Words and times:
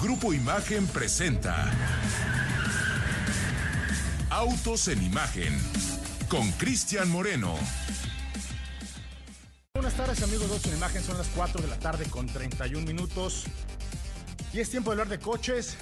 Grupo 0.00 0.34
Imagen 0.34 0.86
presenta 0.88 1.72
Autos 4.28 4.88
en 4.88 5.02
Imagen 5.02 5.58
con 6.28 6.52
Cristian 6.52 7.08
Moreno. 7.10 7.54
Buenas 9.74 9.94
tardes 9.94 10.22
amigos 10.22 10.48
de 10.48 10.54
Autos 10.54 10.70
en 10.70 10.76
Imagen, 10.76 11.02
son 11.02 11.16
las 11.16 11.28
4 11.28 11.62
de 11.62 11.68
la 11.68 11.78
tarde 11.78 12.04
con 12.10 12.26
31 12.26 12.86
minutos 12.86 13.44
y 14.52 14.60
es 14.60 14.68
tiempo 14.68 14.90
de 14.90 14.94
hablar 15.00 15.08
de 15.08 15.18
coches. 15.18 15.78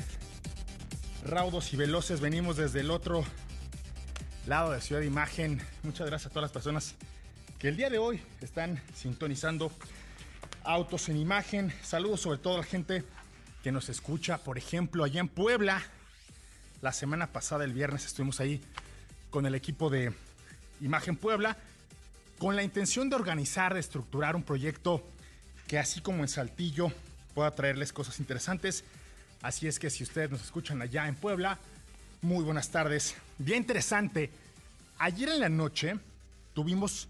Raudos 1.25 1.73
y 1.73 1.77
veloces, 1.77 2.21
venimos 2.21 2.57
desde 2.57 2.81
el 2.81 2.93
otro 2.93 3.25
lado 4.47 4.71
de 4.71 4.81
Ciudad 4.81 5.01
de 5.01 5.09
Imagen. 5.09 5.61
Muchas 5.83 6.07
gracias 6.07 6.31
a 6.31 6.31
todas 6.31 6.45
las 6.45 6.53
personas 6.53 6.95
que 7.59 7.67
el 7.69 7.77
día 7.77 7.91
de 7.91 7.99
hoy 7.99 8.23
están 8.41 8.81
sintonizando 8.95 9.73
Autos 10.63 11.09
en 11.09 11.17
Imagen. 11.17 11.73
Saludos 11.83 12.21
sobre 12.21 12.39
todo 12.39 12.55
a 12.55 12.59
la 12.59 12.65
gente 12.65 13.03
que 13.65 13.73
nos 13.73 13.89
escucha, 13.89 14.37
por 14.37 14.59
ejemplo, 14.59 15.05
allá 15.05 15.21
en 15.21 15.29
Puebla. 15.29 15.83
La 16.83 16.93
semana 16.93 17.29
pasada, 17.29 17.65
el 17.65 17.73
viernes, 17.73 18.05
estuvimos 18.05 18.39
ahí 18.39 18.61
con 19.31 19.47
el 19.47 19.55
equipo 19.55 19.89
de 19.89 20.13
Imagen 20.83 21.17
Puebla, 21.17 21.57
con 22.39 22.57
la 22.57 22.63
intención 22.63 23.09
de 23.09 23.17
organizar, 23.17 23.73
de 23.73 23.81
estructurar 23.81 24.37
un 24.37 24.43
proyecto 24.43 25.03
que 25.67 25.79
así 25.79 26.03
como 26.03 26.21
en 26.21 26.29
Saltillo 26.29 26.93
pueda 27.35 27.53
traerles 27.53 27.95
cosas 27.95 28.21
interesantes. 28.21 28.85
Así 29.41 29.67
es 29.67 29.79
que 29.79 29.89
si 29.89 30.03
ustedes 30.03 30.31
nos 30.31 30.43
escuchan 30.43 30.83
allá 30.83 31.09
en 31.09 31.15
Puebla, 31.15 31.59
muy 32.21 32.45
buenas 32.45 32.69
tardes. 32.69 33.15
Bien 33.39 33.61
interesante. 33.61 34.29
Ayer 34.99 35.31
en 35.31 35.41
la 35.41 35.49
noche 35.49 35.99
tuvimos 36.53 37.09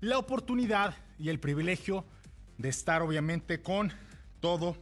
la 0.00 0.18
oportunidad 0.18 0.94
y 1.18 1.28
el 1.28 1.40
privilegio 1.40 2.04
de 2.56 2.68
estar 2.68 3.02
obviamente 3.02 3.62
con 3.62 3.92
todo 4.40 4.76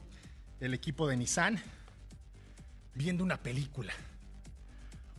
el 0.60 0.74
equipo 0.74 1.08
de 1.08 1.16
Nissan 1.16 1.60
viendo 2.94 3.24
una 3.24 3.38
película. 3.38 3.92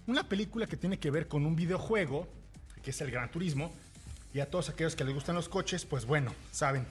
Una 0.08 0.28
película 0.28 0.68
que 0.68 0.78
tiene 0.78 1.00
que 1.00 1.10
ver 1.10 1.28
con 1.28 1.46
un 1.46 1.56
videojuego, 1.56 2.28
que 2.84 2.92
es 2.92 3.02
el 3.02 3.12
Gran 3.12 3.32
Turismo, 3.32 3.74
y 4.34 4.40
a 4.40 4.50
todos 4.50 4.70
aquellos 4.70 4.96
que 4.96 5.04
les 5.04 5.14
gustan 5.14 5.36
los 5.36 5.50
coches, 5.50 5.86
pues 5.86 6.06
bueno, 6.06 6.34
saben 6.52 6.86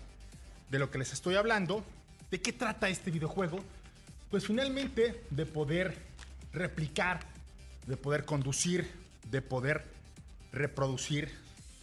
de 0.70 0.78
lo 0.78 0.90
que 0.90 0.98
les 0.98 1.12
estoy 1.12 1.36
hablando. 1.36 1.84
¿De 2.30 2.40
qué 2.40 2.52
trata 2.52 2.88
este 2.88 3.10
videojuego? 3.10 3.60
Pues 4.30 4.46
finalmente 4.46 5.24
de 5.30 5.46
poder 5.46 5.96
replicar, 6.52 7.20
de 7.86 7.96
poder 7.96 8.24
conducir, 8.24 8.90
de 9.30 9.42
poder 9.42 9.84
reproducir, 10.52 11.30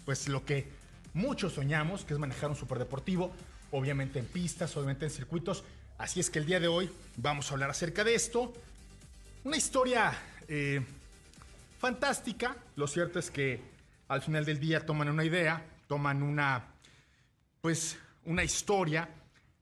pues 0.06 0.28
lo 0.28 0.46
que 0.46 0.68
muchos 1.14 1.54
soñamos, 1.54 2.04
que 2.04 2.14
es 2.14 2.20
manejar 2.20 2.50
un 2.50 2.56
superdeportivo, 2.56 3.32
obviamente 3.72 4.20
en 4.20 4.26
pistas, 4.26 4.76
obviamente 4.78 5.06
en 5.06 5.12
circuitos, 5.12 5.64
Así 5.98 6.20
es 6.20 6.30
que 6.30 6.38
el 6.38 6.46
día 6.46 6.60
de 6.60 6.68
hoy 6.68 6.92
vamos 7.16 7.50
a 7.50 7.56
hablar 7.56 7.72
acerca 7.72 8.04
de 8.04 8.14
esto. 8.14 8.54
Una 9.44 9.58
historia 9.58 10.14
eh, 10.48 10.80
fantástica. 11.80 12.56
Lo 12.76 12.86
cierto 12.86 13.18
es 13.18 13.32
que 13.32 13.60
al 14.08 14.22
final 14.22 14.46
del 14.46 14.60
día 14.60 14.86
toman 14.86 15.10
una 15.10 15.26
idea, 15.26 15.66
toman 15.88 16.22
una, 16.22 16.66
pues, 17.62 17.98
una 18.26 18.44
historia. 18.44 19.10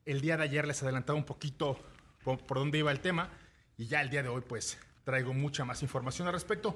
El 0.05 0.19
día 0.19 0.35
de 0.35 0.43
ayer 0.43 0.67
les 0.67 0.83
adelantaba 0.83 1.17
un 1.17 1.23
poquito 1.23 1.79
por, 2.21 2.45
dónde 2.49 2.79
iba 2.79 2.91
el 2.91 2.99
tema 2.99 3.29
y 3.77 3.85
ya 3.85 4.01
el 4.01 4.09
día 4.09 4.21
de 4.21 4.27
hoy, 4.27 4.41
pues, 4.45 4.77
traigo 5.05 5.33
mucha 5.33 5.63
más 5.63 5.81
información 5.83 6.27
al 6.27 6.33
respecto. 6.33 6.75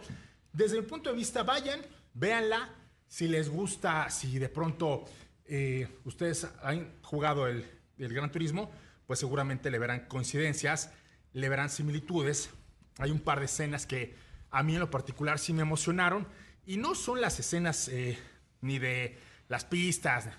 Desde 0.53 0.77
el 0.77 0.85
punto 0.85 1.09
de 1.09 1.17
vista, 1.17 1.43
vayan, 1.43 1.81
véanla. 2.13 2.69
Si 3.09 3.27
les 3.27 3.49
gusta, 3.49 4.09
si 4.09 4.39
de 4.39 4.47
pronto 4.47 5.03
eh, 5.45 5.85
ustedes 6.05 6.47
han 6.63 6.93
jugado 7.01 7.45
el 7.45 7.65
Gran 7.97 8.31
Turismo, 8.31 8.71
pues 9.09 9.17
seguramente 9.17 9.71
le 9.71 9.79
verán 9.79 10.01
coincidencias, 10.01 10.91
le 11.33 11.49
verán 11.49 11.71
similitudes. 11.71 12.51
Hay 12.99 13.09
un 13.09 13.19
par 13.19 13.39
de 13.39 13.45
escenas 13.45 13.87
que 13.87 14.13
a 14.51 14.61
mí 14.61 14.75
en 14.75 14.81
lo 14.81 14.91
particular 14.91 15.39
sí 15.39 15.51
me 15.51 15.63
emocionaron 15.63 16.27
y 16.67 16.77
no 16.77 16.93
son 16.93 17.19
las 17.19 17.39
escenas 17.39 17.87
eh, 17.87 18.19
ni 18.61 18.77
de 18.77 19.17
las 19.47 19.65
pistas. 19.65 20.29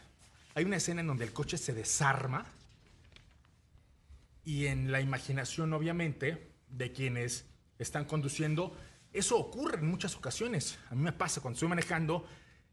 Hay 0.54 0.64
una 0.64 0.76
escena 0.76 1.00
en 1.00 1.08
donde 1.08 1.24
el 1.24 1.32
coche 1.32 1.58
se 1.58 1.74
desarma 1.74 2.46
y 4.44 4.66
en 4.66 4.92
la 4.92 5.00
imaginación 5.00 5.72
obviamente 5.72 6.52
de 6.68 6.92
quienes 6.92 7.46
están 7.80 8.04
conduciendo, 8.04 8.76
eso 9.12 9.36
ocurre 9.36 9.78
en 9.80 9.88
muchas 9.88 10.14
ocasiones. 10.14 10.78
A 10.90 10.94
mí 10.94 11.02
me 11.02 11.12
pasa 11.12 11.40
cuando 11.40 11.56
estoy 11.56 11.70
manejando, 11.70 12.24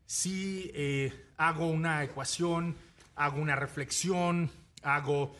si 0.05 0.69
eh, 0.75 1.11
hago 1.37 1.65
una 1.65 2.03
ecuación, 2.03 2.77
hago 3.15 3.41
una 3.41 3.55
reflexión, 3.55 4.51
hago 4.83 5.35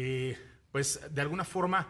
eh, 0.00 0.38
pues 0.70 1.00
de 1.10 1.20
alguna 1.20 1.44
forma, 1.44 1.88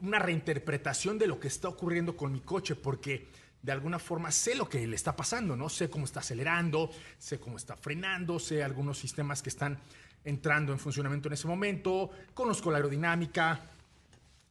una 0.00 0.18
reinterpretación 0.18 1.20
de 1.20 1.28
lo 1.28 1.38
que 1.38 1.46
está 1.46 1.68
ocurriendo 1.68 2.16
con 2.16 2.32
mi 2.32 2.40
coche, 2.40 2.74
porque 2.74 3.28
de 3.62 3.70
alguna 3.70 4.00
forma 4.00 4.32
sé 4.32 4.56
lo 4.56 4.68
que 4.68 4.84
le 4.88 4.96
está 4.96 5.14
pasando, 5.14 5.54
¿no? 5.54 5.68
Sé 5.68 5.88
cómo 5.88 6.04
está 6.04 6.18
acelerando, 6.18 6.90
sé 7.16 7.38
cómo 7.38 7.56
está 7.56 7.76
frenando, 7.76 8.40
sé 8.40 8.64
algunos 8.64 8.98
sistemas 8.98 9.40
que 9.40 9.50
están 9.50 9.78
entrando 10.24 10.72
en 10.72 10.80
funcionamiento 10.80 11.28
en 11.28 11.34
ese 11.34 11.46
momento, 11.46 12.10
conozco 12.34 12.72
la 12.72 12.78
aerodinámica. 12.78 13.60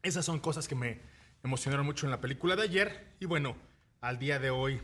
Esas 0.02 0.24
son 0.24 0.40
cosas 0.40 0.66
que 0.66 0.76
me 0.76 1.02
emocionaron 1.44 1.86
mucho 1.86 2.06
en 2.06 2.12
la 2.12 2.22
película 2.22 2.56
de 2.56 2.62
ayer. 2.62 3.16
Y 3.20 3.26
bueno, 3.26 3.58
al 4.00 4.18
día 4.18 4.40
de 4.40 4.50
hoy 4.50 4.80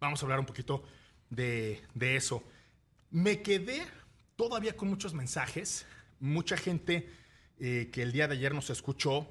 vamos 0.00 0.20
a 0.20 0.26
hablar 0.26 0.38
un 0.38 0.46
poquito 0.46 0.84
de, 1.30 1.80
de 1.94 2.14
eso. 2.14 2.44
Me 3.10 3.40
quedé 3.40 3.86
todavía 4.36 4.76
con 4.76 4.90
muchos 4.90 5.14
mensajes, 5.14 5.86
mucha 6.20 6.58
gente 6.58 7.21
eh, 7.64 7.90
que 7.92 8.02
el 8.02 8.10
día 8.10 8.26
de 8.26 8.34
ayer 8.34 8.52
nos 8.52 8.70
escuchó, 8.70 9.24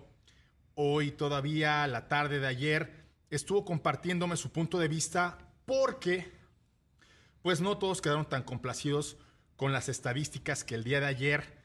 hoy 0.75 1.12
todavía, 1.12 1.86
la 1.88 2.08
tarde 2.08 2.40
de 2.40 2.47
ayer, 2.47 3.03
estuvo 3.30 3.66
compartiéndome 3.66 4.38
su 4.38 4.53
punto 4.53 4.80
de 4.80 4.88
vista 4.88 5.38
porque, 5.66 6.31
pues 7.42 7.59
no 7.59 7.78
todos 7.78 8.00
quedaron 8.00 8.30
tan 8.30 8.44
complacidos 8.44 9.18
con 9.58 9.74
las 9.74 9.90
estadísticas 9.90 10.64
que 10.64 10.75
el 10.75 10.86
día 10.86 11.02
de 11.02 11.08
ayer 11.08 11.62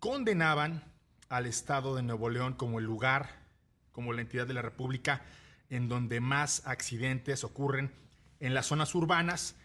condenaban 0.00 0.84
al 1.30 1.46
Estado 1.46 1.96
de 1.96 2.02
Nuevo 2.02 2.28
León 2.28 2.52
como 2.52 2.78
el 2.78 2.84
lugar, 2.84 3.30
como 3.90 4.12
la 4.12 4.20
entidad 4.20 4.46
de 4.46 4.52
la 4.52 4.60
República 4.60 5.24
en 5.70 5.88
donde 5.88 6.20
más 6.20 6.60
accidentes 6.66 7.42
ocurren 7.42 7.90
en 8.38 8.52
las 8.52 8.66
zonas 8.66 8.94
urbanas. 8.94 9.56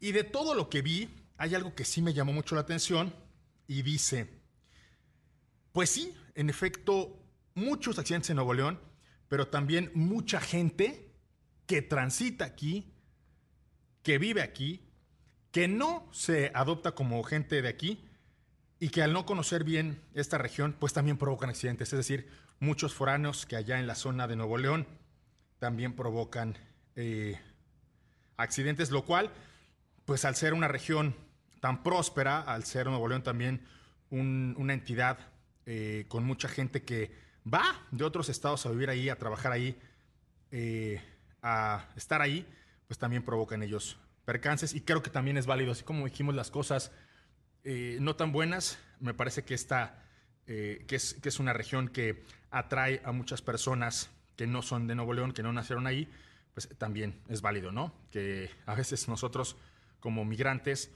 Y 0.00 0.12
de 0.12 0.24
todo 0.24 0.54
lo 0.54 0.70
que 0.70 0.80
vi, 0.80 1.10
hay 1.36 1.54
algo 1.54 1.74
que 1.74 1.84
sí 1.84 2.00
me 2.00 2.14
llamó 2.14 2.32
mucho 2.32 2.54
la 2.54 2.62
atención 2.62 3.14
y 3.68 3.82
dice, 3.82 4.41
pues 5.72 5.90
sí, 5.90 6.14
en 6.34 6.50
efecto, 6.50 7.18
muchos 7.54 7.98
accidentes 7.98 8.30
en 8.30 8.36
Nuevo 8.36 8.54
León, 8.54 8.80
pero 9.28 9.48
también 9.48 9.90
mucha 9.94 10.40
gente 10.40 11.10
que 11.66 11.82
transita 11.82 12.44
aquí, 12.44 12.92
que 14.02 14.18
vive 14.18 14.42
aquí, 14.42 14.88
que 15.50 15.68
no 15.68 16.08
se 16.12 16.50
adopta 16.54 16.92
como 16.92 17.22
gente 17.22 17.62
de 17.62 17.68
aquí 17.68 18.04
y 18.78 18.88
que 18.88 19.02
al 19.02 19.12
no 19.12 19.26
conocer 19.26 19.64
bien 19.64 20.02
esta 20.14 20.38
región, 20.38 20.74
pues 20.78 20.92
también 20.92 21.16
provocan 21.16 21.50
accidentes. 21.50 21.92
Es 21.92 21.98
decir, 21.98 22.28
muchos 22.58 22.94
foráneos 22.94 23.46
que 23.46 23.56
allá 23.56 23.78
en 23.78 23.86
la 23.86 23.94
zona 23.94 24.26
de 24.26 24.36
Nuevo 24.36 24.58
León 24.58 24.86
también 25.58 25.94
provocan 25.94 26.58
eh, 26.96 27.40
accidentes, 28.36 28.90
lo 28.90 29.04
cual, 29.04 29.30
pues 30.04 30.24
al 30.24 30.36
ser 30.36 30.54
una 30.54 30.68
región 30.68 31.14
tan 31.60 31.82
próspera, 31.82 32.40
al 32.40 32.64
ser 32.64 32.86
Nuevo 32.86 33.08
León 33.08 33.22
también 33.22 33.64
una 34.10 34.74
entidad 34.74 35.31
eh, 35.66 36.06
con 36.08 36.24
mucha 36.24 36.48
gente 36.48 36.82
que 36.82 37.10
va 37.52 37.86
de 37.90 38.04
otros 38.04 38.28
estados 38.28 38.66
a 38.66 38.70
vivir 38.70 38.90
ahí, 38.90 39.08
a 39.08 39.18
trabajar 39.18 39.52
ahí, 39.52 39.78
eh, 40.50 41.00
a 41.42 41.88
estar 41.96 42.20
ahí, 42.22 42.46
pues 42.86 42.98
también 42.98 43.22
provocan 43.22 43.62
ellos 43.62 43.98
percances 44.24 44.74
y 44.74 44.82
creo 44.82 45.02
que 45.02 45.10
también 45.10 45.36
es 45.36 45.46
válido, 45.46 45.72
así 45.72 45.82
como 45.82 46.04
dijimos 46.04 46.34
las 46.34 46.50
cosas 46.50 46.92
eh, 47.64 47.98
no 48.00 48.16
tan 48.16 48.32
buenas, 48.32 48.78
me 49.00 49.14
parece 49.14 49.44
que 49.44 49.54
esta, 49.54 50.04
que, 50.46 50.84
es, 50.90 51.14
que 51.14 51.28
es 51.28 51.38
una 51.38 51.52
región 51.52 51.88
que 51.88 52.24
atrae 52.50 53.00
a 53.04 53.12
muchas 53.12 53.42
personas 53.42 54.10
que 54.36 54.46
no 54.46 54.62
son 54.62 54.86
de 54.86 54.94
Nuevo 54.94 55.14
León, 55.14 55.32
que 55.32 55.42
no 55.42 55.52
nacieron 55.52 55.86
ahí, 55.86 56.08
pues 56.54 56.68
también 56.78 57.20
es 57.28 57.40
válido, 57.40 57.72
¿no? 57.72 57.94
Que 58.10 58.50
a 58.66 58.74
veces 58.74 59.08
nosotros 59.08 59.56
como 60.00 60.24
migrantes 60.24 60.90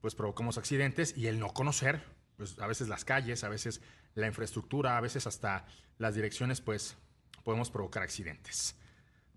pues 0.00 0.14
provocamos 0.14 0.58
accidentes 0.58 1.16
y 1.16 1.26
el 1.26 1.38
no 1.38 1.52
conocer, 1.52 2.02
pues 2.36 2.58
a 2.58 2.66
veces 2.66 2.88
las 2.88 3.04
calles, 3.04 3.44
a 3.44 3.48
veces 3.48 3.80
la 4.14 4.26
infraestructura, 4.26 4.96
a 4.96 5.00
veces 5.00 5.26
hasta 5.26 5.66
las 5.98 6.14
direcciones, 6.14 6.60
pues 6.60 6.96
podemos 7.44 7.70
provocar 7.70 8.02
accidentes. 8.02 8.74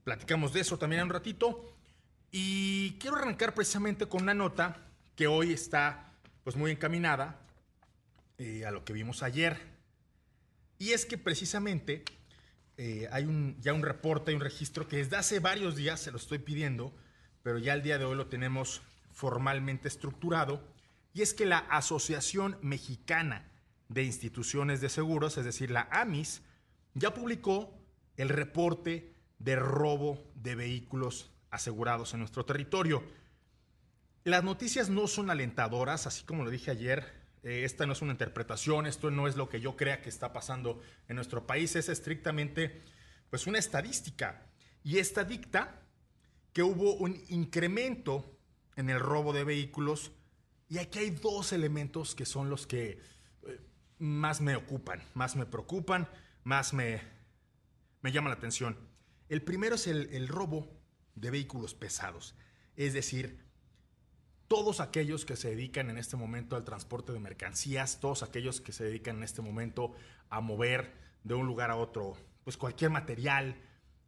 Platicamos 0.04 0.54
de 0.54 0.62
eso 0.62 0.78
también 0.78 1.02
en 1.02 1.08
un 1.08 1.14
ratito. 1.14 1.76
Y 2.32 2.94
quiero 3.00 3.18
arrancar 3.18 3.54
precisamente 3.54 4.08
con 4.08 4.24
una 4.24 4.34
nota 4.34 4.78
que 5.16 5.28
hoy 5.28 5.52
está 5.52 6.14
pues 6.44 6.56
muy 6.56 6.72
encaminada 6.72 7.40
eh, 8.38 8.66
a 8.66 8.72
lo 8.72 8.86
que 8.86 8.94
vimos 8.94 9.24
ayer. 9.24 9.60
Y 10.78 10.92
es 10.92 11.06
que 11.06 11.18
precisamente 11.18 12.04
eh, 12.78 13.10
hay 13.12 13.26
un, 13.26 13.58
ya 13.60 13.74
un 13.74 13.82
reporte, 13.82 14.32
hay 14.32 14.36
un 14.36 14.42
registro 14.42 14.88
que 14.88 14.98
desde 14.98 15.18
hace 15.18 15.40
varios 15.40 15.76
días 15.76 16.00
se 16.00 16.12
lo 16.12 16.18
estoy 16.18 16.40
pidiendo, 16.40 16.94
pero 17.44 17.58
ya 17.58 17.74
el 17.74 17.84
día 17.84 17.98
de 17.98 18.06
hoy 18.06 18.16
lo 18.16 18.28
tenemos 18.28 18.82
formalmente 19.12 19.88
estructurado. 19.88 20.64
Y 21.14 21.22
es 21.22 21.34
que 21.34 21.46
la 21.46 21.60
Asociación 21.60 22.58
Mexicana 22.62 23.50
de 23.88 24.04
instituciones 24.04 24.82
de 24.82 24.90
seguros, 24.90 25.38
es 25.38 25.46
decir, 25.46 25.72
la 25.72 25.88
AMIS, 25.92 26.42
ya 26.94 27.14
publicó 27.14 27.74
el 28.18 28.30
reporte 28.30 29.16
de 29.40 29.56
robo 29.56 30.32
de 30.36 30.56
vehículos 30.56 31.32
asegurados 31.50 32.14
en 32.14 32.20
nuestro 32.20 32.46
territorio. 32.46 33.04
Las 34.24 34.44
noticias 34.44 34.90
no 34.90 35.08
son 35.08 35.30
alentadoras, 35.30 36.06
así 36.06 36.24
como 36.24 36.44
lo 36.44 36.52
dije 36.52 36.72
ayer, 36.72 37.20
eh, 37.44 37.64
esta 37.64 37.86
no 37.86 37.94
es 37.94 38.02
una 38.02 38.12
interpretación, 38.12 38.86
esto 38.86 39.10
no 39.10 39.28
es 39.28 39.36
lo 39.36 39.50
que 39.50 39.62
yo 39.62 39.76
crea 39.76 40.02
que 40.02 40.10
está 40.10 40.34
pasando 40.34 40.82
en 41.08 41.16
nuestro 41.16 41.48
país, 41.48 41.76
es 41.76 41.90
estrictamente 41.90 42.82
pues 43.30 43.48
una 43.48 43.58
estadística. 43.58 44.46
Y 44.84 44.98
esta 44.98 45.24
dicta 45.24 45.82
que 46.54 46.64
hubo 46.64 46.96
un 46.96 47.22
incremento 47.30 48.38
en 48.76 48.90
el 48.90 49.00
robo 49.00 49.34
de 49.34 49.44
vehículos 49.44 50.12
y 50.70 50.78
aquí 50.78 51.00
hay 51.00 51.10
dos 51.10 51.52
elementos 51.52 52.14
que 52.14 52.26
son 52.26 52.50
los 52.50 52.68
que 52.68 53.02
eh, 53.44 53.60
más 53.98 54.40
me 54.40 54.56
ocupan, 54.56 55.02
más 55.16 55.36
me 55.36 55.48
preocupan, 55.48 56.08
más 56.44 56.74
me, 56.74 57.02
me 58.02 58.12
llaman 58.12 58.30
la 58.30 58.38
atención. 58.38 58.78
El 59.30 59.42
primero 59.42 59.76
es 59.76 59.88
el, 59.88 60.10
el 60.14 60.28
robo 60.28 60.70
de 61.16 61.32
vehículos 61.32 61.74
pesados, 61.74 62.36
es 62.76 62.94
decir, 62.94 63.44
todos 64.48 64.80
aquellos 64.80 65.26
que 65.26 65.36
se 65.36 65.50
dedican 65.50 65.90
en 65.90 65.98
este 65.98 66.18
momento 66.18 66.56
al 66.56 66.64
transporte 66.64 67.14
de 67.14 67.20
mercancías, 67.20 68.00
todos 68.00 68.24
aquellos 68.24 68.62
que 68.62 68.72
se 68.72 68.84
dedican 68.84 69.18
en 69.18 69.24
este 69.24 69.42
momento 69.42 69.94
a 70.30 70.40
mover 70.40 70.94
de 71.24 71.34
un 71.34 71.46
lugar 71.46 71.72
a 71.72 71.76
otro, 71.76 72.16
pues 72.44 72.58
cualquier 72.58 72.90
material, 72.90 73.56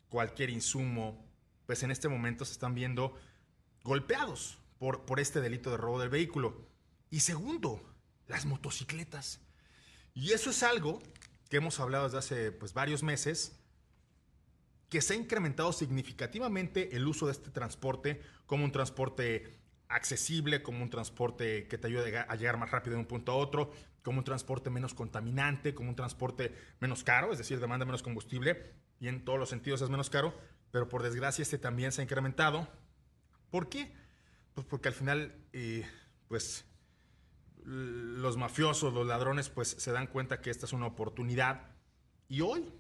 cualquier 0.10 0.50
insumo, 0.50 1.26
pues 1.66 1.84
en 1.84 1.92
este 1.92 2.08
momento 2.08 2.46
se 2.46 2.54
están 2.54 2.74
viendo 2.74 3.16
golpeados 3.84 4.61
por, 4.82 5.20
este 5.20 5.42
delito 5.42 5.70
de 5.70 5.78
robo 5.78 6.00
del 6.00 6.10
vehículo. 6.10 6.68
Y 7.12 7.20
segundo, 7.20 7.80
las 8.28 8.48
motocicletas. 8.48 9.40
Y 10.16 10.32
eso 10.32 10.50
es 10.50 10.64
algo 10.64 11.00
que 11.50 11.58
hemos 11.58 11.80
hablado 11.80 12.06
desde 12.06 12.18
hace 12.18 12.52
pues, 12.52 12.74
varios 12.74 13.04
meses, 13.04 13.60
que 14.90 15.02
se 15.02 15.14
ha 15.14 15.18
incrementado 15.18 15.72
significativamente 15.72 16.96
el 16.96 17.08
uso 17.08 17.28
de 17.28 17.34
este 17.34 17.52
transporte 17.52 18.22
como 18.48 18.66
un 18.66 18.72
transporte 18.72 19.62
accesible, 19.88 20.64
como 20.64 20.82
un 20.82 20.90
transporte 20.90 21.68
que 21.68 21.78
te 21.78 21.86
ayude 21.86 22.18
a 22.18 22.36
llegar 22.36 22.58
más 22.58 22.72
rápido 22.72 22.96
de 22.96 23.02
un 23.02 23.08
punto 23.08 23.34
a 23.34 23.36
otro, 23.36 23.72
como 24.02 24.18
un 24.18 24.26
transporte 24.26 24.72
menos 24.72 24.96
contaminante, 24.96 25.76
como 25.76 25.90
un 25.90 25.96
transporte 25.96 26.56
menos 26.80 27.04
caro, 27.04 27.32
es 27.32 27.38
decir, 27.38 27.60
demanda 27.60 27.86
menos 27.86 28.02
combustible 28.02 28.74
y 29.00 29.10
en 29.10 29.24
todos 29.24 29.38
los 29.38 29.50
sentidos 29.50 29.82
es 29.82 29.90
menos 29.90 30.10
caro, 30.10 30.34
pero 30.72 30.90
por 30.90 31.04
desgracia 31.04 31.44
este 31.44 31.60
también 31.60 31.92
se 31.92 32.02
ha 32.02 32.04
incrementado. 32.04 32.68
¿Por 33.52 33.70
qué? 33.70 34.01
Pues 34.62 34.70
porque 34.70 34.90
al 34.90 34.94
final, 34.94 35.34
eh, 35.54 35.88
pues 36.28 36.66
los 37.64 38.38
mafiosos, 38.38 38.94
los 38.94 39.08
ladrones, 39.08 39.50
pues 39.50 39.70
se 39.70 39.92
dan 39.92 40.06
cuenta 40.06 40.40
que 40.40 40.52
esta 40.52 40.68
es 40.68 40.74
una 40.74 40.86
oportunidad 40.86 41.72
y 42.30 42.42
hoy 42.42 42.72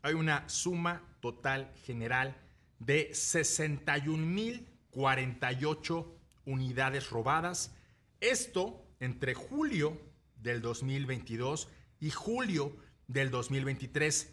hay 0.00 0.14
una 0.14 0.48
suma 0.48 1.02
total 1.20 1.70
general 1.84 2.34
de 2.78 3.10
61.048 3.10 6.06
unidades 6.46 7.10
robadas. 7.10 7.74
Esto 8.22 8.82
entre 8.98 9.34
julio 9.34 10.00
del 10.36 10.62
2022 10.62 11.68
y 12.00 12.08
julio 12.08 12.74
del 13.06 13.30
2023. 13.30 14.32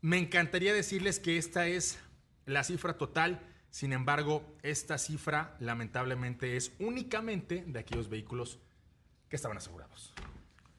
Me 0.00 0.18
encantaría 0.18 0.74
decirles 0.74 1.20
que 1.20 1.38
esta 1.38 1.68
es 1.68 2.00
la 2.44 2.64
cifra 2.64 2.98
total, 2.98 3.53
sin 3.74 3.92
embargo, 3.92 4.44
esta 4.62 4.98
cifra 4.98 5.56
lamentablemente 5.58 6.56
es 6.56 6.70
únicamente 6.78 7.64
de 7.66 7.80
aquellos 7.80 8.08
vehículos 8.08 8.60
que 9.28 9.34
estaban 9.34 9.56
asegurados. 9.56 10.14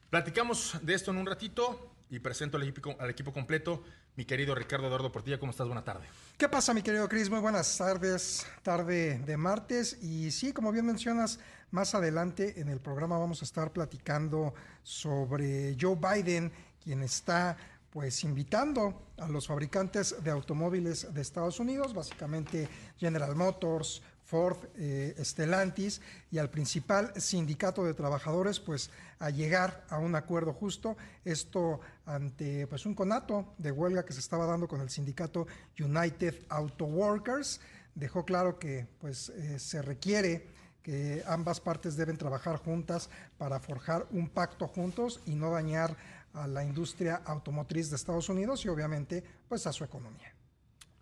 Platicamos 0.09 0.79
de 0.81 0.93
esto 0.93 1.11
en 1.11 1.17
un 1.17 1.25
ratito 1.25 1.91
y 2.09 2.19
presento 2.19 2.55
al 2.55 2.63
equipo, 2.63 2.95
al 2.97 3.09
equipo 3.09 3.33
completo. 3.33 3.83
Mi 4.15 4.23
querido 4.23 4.55
Ricardo 4.55 4.87
Eduardo 4.87 5.11
Portilla, 5.11 5.37
¿cómo 5.37 5.51
estás? 5.51 5.67
Buena 5.67 5.83
tarde. 5.83 6.05
¿Qué 6.37 6.47
pasa, 6.47 6.73
mi 6.73 6.83
querido 6.83 7.09
Cris? 7.09 7.29
Muy 7.29 7.41
buenas 7.41 7.77
tardes, 7.77 8.47
tarde 8.63 9.19
de 9.25 9.35
martes. 9.35 10.01
Y 10.01 10.31
sí, 10.31 10.53
como 10.53 10.71
bien 10.71 10.85
mencionas, 10.85 11.37
más 11.71 11.95
adelante 11.95 12.61
en 12.61 12.69
el 12.69 12.79
programa 12.79 13.17
vamos 13.17 13.41
a 13.41 13.45
estar 13.45 13.73
platicando 13.73 14.53
sobre 14.83 15.75
Joe 15.77 15.97
Biden, 15.97 16.49
quien 16.81 17.03
está 17.03 17.57
pues 17.95 18.25
invitando 18.25 19.07
a 19.17 19.29
los 19.29 19.47
fabricantes 19.47 20.21
de 20.21 20.29
automóviles 20.29 21.13
de 21.13 21.21
Estados 21.21 21.61
Unidos, 21.61 21.93
básicamente 21.93 22.67
General 22.97 23.33
Motors, 23.37 24.01
Ford, 24.25 24.57
eh, 24.75 25.15
Stellantis 25.17 26.01
y 26.29 26.37
al 26.37 26.49
principal 26.49 27.13
sindicato 27.15 27.85
de 27.85 27.93
trabajadores, 27.93 28.59
pues 28.59 28.89
a 29.19 29.29
llegar 29.29 29.85
a 29.87 29.99
un 29.99 30.13
acuerdo 30.15 30.51
justo. 30.51 30.97
Esto 31.23 31.79
ante 32.05 32.67
pues 32.67 32.85
un 32.85 32.95
conato 32.95 33.53
de 33.59 33.71
huelga 33.71 34.03
que 34.03 34.11
se 34.11 34.19
estaba 34.19 34.45
dando 34.45 34.67
con 34.67 34.81
el 34.81 34.89
sindicato 34.89 35.47
United 35.79 36.35
Auto 36.49 36.83
Workers. 36.83 37.61
Dejó 37.93 38.25
claro 38.25 38.59
que 38.59 38.87
pues 38.99 39.29
eh, 39.29 39.57
se 39.57 39.81
requiere 39.81 40.49
que 40.83 41.23
ambas 41.25 41.61
partes 41.61 41.95
deben 41.95 42.17
trabajar 42.17 42.57
juntas 42.57 43.09
para 43.37 43.61
forjar 43.61 44.05
un 44.11 44.27
pacto 44.27 44.67
juntos 44.67 45.21
y 45.25 45.33
no 45.33 45.49
dañar 45.49 45.95
a 46.35 46.47
la 46.47 46.63
industria 46.63 47.21
automotriz 47.25 47.89
de 47.89 47.95
Estados 47.95 48.29
Unidos 48.29 48.65
y 48.65 48.69
obviamente 48.69 49.23
pues 49.47 49.65
a 49.67 49.73
su 49.73 49.83
economía. 49.83 50.33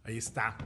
Ahí 0.03 0.17
está. 0.17 0.57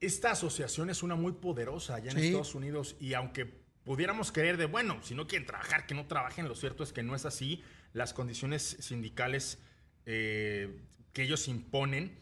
Esta 0.00 0.30
asociación 0.30 0.90
es 0.90 1.02
una 1.02 1.14
muy 1.14 1.32
poderosa 1.32 1.96
allá 1.96 2.10
en 2.12 2.18
Estados 2.18 2.54
Unidos 2.54 2.96
y 3.00 3.14
aunque 3.14 3.44
pudiéramos 3.84 4.32
creer 4.32 4.56
de, 4.56 4.66
bueno, 4.66 5.02
si 5.02 5.14
no 5.14 5.26
quieren 5.26 5.46
trabajar, 5.46 5.86
que 5.86 5.94
no 5.94 6.06
trabajen, 6.06 6.48
lo 6.48 6.54
cierto 6.54 6.82
es 6.82 6.92
que 6.92 7.02
no 7.02 7.14
es 7.14 7.26
así. 7.26 7.62
Las 7.92 8.14
condiciones 8.14 8.76
sindicales 8.80 9.58
eh, 10.06 10.80
que 11.12 11.24
ellos 11.24 11.48
imponen, 11.48 12.18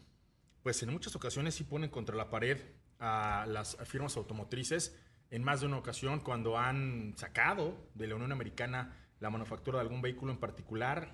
pues 0.62 0.82
en 0.82 0.90
muchas 0.90 1.14
ocasiones 1.14 1.54
sí 1.54 1.64
ponen 1.64 1.90
contra 1.90 2.16
la 2.16 2.30
pared 2.30 2.58
a 2.98 3.46
las 3.46 3.76
firmas 3.84 4.16
automotrices. 4.16 4.96
En 5.30 5.44
más 5.44 5.60
de 5.60 5.66
una 5.66 5.76
ocasión, 5.76 6.20
cuando 6.20 6.58
han 6.58 7.14
sacado 7.16 7.90
de 7.94 8.06
la 8.06 8.14
Unión 8.14 8.32
Americana 8.32 8.96
la 9.20 9.30
manufactura 9.30 9.78
de 9.78 9.82
algún 9.82 10.00
vehículo 10.00 10.32
en 10.32 10.38
particular, 10.38 11.12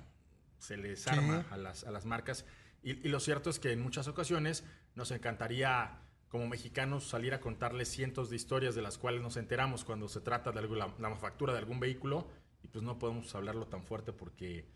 se 0.65 0.77
les 0.77 1.07
arma 1.07 1.47
a, 1.51 1.57
las, 1.57 1.85
a 1.85 1.91
las 1.91 2.05
marcas. 2.05 2.45
Y, 2.83 3.07
y 3.07 3.09
lo 3.09 3.21
cierto 3.21 3.51
es 3.51 3.59
que 3.59 3.73
en 3.73 3.81
muchas 3.81 4.09
ocasiones 4.09 4.65
nos 4.95 5.11
encantaría 5.11 6.01
como 6.29 6.49
mexicanos 6.49 7.09
salir 7.09 7.33
a 7.33 7.41
contarles 7.41 7.89
cientos 7.89 8.29
de 8.29 8.37
historias 8.37 8.75
de 8.75 8.83
las 8.83 8.99
cuales 8.99 9.23
nos 9.23 9.37
enteramos 9.37 9.85
cuando 9.85 10.09
se 10.09 10.21
trata 10.21 10.51
de 10.51 10.63
la, 10.63 10.77
la 10.77 10.89
manufactura 10.99 11.53
de 11.53 11.61
algún 11.61 11.79
vehículo 11.79 12.29
y 12.63 12.69
pues 12.69 12.83
no 12.83 12.99
podemos 12.99 13.33
hablarlo 13.35 13.67
tan 13.69 13.85
fuerte 13.85 14.13
porque 14.13 14.67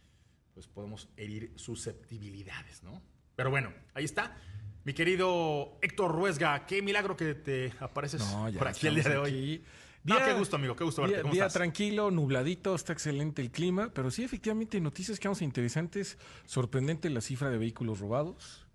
pues 0.55 0.69
podemos 0.69 1.09
herir 1.17 1.53
susceptibilidades, 1.57 2.83
¿no? 2.83 3.03
Pero 3.35 3.51
bueno, 3.51 3.73
ahí 3.95 4.05
está. 4.05 4.37
Mi 4.85 4.93
querido 4.93 5.79
Héctor 5.83 6.13
Ruesga, 6.13 6.65
qué 6.67 6.83
milagro 6.83 7.17
que 7.17 7.35
te 7.35 7.73
apareces 7.81 8.23
por 8.57 8.69
aquí 8.69 8.87
el 8.87 8.95
día 8.97 9.09
de 9.09 9.17
hoy. 9.17 9.65
Día, 10.09 10.21
no, 10.21 10.25
qué 10.25 10.33
gusto, 10.33 10.57
amigo, 10.57 10.75
qué 10.75 10.85
gusto 10.85 11.03
verte. 11.03 11.23
Día, 11.23 11.33
día 11.33 11.49
tranquilo, 11.49 12.11
nubladito, 12.11 12.75
está 12.75 12.93
excelente 12.93 13.43
el 13.43 13.51
clima, 13.51 13.91
pero 13.93 14.11
sí, 14.11 14.25
efectivamente, 14.25 14.81
noticias 14.81 15.21
que 15.21 15.29
vamos 15.29 15.43
interesantes. 15.43 16.19
Sorprendente 16.47 17.11
la 17.11 17.21
cifra 17.21 17.51
de 17.51 17.59
vehículos 17.59 18.01
robados 18.01 18.67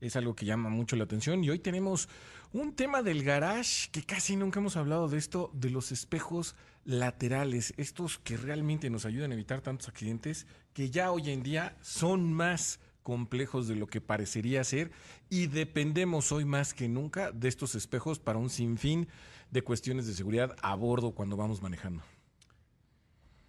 es 0.00 0.16
algo 0.16 0.34
que 0.34 0.44
llama 0.44 0.68
mucho 0.68 0.96
la 0.96 1.04
atención. 1.04 1.42
Y 1.44 1.50
hoy 1.50 1.58
tenemos 1.58 2.08
un 2.52 2.74
tema 2.74 3.02
del 3.02 3.22
garage, 3.22 3.88
que 3.90 4.02
casi 4.02 4.36
nunca 4.36 4.60
hemos 4.60 4.76
hablado 4.76 5.08
de 5.08 5.18
esto, 5.18 5.50
de 5.54 5.70
los 5.70 5.92
espejos 5.92 6.54
laterales, 6.84 7.72
estos 7.76 8.18
que 8.18 8.36
realmente 8.36 8.90
nos 8.90 9.06
ayudan 9.06 9.30
a 9.30 9.34
evitar 9.34 9.60
tantos 9.60 9.88
accidentes, 9.88 10.46
que 10.72 10.90
ya 10.90 11.10
hoy 11.10 11.30
en 11.30 11.42
día 11.42 11.76
son 11.80 12.32
más 12.32 12.80
complejos 13.02 13.68
de 13.68 13.76
lo 13.76 13.86
que 13.86 14.00
parecería 14.00 14.64
ser 14.64 14.90
y 15.28 15.46
dependemos 15.46 16.32
hoy 16.32 16.46
más 16.46 16.72
que 16.72 16.88
nunca 16.88 17.32
de 17.32 17.48
estos 17.48 17.74
espejos 17.74 18.18
para 18.18 18.38
un 18.38 18.48
sinfín 18.48 19.08
de 19.54 19.62
cuestiones 19.62 20.08
de 20.08 20.14
seguridad 20.14 20.56
a 20.62 20.74
bordo 20.74 21.14
cuando 21.14 21.36
vamos 21.36 21.62
manejando. 21.62 22.02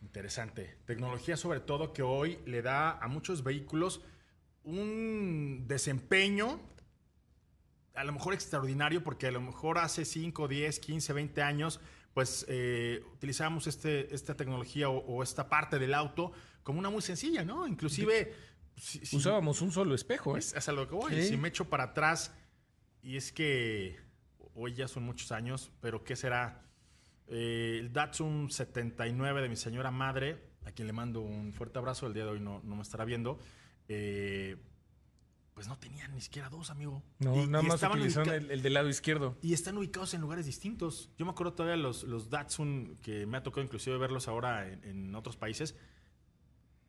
Interesante. 0.04 0.78
Tecnología 0.86 1.36
sobre 1.36 1.62
todo 1.62 1.94
que 1.94 2.04
hoy 2.04 2.38
le 2.46 2.62
da 2.62 2.92
a 2.92 3.08
muchos 3.08 3.44
vehículos 3.44 4.02
un 4.64 5.66
desempeño 5.68 6.62
a 7.96 8.04
lo 8.04 8.12
mejor 8.12 8.36
extraordinario, 8.36 9.04
porque 9.04 9.26
a 9.28 9.32
lo 9.32 9.42
mejor 9.42 9.80
hace 9.80 10.06
5, 10.06 10.48
10, 10.48 10.80
15, 10.80 11.14
20 11.14 11.42
años, 11.42 11.80
pues 12.14 12.46
eh, 12.50 13.02
utilizábamos 13.14 13.66
este, 13.66 14.14
esta 14.14 14.36
tecnología 14.36 14.90
o, 14.90 15.24
esta 15.24 15.50
parte 15.50 15.80
del 15.80 15.94
auto 15.96 16.34
como 16.62 16.78
una 16.78 16.92
muy 16.92 17.02
sencilla, 17.02 17.44
¿no? 17.44 17.68
Inclusive... 17.68 18.32
Si, 18.76 19.16
Usábamos 19.16 19.62
un 19.62 19.72
solo 19.72 19.96
espejo, 19.96 20.36
¿eh? 20.36 20.40
Es, 20.40 20.68
a 20.68 20.72
lo 20.74 20.88
que 20.88 20.96
voy. 20.96 21.24
Si 21.24 21.38
me 21.38 21.48
echo 21.48 21.70
para 21.70 21.86
atrás, 21.86 22.34
y 23.02 23.16
es 23.16 23.32
que 23.32 24.05
hoy 24.56 24.74
ya 24.74 24.88
son 24.88 25.04
muchos 25.04 25.32
años, 25.32 25.72
pero 25.82 26.04
¿qué 26.04 26.16
será? 26.16 26.64
Eh, 27.28 27.78
el 27.80 27.94
Datsun 27.94 28.50
79 28.50 29.42
de 29.42 29.50
mi 29.50 29.56
señora 29.56 29.92
madre, 29.92 30.40
a 30.66 30.72
quien 30.72 30.88
le 30.88 30.94
mando 30.94 31.22
un 31.22 31.54
fuerte 31.54 31.78
abrazo, 31.80 32.08
el 32.08 32.14
día 32.14 32.24
de 32.24 32.32
hoy 32.32 32.40
no, 32.40 32.62
no 32.64 32.76
me 32.76 32.82
estará 32.82 33.06
viendo. 33.06 33.40
Eh, 33.88 34.58
pues 35.54 35.70
no 35.70 35.78
tenían 35.78 36.14
ni 36.14 36.20
siquiera 36.20 36.50
dos, 36.50 36.70
amigo. 36.70 37.02
No, 37.20 37.48
nada 37.48 37.64
más 37.64 37.82
utilizaron 37.82 38.30
el, 38.52 38.62
del 38.62 38.74
lado 38.74 38.90
izquierdo. 38.90 39.38
Y 39.42 39.54
están 39.54 39.78
ubicados 39.78 40.14
en 40.14 40.20
lugares 40.20 40.46
distintos. 40.46 41.12
Yo 41.18 41.26
me 41.26 41.32
acuerdo 41.32 41.54
todavía 41.54 41.82
los, 41.82 42.04
los 42.04 42.30
Datsun, 42.30 42.98
que 43.02 43.26
me 43.26 43.38
ha 43.38 43.44
tocado 43.44 43.64
inclusive 43.64 43.98
verlos 43.98 44.28
ahora 44.28 44.68
en, 44.68 45.16
otros 45.16 45.38
países. 45.38 45.76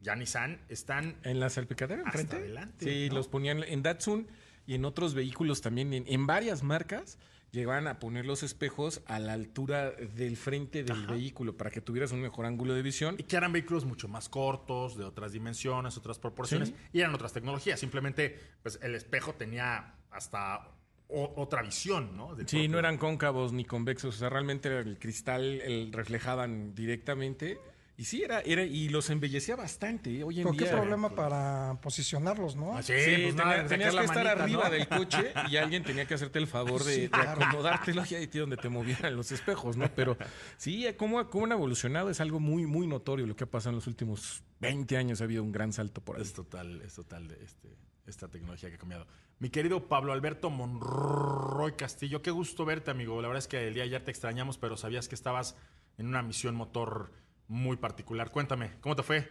ya 0.01 0.17
Nissan 0.17 0.61
están 0.69 1.17
En 1.23 1.39
la 1.39 1.49
salpicadera, 1.49 2.03
Hasta 2.07 2.21
enfrente. 2.21 2.37
adelante, 2.37 2.85
Sí, 2.93 3.09
¿no? 3.09 3.15
los 3.15 3.29
ponían 3.29 3.63
en 3.63 3.83
Datsun 3.83 4.27
y 4.67 4.75
en 4.75 4.85
otros 4.85 5.15
vehículos 5.15 5.61
también, 5.61 5.93
en, 5.95 6.05
en 6.09 6.27
varias 6.27 6.65
marcas, 6.65 7.21
llegaban 7.57 7.87
a 7.89 7.99
poner 7.99 8.27
los 8.27 8.43
espejos 8.43 9.03
a 9.07 9.19
la 9.19 9.33
altura 9.33 9.91
del 9.91 10.37
frente 10.37 10.85
del 10.85 11.07
vehículo 11.07 11.57
para 11.57 11.71
que 11.71 11.81
tuvieras 11.81 12.13
un 12.13 12.21
mejor 12.21 12.45
ángulo 12.47 12.75
de 12.75 12.83
visión. 12.83 13.17
y 13.19 13.23
que 13.25 13.37
eran 13.37 13.53
vehículos 13.53 13.85
mucho 13.87 14.09
más 14.09 14.29
cortos, 14.29 14.97
de 14.97 15.05
otras 15.05 15.33
dimensiones, 15.33 15.97
otras 15.97 16.19
proporciones, 16.19 16.69
Sí. 16.69 16.75
y 16.93 17.01
eran 17.01 17.15
otras 17.15 17.33
tecnologías. 17.33 17.81
Simplemente, 17.81 18.39
pues 18.63 18.79
el 18.83 18.95
espejo 18.95 19.35
tenía 19.35 19.95
hasta 20.11 20.71
o- 21.09 21.33
otra 21.37 21.63
visión, 21.63 22.17
¿no? 22.17 22.35
Del 22.35 22.49
Sí, 22.49 22.57
propio- 22.57 22.71
no 22.73 22.79
eran 22.81 22.99
cóncavos 22.99 23.53
ni 23.53 23.65
convexos, 23.65 24.17
o 24.17 24.19
sea, 24.19 24.29
realmente 24.29 24.69
el 24.77 24.99
cristal 24.99 25.61
el 25.61 25.93
reflejaban 25.93 26.75
directamente. 26.75 27.59
Y 27.99 28.05
sí, 28.05 28.23
era, 28.23 28.41
era 28.41 28.62
y 28.62 28.91
los 28.91 29.09
embellecía 29.09 29.57
bastante. 29.57 30.19
¿eh? 30.19 30.23
Hoy 30.23 30.41
en 30.41 30.45
Pero 30.49 30.57
qué 30.59 30.65
día. 30.65 30.73
problema 30.75 31.09
para 31.15 31.79
posicionarlos, 31.81 32.55
¿no? 32.55 32.76
Ah, 32.76 32.83
sí, 32.83 32.93
Sí, 32.93 33.11
pues 33.23 33.35
tenía- 33.37 33.45
nada, 33.45 33.62
de 33.62 33.69
tenías 33.71 33.95
que 33.95 34.00
estar 34.05 34.17
manita, 34.25 34.43
arriba 34.45 34.65
¿no? 34.65 34.71
del 34.71 34.88
coche 34.88 35.33
y 35.50 35.57
alguien 35.57 35.83
tenía 35.83 36.05
que 36.07 36.12
hacerte 36.12 36.38
el 36.38 36.47
favor 36.47 36.85
de, 36.85 36.95
Sí, 36.95 37.00
de 37.03 37.11
claro. 37.11 37.43
acomodártelo 37.43 38.03
y 38.11 38.15
ahí 38.15 38.26
donde 38.26 38.59
te 38.59 38.69
movieran 38.69 39.17
los 39.17 39.33
espejos, 39.33 39.79
¿no? 39.79 39.88
Pero 39.95 40.19
sí, 40.59 40.85
cómo, 40.99 41.26
cómo 41.31 41.47
han 41.47 41.53
evolucionado 41.53 42.11
es 42.11 42.21
algo 42.21 42.38
muy, 42.38 42.67
muy 42.67 42.87
notorio 42.87 43.26
lo 43.26 43.35
que 43.35 43.45
ha 43.45 43.50
pasado 43.50 43.71
en 43.71 43.76
los 43.76 43.87
últimos 43.87 44.43
20 44.61 44.97
años. 44.99 45.23
Ha 45.23 45.25
habido 45.25 45.43
un 45.43 45.50
gran 45.53 45.73
salto 45.73 46.03
por 46.03 46.17
ahí. 46.17 46.23
Es 46.23 46.35
total, 46.35 46.83
es 46.83 46.95
total 46.95 47.29
de 47.29 47.43
este, 47.43 47.69
esta 48.07 48.29
tecnología 48.29 48.69
que 48.69 48.75
ha 48.75 48.79
cambiado. 48.79 49.07
Mi 49.38 49.49
querido 49.49 49.88
Pablo 49.88 50.12
Alberto 50.12 50.50
Monroy 50.50 51.73
Castillo, 51.76 52.21
qué 52.21 52.31
gusto 52.31 52.67
verte, 52.67 52.91
amigo. 52.91 53.23
La 53.23 53.29
verdad 53.29 53.38
es 53.38 53.49
que 53.49 53.69
el 53.69 53.73
día 53.75 53.85
de 53.85 53.88
ayer 53.88 54.05
te 54.05 54.11
extrañamos, 54.11 54.59
pero 54.59 54.76
sabías 54.76 55.09
que 55.09 55.15
estabas 55.15 55.57
en 55.97 56.07
una 56.09 56.21
misión 56.23 56.55
motor 56.55 57.11
muy 57.49 57.76
particular. 57.76 58.31
Cuéntame, 58.31 58.73
¿cómo 58.81 58.97
te 58.97 59.03
fue? 59.03 59.29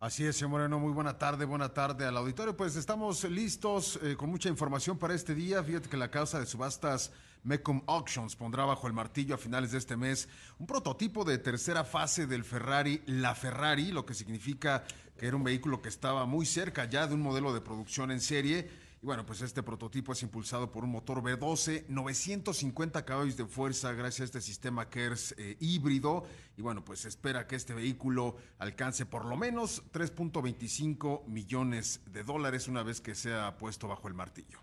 Así 0.00 0.24
es, 0.24 0.36
señor 0.36 0.50
Moreno. 0.50 0.78
Muy 0.78 0.92
buena 0.92 1.18
tarde, 1.18 1.44
buena 1.44 1.74
tarde 1.74 2.06
al 2.06 2.16
auditorio. 2.16 2.56
Pues 2.56 2.76
estamos 2.76 3.24
listos 3.24 3.98
eh, 4.02 4.16
con 4.16 4.30
mucha 4.30 4.48
información 4.48 4.96
para 4.96 5.14
este 5.14 5.34
día. 5.34 5.62
Fíjate 5.64 5.88
que 5.88 5.96
la 5.96 6.10
casa 6.10 6.38
de 6.38 6.46
subastas 6.46 7.10
Mecum 7.42 7.82
Auctions 7.86 8.36
pondrá 8.36 8.64
bajo 8.64 8.86
el 8.86 8.92
martillo 8.92 9.34
a 9.34 9.38
finales 9.38 9.72
de 9.72 9.78
este 9.78 9.96
mes 9.96 10.28
un 10.58 10.66
prototipo 10.66 11.24
de 11.24 11.38
tercera 11.38 11.82
fase 11.82 12.26
del 12.26 12.44
Ferrari, 12.44 13.02
la 13.06 13.34
Ferrari, 13.34 13.90
lo 13.90 14.06
que 14.06 14.14
significa 14.14 14.84
que 15.18 15.26
era 15.26 15.36
un 15.36 15.44
vehículo 15.44 15.82
que 15.82 15.88
estaba 15.88 16.26
muy 16.26 16.46
cerca 16.46 16.84
ya 16.84 17.06
de 17.06 17.14
un 17.14 17.22
modelo 17.22 17.52
de 17.52 17.60
producción 17.60 18.10
en 18.10 18.20
serie. 18.20 18.70
Y 19.00 19.06
bueno, 19.06 19.24
pues 19.24 19.42
este 19.42 19.62
prototipo 19.62 20.12
es 20.12 20.22
impulsado 20.22 20.72
por 20.72 20.82
un 20.82 20.90
motor 20.90 21.22
V12, 21.22 21.86
950 21.88 23.04
caballos 23.04 23.36
de 23.36 23.46
fuerza 23.46 23.92
gracias 23.92 24.22
a 24.22 24.24
este 24.24 24.40
sistema 24.40 24.88
KERS 24.88 25.36
eh, 25.38 25.56
híbrido. 25.60 26.26
Y 26.56 26.62
bueno, 26.62 26.84
pues 26.84 27.00
se 27.00 27.08
espera 27.08 27.46
que 27.46 27.54
este 27.54 27.74
vehículo 27.74 28.36
alcance 28.58 29.06
por 29.06 29.24
lo 29.24 29.36
menos 29.36 29.84
3.25 29.92 31.26
millones 31.26 32.00
de 32.06 32.24
dólares 32.24 32.66
una 32.66 32.82
vez 32.82 33.00
que 33.00 33.14
sea 33.14 33.56
puesto 33.56 33.86
bajo 33.86 34.08
el 34.08 34.14
martillo. 34.14 34.58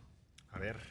A 0.51 0.59
ver. 0.59 0.81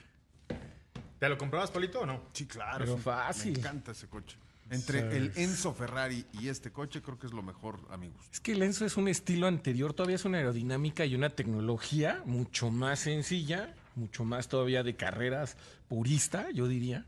¿Te 1.18 1.28
lo 1.28 1.36
comprabas, 1.36 1.70
Pablito, 1.70 2.00
o 2.00 2.06
no? 2.06 2.22
Sí, 2.32 2.46
claro. 2.46 2.84
Pero 2.84 2.96
fácil. 2.96 3.52
Me 3.52 3.58
encanta 3.58 3.92
ese 3.92 4.08
coche. 4.08 4.38
Entre 4.70 5.16
el 5.16 5.32
Enzo 5.36 5.74
Ferrari 5.74 6.24
y 6.32 6.48
este 6.48 6.72
coche, 6.72 7.02
creo 7.02 7.18
que 7.18 7.26
es 7.26 7.32
lo 7.32 7.42
mejor, 7.42 7.80
amigos. 7.90 8.26
Es 8.32 8.40
que 8.40 8.52
el 8.52 8.62
Enzo 8.62 8.86
es 8.86 8.96
un 8.96 9.08
estilo 9.08 9.46
anterior, 9.46 9.92
todavía 9.92 10.16
es 10.16 10.24
una 10.24 10.38
aerodinámica 10.38 11.04
y 11.04 11.14
una 11.14 11.30
tecnología 11.30 12.22
mucho 12.24 12.70
más 12.70 13.00
sencilla, 13.00 13.74
mucho 13.94 14.24
más 14.24 14.48
todavía 14.48 14.82
de 14.82 14.96
carreras 14.96 15.56
purista, 15.88 16.50
yo 16.50 16.66
diría. 16.66 17.06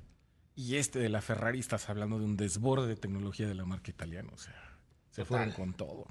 Y 0.54 0.76
este 0.76 0.98
de 0.98 1.08
la 1.08 1.22
Ferrari 1.22 1.58
estás 1.58 1.88
hablando 1.88 2.18
de 2.18 2.24
un 2.24 2.36
desborde 2.36 2.88
de 2.88 2.96
tecnología 2.96 3.46
de 3.46 3.54
la 3.54 3.64
marca 3.64 3.90
italiana, 3.90 4.30
o 4.32 4.38
sea, 4.38 4.78
se 5.10 5.22
Total. 5.22 5.26
fueron 5.26 5.52
con 5.52 5.74
todo. 5.74 6.06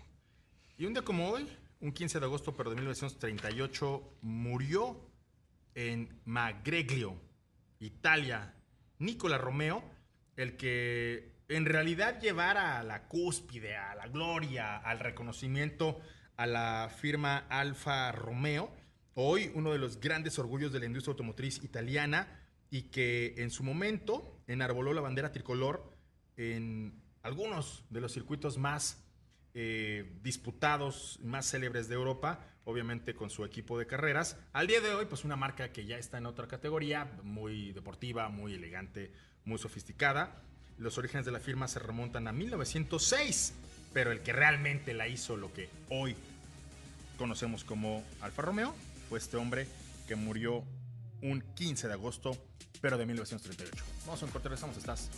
Y 0.78 0.86
un 0.86 0.94
día 0.94 1.04
como 1.04 1.30
hoy, 1.30 1.48
un 1.80 1.92
15 1.92 2.20
de 2.20 2.26
agosto 2.26 2.54
pero 2.56 2.70
de 2.72 2.76
1938, 2.76 4.18
murió 4.22 5.00
en 5.76 6.22
Magreglio, 6.26 7.16
Italia, 7.80 8.54
Nicola 9.00 9.38
Romeo, 9.38 9.84
el 10.36 10.58
que 10.58 11.35
en 11.48 11.66
realidad 11.66 12.20
llevara 12.20 12.80
a 12.80 12.84
la 12.84 13.08
cúspide, 13.08 13.76
a 13.76 13.96
la 13.96 14.08
gloria, 14.08 14.78
al 14.78 15.00
reconocimiento 15.00 16.00
a 16.38 16.46
la 16.46 16.90
firma 16.96 17.46
Alfa 17.50 18.12
Romeo, 18.12 18.70
hoy 19.14 19.52
uno 19.54 19.72
de 19.72 19.78
los 19.78 20.00
grandes 20.00 20.38
orgullos 20.40 20.74
de 20.74 20.80
la 20.80 20.86
industria 20.86 21.12
automotriz 21.12 21.64
italiana 21.64 22.28
y 22.70 22.84
que 22.84 23.36
en 23.38 23.52
su 23.52 23.64
momento 23.64 24.42
enarboló 24.48 24.94
la 24.94 25.02
bandera 25.02 25.32
tricolor 25.32 25.94
en 26.36 27.02
algunos 27.24 27.86
de 27.90 28.02
los 28.02 28.12
circuitos 28.12 28.58
más 28.58 29.02
eh, 29.54 30.20
disputados, 30.22 31.20
más 31.24 31.50
célebres 31.50 31.88
de 31.88 31.96
Europa, 31.96 32.46
obviamente 32.66 33.16
con 33.16 33.30
su 33.30 33.46
equipo 33.46 33.80
de 33.80 33.88
carreras. 33.88 34.38
Al 34.52 34.68
día 34.68 34.82
de 34.82 34.94
hoy, 34.94 35.06
pues 35.06 35.24
una 35.24 35.38
marca 35.38 35.72
que 35.72 35.86
ya 35.86 35.98
está 35.98 36.18
en 36.18 36.26
otra 36.26 36.48
categoría, 36.48 37.10
muy 37.24 37.72
deportiva, 37.72 38.28
muy 38.28 38.56
elegante, 38.56 39.14
muy 39.46 39.58
sofisticada. 39.58 40.44
Los 40.78 40.98
orígenes 40.98 41.26
de 41.26 41.32
la 41.32 41.40
firma 41.40 41.68
se 41.68 41.80
remontan 41.80 42.28
a 42.28 42.32
1906, 42.32 43.54
pero 43.94 44.12
el 44.12 44.22
que 44.22 44.34
realmente 44.34 44.94
la 44.94 45.08
hizo 45.08 45.38
lo 45.38 45.54
que 45.54 45.70
hoy 45.90 46.16
conocemos 47.18 47.64
como 47.64 48.04
Alfa 48.22 48.42
Romeo 48.42 48.76
fue 49.08 49.20
este 49.20 49.38
hombre 49.38 49.68
que 50.08 50.16
murió 50.16 50.64
un 51.22 51.42
15 51.56 51.88
de 51.88 51.94
agosto, 51.94 52.38
pero 52.82 52.98
de 52.98 53.06
1938. 53.06 53.84
Vamos 54.06 54.22
a 54.22 54.26
un 54.26 54.32
corte, 54.32 54.50
regresamos, 54.50 54.78
estás 54.78 55.10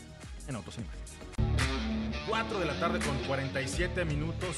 en 0.47 0.55
Autos 0.55 0.77
en 0.77 0.83
Imagen. 0.85 2.23
4 2.29 2.59
de 2.59 2.65
la 2.65 2.79
tarde 2.79 2.99
con 2.99 3.17
47 3.25 4.05
minutos. 4.05 4.55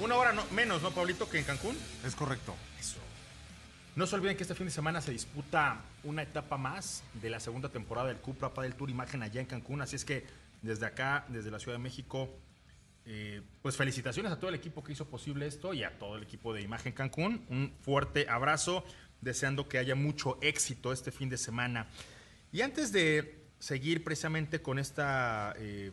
Una 0.00 0.16
hora 0.16 0.32
no- 0.32 0.44
menos, 0.52 0.80
¿no, 0.80 0.90
Pablito, 0.92 1.28
que 1.28 1.38
en 1.38 1.44
Cancún? 1.44 1.76
Es 2.06 2.14
correcto. 2.14 2.54
Eso. 2.80 2.96
No 4.00 4.06
se 4.06 4.16
olviden 4.16 4.34
que 4.34 4.44
este 4.44 4.54
fin 4.54 4.64
de 4.64 4.72
semana 4.72 5.02
se 5.02 5.10
disputa 5.10 5.82
una 6.04 6.22
etapa 6.22 6.56
más 6.56 7.02
de 7.20 7.28
la 7.28 7.38
segunda 7.38 7.68
temporada 7.68 8.08
del 8.08 8.16
Cupra 8.16 8.48
Padel 8.48 8.74
Tour 8.74 8.88
Imagen 8.88 9.22
allá 9.22 9.42
en 9.42 9.46
Cancún. 9.46 9.82
Así 9.82 9.94
es 9.94 10.06
que 10.06 10.24
desde 10.62 10.86
acá, 10.86 11.26
desde 11.28 11.50
la 11.50 11.58
Ciudad 11.58 11.76
de 11.76 11.82
México, 11.82 12.30
eh, 13.04 13.42
pues 13.60 13.76
felicitaciones 13.76 14.32
a 14.32 14.38
todo 14.38 14.48
el 14.48 14.56
equipo 14.56 14.82
que 14.82 14.92
hizo 14.92 15.04
posible 15.04 15.46
esto 15.46 15.74
y 15.74 15.84
a 15.84 15.98
todo 15.98 16.16
el 16.16 16.22
equipo 16.22 16.54
de 16.54 16.62
Imagen 16.62 16.94
Cancún. 16.94 17.44
Un 17.50 17.74
fuerte 17.82 18.26
abrazo, 18.30 18.86
deseando 19.20 19.68
que 19.68 19.76
haya 19.76 19.94
mucho 19.94 20.38
éxito 20.40 20.94
este 20.94 21.10
fin 21.10 21.28
de 21.28 21.36
semana. 21.36 21.86
Y 22.52 22.62
antes 22.62 22.92
de 22.92 23.38
seguir 23.58 24.02
precisamente 24.02 24.62
con 24.62 24.78
esta 24.78 25.52
eh, 25.58 25.92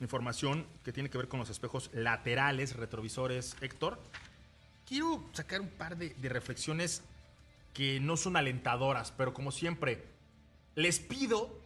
información 0.00 0.66
que 0.82 0.92
tiene 0.92 1.08
que 1.08 1.18
ver 1.18 1.28
con 1.28 1.38
los 1.38 1.50
espejos 1.50 1.88
laterales, 1.92 2.74
retrovisores, 2.74 3.54
Héctor, 3.60 4.02
quiero 4.88 5.24
sacar 5.34 5.60
un 5.60 5.68
par 5.68 5.96
de, 5.96 6.14
de 6.14 6.28
reflexiones 6.28 7.04
que 7.74 8.00
no 8.00 8.16
son 8.16 8.36
alentadoras, 8.36 9.12
pero 9.12 9.34
como 9.34 9.52
siempre, 9.52 10.06
les 10.74 11.00
pido 11.00 11.60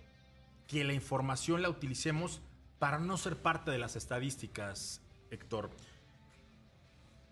que 0.66 0.82
la 0.82 0.94
información 0.94 1.62
la 1.62 1.68
utilicemos 1.68 2.40
para 2.78 2.98
no 2.98 3.16
ser 3.16 3.36
parte 3.36 3.70
de 3.70 3.78
las 3.78 3.94
estadísticas, 3.94 5.00
Héctor. 5.30 5.70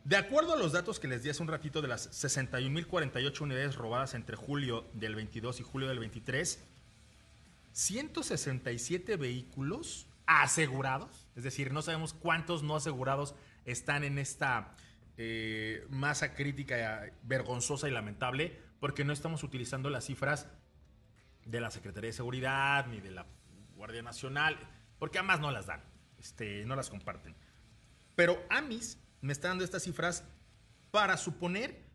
De 0.05 0.17
acuerdo 0.17 0.55
a 0.55 0.57
los 0.57 0.73
datos 0.73 1.01
que 1.01 1.09
les 1.09 1.23
di 1.23 1.31
hace 1.31 1.43
un 1.43 1.49
ratito 1.49 1.83
de 1.83 1.89
las 1.89 2.11
61.048 2.23 3.41
unidades 3.41 3.75
robadas 3.75 4.15
entre 4.15 4.37
julio 4.37 4.87
del 4.93 5.17
22 5.17 5.59
y 5.61 5.63
julio 5.65 5.89
del 5.89 5.99
23, 5.99 6.63
167 7.73 9.17
vehículos 9.17 10.07
asegurados, 10.27 11.27
es 11.35 11.43
decir, 11.43 11.73
no 11.73 11.83
sabemos 11.83 12.13
cuántos 12.13 12.63
no 12.63 12.77
asegurados 12.77 13.35
están 13.65 14.05
en 14.05 14.19
esta 14.19 14.75
eh, 15.17 15.85
masa 15.91 16.35
crítica, 16.35 17.11
vergonzosa 17.23 17.89
y 17.89 17.91
lamentable, 17.91 18.66
porque 18.81 19.05
no 19.05 19.13
estamos 19.13 19.43
utilizando 19.43 19.91
las 19.91 20.05
cifras 20.05 20.49
de 21.45 21.61
la 21.61 21.71
Secretaría 21.71 22.09
de 22.09 22.15
Seguridad 22.15 22.87
ni 22.87 23.01
de 23.01 23.11
la 23.11 23.27
Guardia 23.75 24.03
Nacional, 24.03 24.59
porque 24.99 25.19
además 25.19 25.41
no 25.41 25.51
las 25.51 25.67
dan, 25.67 25.83
este, 26.19 26.65
no 26.67 26.77
las 26.77 26.91
comparten. 26.91 27.35
Pero 28.15 28.45
AMIS 28.51 28.99
me 29.21 29.33
está 29.33 29.49
dando 29.49 29.65
estas 29.65 29.83
cifras 29.83 30.25
para 30.91 31.17
suponer 31.17 31.87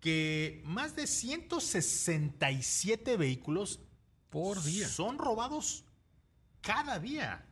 que 0.00 0.62
más 0.64 0.96
de 0.96 1.06
167 1.06 3.16
vehículos 3.16 3.80
Por 4.30 4.62
día. 4.62 4.88
son 4.88 5.18
robados 5.18 5.84
cada 6.60 6.98
día. 6.98 7.46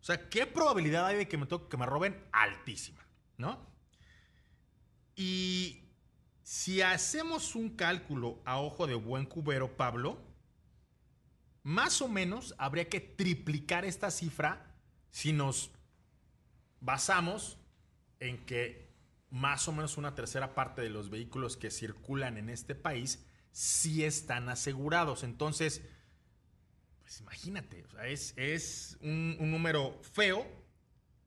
O 0.00 0.04
sea, 0.04 0.28
¿qué 0.28 0.46
probabilidad 0.46 1.06
hay 1.06 1.16
de 1.16 1.28
que 1.28 1.36
me, 1.36 1.46
toque, 1.46 1.68
que 1.68 1.76
me 1.76 1.86
roben? 1.86 2.24
Altísima, 2.32 3.06
¿no? 3.36 3.66
Y 5.16 5.83
si 6.44 6.82
hacemos 6.82 7.54
un 7.54 7.70
cálculo 7.70 8.38
a 8.44 8.60
ojo 8.60 8.86
de 8.86 8.94
buen 8.94 9.24
cubero, 9.24 9.78
Pablo, 9.78 10.18
más 11.62 12.02
o 12.02 12.08
menos 12.08 12.54
habría 12.58 12.90
que 12.90 13.00
triplicar 13.00 13.86
esta 13.86 14.10
cifra 14.10 14.76
si 15.10 15.32
nos 15.32 15.70
basamos 16.80 17.56
en 18.20 18.44
que 18.44 18.92
más 19.30 19.66
o 19.68 19.72
menos 19.72 19.96
una 19.96 20.14
tercera 20.14 20.54
parte 20.54 20.82
de 20.82 20.90
los 20.90 21.08
vehículos 21.08 21.56
que 21.56 21.70
circulan 21.70 22.36
en 22.36 22.50
este 22.50 22.74
país 22.74 23.24
sí 23.50 24.04
están 24.04 24.50
asegurados. 24.50 25.22
Entonces, 25.22 25.80
pues 27.00 27.20
imagínate, 27.20 27.86
es, 28.02 28.98
un, 29.00 29.38
número 29.50 29.98
feo 30.02 30.46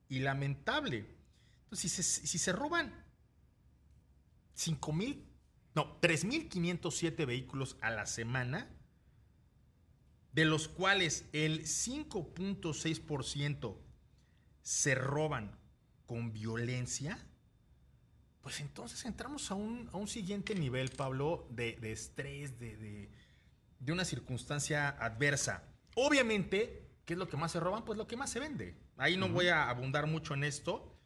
y 0.08 0.20
lamentable. 0.20 1.06
Entonces, 1.64 2.06
si 2.06 2.38
se 2.38 2.52
roban 2.52 3.07
5 4.58 4.92
mil, 4.92 5.24
no, 5.76 6.00
3.507 6.00 7.24
vehículos 7.24 7.76
a 7.80 7.90
la 7.90 8.06
semana, 8.06 8.68
de 10.32 10.44
los 10.44 10.66
cuales 10.66 11.26
el 11.32 11.62
5.6% 11.62 13.76
se 14.62 14.96
roban 14.96 15.56
con 16.06 16.32
violencia, 16.32 17.24
pues 18.40 18.58
entonces 18.58 19.04
entramos 19.04 19.52
a 19.52 19.54
un, 19.54 19.88
a 19.92 19.96
un 19.96 20.08
siguiente 20.08 20.56
nivel, 20.56 20.90
Pablo, 20.90 21.46
de, 21.50 21.76
de 21.76 21.92
estrés, 21.92 22.58
de, 22.58 22.76
de, 22.76 23.12
de 23.78 23.92
una 23.92 24.04
circunstancia 24.04 24.88
adversa. 24.88 25.62
Obviamente, 25.94 26.88
¿qué 27.04 27.12
es 27.12 27.18
lo 27.18 27.28
que 27.28 27.36
más 27.36 27.52
se 27.52 27.60
roban? 27.60 27.84
Pues 27.84 27.96
lo 27.96 28.08
que 28.08 28.16
más 28.16 28.30
se 28.30 28.40
vende. 28.40 28.74
Ahí 28.96 29.16
no 29.16 29.28
voy 29.28 29.46
a 29.46 29.70
abundar 29.70 30.08
mucho 30.08 30.34
en 30.34 30.42
esto, 30.42 30.98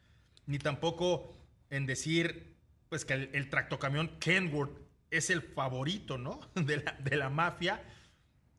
ni 0.47 0.59
tampoco 0.59 1.35
en 1.69 1.85
decir 1.85 2.52
pues 2.93 3.07
que 3.07 3.15
el, 3.15 3.31
el 3.33 3.49
tractocamión 3.49 4.19
Kenworth 4.19 4.77
es 5.11 5.31
el 5.31 5.41
favorito, 5.41 6.19
¿no? 6.19 6.41
De 6.55 6.77
la, 6.77 6.93
de 6.93 7.17
la 7.17 7.31
mafia. 7.31 7.83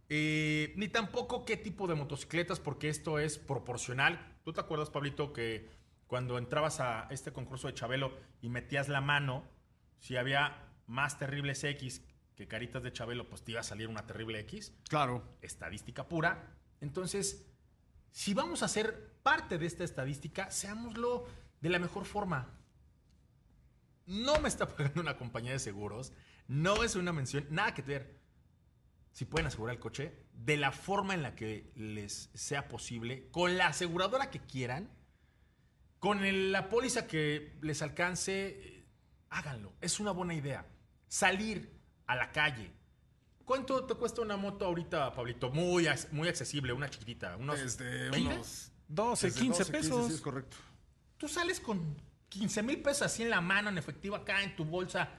Eh, 0.09 0.73
ni 0.75 0.87
tampoco 0.87 1.45
qué 1.45 1.55
tipo 1.55 1.85
de 1.85 1.93
motocicletas, 1.93 2.59
porque 2.59 2.89
esto 2.89 3.19
es 3.19 3.37
proporcional. 3.37 4.39
¿Tú 4.43 4.51
te 4.51 4.59
acuerdas, 4.59 4.89
Pablito, 4.89 5.33
que 5.33 5.69
cuando 6.07 6.39
entrabas 6.39 6.79
a 6.79 7.05
este 7.11 7.31
concurso 7.31 7.67
de 7.67 7.75
Chabelo 7.75 8.17
y 8.41 8.49
metías 8.49 8.89
la 8.89 9.01
mano, 9.01 9.43
si 9.99 10.17
había 10.17 10.67
más 10.87 11.19
terribles 11.19 11.63
X 11.63 12.01
que 12.35 12.47
caritas 12.47 12.81
de 12.81 12.91
Chabelo, 12.91 13.29
pues 13.29 13.43
te 13.43 13.51
iba 13.51 13.59
a 13.59 13.63
salir 13.63 13.87
una 13.87 14.07
terrible 14.07 14.39
X? 14.39 14.73
Claro. 14.89 15.23
Estadística 15.43 16.07
pura. 16.07 16.57
Entonces, 16.81 17.45
si 18.09 18.33
vamos 18.33 18.63
a 18.63 18.67
ser 18.67 19.13
parte 19.21 19.59
de 19.59 19.67
esta 19.67 19.83
estadística, 19.83 20.49
seámoslo 20.49 21.27
de 21.61 21.69
la 21.69 21.77
mejor 21.77 22.05
forma. 22.05 22.62
No 24.05 24.39
me 24.39 24.49
está 24.49 24.67
pagando 24.67 25.01
una 25.01 25.17
compañía 25.17 25.51
de 25.53 25.59
seguros, 25.59 26.11
no 26.47 26.83
es 26.83 26.95
una 26.95 27.13
mención, 27.13 27.45
nada 27.49 27.73
que 27.73 27.81
ver. 27.81 28.19
Si 29.11 29.25
pueden 29.25 29.47
asegurar 29.47 29.75
el 29.75 29.79
coche 29.79 30.25
de 30.33 30.57
la 30.57 30.71
forma 30.71 31.13
en 31.13 31.21
la 31.21 31.35
que 31.35 31.71
les 31.75 32.29
sea 32.33 32.67
posible, 32.67 33.29
con 33.31 33.57
la 33.57 33.67
aseguradora 33.67 34.31
que 34.31 34.39
quieran, 34.39 34.89
con 35.99 36.25
el- 36.25 36.51
la 36.51 36.67
póliza 36.69 37.07
que 37.07 37.57
les 37.61 37.81
alcance, 37.81 38.47
eh, 38.49 38.85
háganlo. 39.29 39.73
Es 39.81 39.99
una 39.99 40.11
buena 40.11 40.33
idea. 40.33 40.65
Salir 41.07 41.79
a 42.07 42.15
la 42.15 42.31
calle. 42.31 42.71
¿Cuánto 43.45 43.85
te 43.85 43.93
cuesta 43.93 44.21
una 44.21 44.35
moto 44.35 44.65
ahorita, 44.65 45.13
Pablito? 45.13 45.51
Muy, 45.51 45.87
muy 46.11 46.27
accesible, 46.27 46.73
una 46.73 46.89
chiquitita. 46.89 47.37
Unos 47.37 47.59
Desde 47.61 48.09
20. 48.09 48.33
unos 48.35 48.71
12, 48.87 49.27
desde 49.27 49.39
15 49.39 49.59
12, 49.59 49.71
pesos. 49.71 50.07
sí, 50.07 50.13
es 50.15 50.21
correcto. 50.21 50.57
Tú 51.17 51.27
sales 51.27 51.59
con 51.59 51.95
15 52.33 52.63
mil 52.63 52.81
pesos 52.81 53.03
así 53.03 53.23
en 53.23 53.29
la 53.29 53.41
mano, 53.41 53.69
en 53.69 53.77
efectivo, 53.77 54.15
acá 54.15 54.41
en 54.43 54.55
tu 54.55 54.65
bolsa. 54.65 55.09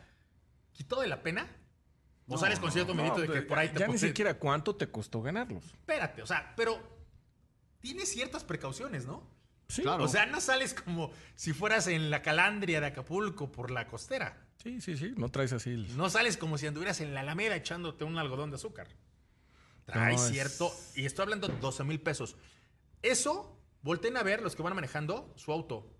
¿Quitó 0.73 1.00
de 1.00 1.06
la 1.06 1.23
pena? 1.23 1.47
¿O 2.26 2.33
No, 2.35 2.38
sales 2.38 2.59
con 2.59 2.73
cierto 2.73 2.94
no, 2.94 3.02
medito 3.02 3.21
de 3.21 3.26
que 3.28 3.33
de- 3.35 3.42
por 3.42 3.59
ahí 3.59 3.68
te 3.68 3.78
Ya 3.80 3.87
ni 3.87 3.99
siquiera 3.99 4.35
cuánto 4.35 4.75
te 4.75 4.90
costó 4.90 5.23
ganarlos. 5.23 5.64
Espérate, 5.64 6.23
o 6.23 6.26
sea, 6.26 6.52
pero 6.56 6.80
tienes 7.80 8.09
ciertas 8.11 8.42
precauciones, 8.44 9.06
¿no? 9.06 9.23
Sí, 9.68 9.83
Claro. 9.83 10.04
O 10.04 10.09
sea, 10.09 10.26
no 10.26 10.40
sales 10.40 10.75
como 10.75 11.11
si 11.37 11.52
fueras 11.52 11.87
en 11.87 12.11
la 12.11 12.23
calandria 12.23 12.80
de 12.80 12.87
Acapulco 12.88 13.50
por 13.52 13.71
la 13.71 13.87
costera. 13.87 14.40
sí, 14.56 14.80
sí, 14.80 14.97
sí. 14.97 15.12
No 15.16 15.28
traes 15.30 15.52
así. 15.52 15.71
el- 15.71 15.97
No 15.97 16.09
sales 16.11 16.37
como 16.37 16.56
si 16.59 16.66
anduvieras 16.66 17.00
en 17.00 17.12
la 17.14 17.21
Alameda 17.21 17.54
echándote 17.56 18.04
un 18.04 18.16
algodón 18.18 18.50
de 18.50 18.56
azúcar. 18.56 18.88
Traes 19.85 20.21
No, 20.21 20.26
es- 20.26 20.33
cierto, 20.33 20.73
y 20.94 21.04
estoy 21.04 21.25
hablando 21.25 21.49
de 21.49 21.56
12 21.59 21.85
mil 21.85 22.00
pesos. 22.00 22.37
Eso, 23.02 23.61
volteen 23.83 24.16
a 24.16 24.23
ver 24.23 24.40
los 24.42 24.56
que 24.56 24.62
van 24.62 24.75
manejando 24.75 25.33
su 25.37 25.52
auto. 25.52 25.90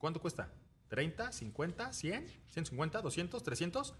¿Cuánto 0.00 0.18
cuesta? 0.18 0.50
¿30, 0.90 1.30
50, 1.30 1.92
100, 1.92 2.26
150, 2.48 3.02
200, 3.02 3.42
300? 3.42 3.94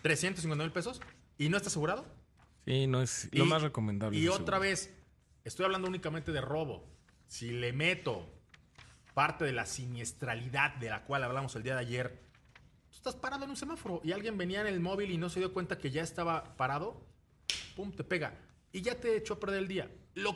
350 0.00 0.64
mil 0.64 0.72
pesos. 0.72 1.00
¿Y 1.36 1.50
no 1.50 1.58
está 1.58 1.68
asegurado? 1.68 2.06
Sí, 2.64 2.86
no 2.86 3.02
es 3.02 3.28
lo 3.32 3.44
más 3.44 3.60
recomendable. 3.60 4.18
Y 4.18 4.28
otra 4.28 4.56
seguro. 4.56 4.60
vez, 4.60 4.90
estoy 5.44 5.66
hablando 5.66 5.88
únicamente 5.88 6.32
de 6.32 6.40
robo. 6.40 6.88
Si 7.26 7.50
le 7.50 7.74
meto 7.74 8.26
parte 9.12 9.44
de 9.44 9.52
la 9.52 9.66
siniestralidad 9.66 10.74
de 10.76 10.88
la 10.88 11.04
cual 11.04 11.22
hablamos 11.22 11.54
el 11.54 11.62
día 11.62 11.74
de 11.74 11.80
ayer, 11.80 12.22
tú 12.88 12.96
estás 12.96 13.14
parado 13.14 13.44
en 13.44 13.50
un 13.50 13.56
semáforo 13.56 14.00
y 14.02 14.12
alguien 14.12 14.38
venía 14.38 14.62
en 14.62 14.68
el 14.68 14.80
móvil 14.80 15.10
y 15.10 15.18
no 15.18 15.28
se 15.28 15.40
dio 15.40 15.52
cuenta 15.52 15.76
que 15.76 15.90
ya 15.90 16.02
estaba 16.02 16.56
parado, 16.56 17.06
pum, 17.76 17.92
te 17.92 18.04
pega 18.04 18.38
y 18.72 18.80
ya 18.80 18.98
te 18.98 19.18
echó 19.18 19.34
a 19.34 19.40
perder 19.40 19.58
el 19.58 19.68
día. 19.68 19.90
Lo 20.14 20.34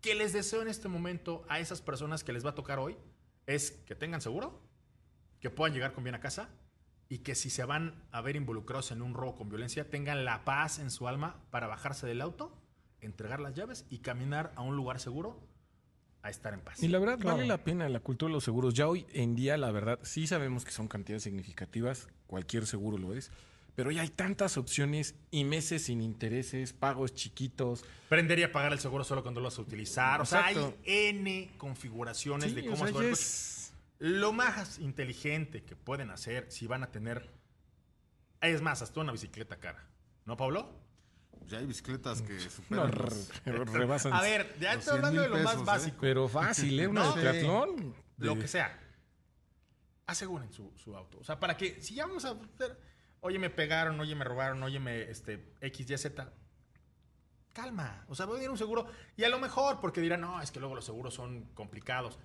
que 0.00 0.14
les 0.14 0.32
deseo 0.32 0.62
en 0.62 0.68
este 0.68 0.88
momento 0.88 1.44
a 1.50 1.60
esas 1.60 1.82
personas 1.82 2.24
que 2.24 2.32
les 2.32 2.46
va 2.46 2.50
a 2.50 2.54
tocar 2.54 2.78
hoy 2.78 2.96
es 3.48 3.72
que 3.86 3.94
tengan 3.94 4.20
seguro, 4.20 4.62
que 5.40 5.50
puedan 5.50 5.72
llegar 5.74 5.92
con 5.94 6.04
bien 6.04 6.14
a 6.14 6.20
casa 6.20 6.50
y 7.08 7.18
que 7.20 7.34
si 7.34 7.48
se 7.48 7.64
van 7.64 8.04
a 8.12 8.20
ver 8.20 8.36
involucrados 8.36 8.90
en 8.92 9.00
un 9.00 9.14
robo 9.14 9.34
con 9.36 9.48
violencia, 9.48 9.88
tengan 9.90 10.24
la 10.26 10.44
paz 10.44 10.78
en 10.78 10.90
su 10.90 11.08
alma 11.08 11.42
para 11.50 11.66
bajarse 11.66 12.06
del 12.06 12.20
auto, 12.20 12.52
entregar 13.00 13.40
las 13.40 13.54
llaves 13.54 13.86
y 13.88 13.98
caminar 14.00 14.52
a 14.54 14.60
un 14.62 14.76
lugar 14.76 15.00
seguro 15.00 15.40
a 16.22 16.28
estar 16.28 16.52
en 16.52 16.60
paz. 16.60 16.82
Y 16.82 16.88
la 16.88 16.98
verdad 16.98 17.18
Claro. 17.18 17.36
vale 17.38 17.48
la 17.48 17.64
pena 17.64 17.88
la 17.88 18.00
cultura 18.00 18.28
de 18.28 18.34
los 18.34 18.44
seguros. 18.44 18.74
Ya 18.74 18.86
hoy 18.86 19.06
en 19.12 19.34
día, 19.34 19.56
la 19.56 19.70
verdad, 19.70 19.98
sí 20.02 20.26
sabemos 20.26 20.66
que 20.66 20.72
son 20.72 20.86
cantidades 20.86 21.22
significativas, 21.22 22.08
cualquier 22.26 22.66
seguro 22.66 22.98
lo 22.98 23.14
es, 23.14 23.30
pero 23.78 23.92
ya 23.92 24.02
hay 24.02 24.08
tantas 24.08 24.56
opciones 24.56 25.14
y 25.30 25.44
meses 25.44 25.84
sin 25.84 26.02
intereses, 26.02 26.72
pagos 26.72 27.14
chiquitos. 27.14 27.84
Prender 28.08 28.40
y 28.40 28.42
apagar 28.42 28.72
el 28.72 28.80
seguro 28.80 29.04
solo 29.04 29.22
cuando 29.22 29.40
lo 29.40 29.44
vas 29.44 29.56
a 29.56 29.62
utilizar. 29.62 30.20
O 30.20 30.26
sea, 30.26 30.46
hay 30.46 30.74
N 30.82 31.48
configuraciones 31.58 32.48
Sí, 32.50 32.56
de 32.56 32.62
o 32.62 32.64
cómo 32.72 32.76
sea, 32.78 32.84
asegurar 32.86 33.04
ya 33.04 33.08
el 33.10 33.14
coche. 33.14 33.22
es- 33.22 33.72
Lo 34.00 34.32
más 34.32 34.80
inteligente 34.80 35.62
que 35.62 35.76
pueden 35.76 36.10
hacer 36.10 36.50
si 36.50 36.66
van 36.66 36.82
a 36.82 36.90
tener. 36.90 37.30
Es 38.40 38.62
más, 38.62 38.82
hasta 38.82 38.98
una 38.98 39.12
bicicleta 39.12 39.58
cara. 39.60 39.86
¿No, 40.24 40.36
Pablo? 40.36 40.72
Ya 41.46 41.58
hay 41.58 41.66
bicicletas 41.66 42.20
que 42.20 42.32
no, 42.34 42.50
superan 42.50 42.90
los- 42.98 43.30
re- 43.44 43.64
rebasan. 43.64 44.12
A 44.12 44.22
ver, 44.22 44.56
ya 44.58 44.72
estoy 44.74 44.96
hablando 44.96 45.22
de 45.22 45.28
100,000 45.28 45.44
lo 45.44 45.50
más 45.52 45.60
¿eh? 45.60 45.64
básico. 45.64 45.96
Pero 46.00 46.26
fácil, 46.26 46.80
¿eh? 46.80 46.88
Una 46.88 47.04
No, 47.04 47.14
de. 47.14 47.92
Lo 48.16 48.36
que 48.36 48.48
sea. 48.48 48.76
Aseguren 50.08 50.52
su, 50.52 50.72
su 50.76 50.96
auto. 50.96 51.18
O 51.20 51.22
sea, 51.22 51.38
para 51.38 51.56
que 51.56 51.80
si 51.80 51.94
ya 51.94 52.06
vamos 52.08 52.24
a 52.24 52.34
oye, 53.20 53.38
me 53.38 53.50
pegaron, 53.50 53.98
oye, 54.00 54.14
me 54.14 54.24
robaron, 54.24 54.62
oye, 54.62 54.80
me, 54.80 55.02
este, 55.02 55.54
X, 55.60 55.90
Y, 55.90 55.98
Z. 55.98 56.32
Calma. 57.52 58.04
O 58.08 58.14
sea, 58.14 58.26
voy 58.26 58.40
a 58.40 58.42
ir 58.42 58.48
a 58.48 58.52
un 58.52 58.58
seguro. 58.58 58.86
Y 59.16 59.24
a 59.24 59.28
lo 59.28 59.38
mejor, 59.38 59.80
porque 59.80 60.00
dirán, 60.00 60.20
no, 60.20 60.40
es 60.40 60.50
que 60.50 60.60
luego 60.60 60.74
los 60.74 60.84
seguros 60.84 61.14
son 61.14 61.44
complicados. 61.54 62.18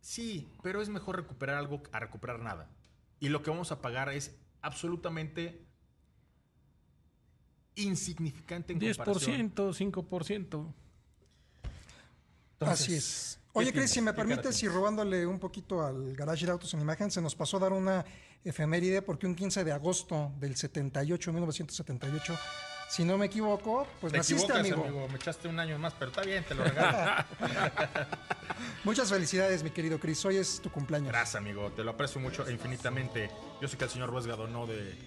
Sí, 0.00 0.48
pero 0.62 0.80
es 0.80 0.88
mejor 0.88 1.16
recuperar 1.16 1.56
algo 1.56 1.82
a 1.92 1.98
recuperar 1.98 2.40
nada. 2.40 2.68
Y 3.18 3.28
lo 3.28 3.42
que 3.42 3.50
vamos 3.50 3.72
a 3.72 3.80
pagar 3.80 4.08
es 4.08 4.36
absolutamente 4.62 5.66
insignificante 7.74 8.72
en 8.72 8.80
comparación. 8.80 9.54
10%, 9.54 9.92
5%. 9.92 10.74
Así 12.60 12.94
es. 12.94 13.38
Oye, 13.52 13.72
Chris, 13.72 13.90
si 13.90 14.00
me 14.00 14.12
permites, 14.12 14.62
y 14.62 14.68
robándole 14.68 15.26
un 15.26 15.38
poquito 15.38 15.84
al 15.84 16.14
Garage 16.14 16.46
de 16.46 16.52
Autos 16.52 16.72
en 16.74 16.80
Imagen, 16.80 17.10
se 17.10 17.20
nos 17.20 17.34
pasó 17.34 17.56
a 17.56 17.60
dar 17.60 17.72
una 17.72 18.04
efeméride 18.44 19.02
porque 19.02 19.26
un 19.26 19.34
15 19.34 19.64
de 19.64 19.72
agosto 19.72 20.32
del 20.38 20.56
78, 20.56 21.32
1978, 21.32 22.38
si 22.88 23.04
no 23.04 23.16
me 23.18 23.26
equivoco, 23.26 23.86
pues 24.00 24.12
Te 24.12 24.18
naciste, 24.18 24.52
amigo. 24.52 24.82
amigo. 24.84 25.08
Me 25.08 25.16
echaste 25.16 25.46
un 25.48 25.60
año 25.60 25.78
más, 25.78 25.94
pero 25.94 26.10
está 26.10 26.22
bien, 26.22 26.42
te 26.44 26.54
lo 26.54 26.64
regalo. 26.64 27.24
Muchas 28.84 29.08
felicidades, 29.10 29.62
mi 29.62 29.70
querido 29.70 29.98
Chris. 30.00 30.24
Hoy 30.24 30.36
es 30.36 30.60
tu 30.60 30.70
cumpleaños. 30.70 31.08
Gracias, 31.08 31.36
amigo. 31.36 31.70
Te 31.72 31.84
lo 31.84 31.92
aprecio 31.92 32.20
mucho 32.20 32.46
e 32.48 32.52
infinitamente. 32.52 33.30
Yo 33.60 33.68
sé 33.68 33.76
que 33.76 33.84
el 33.84 33.90
señor 33.90 34.10
Ruesga 34.10 34.34
donó 34.36 34.66
de, 34.66 34.98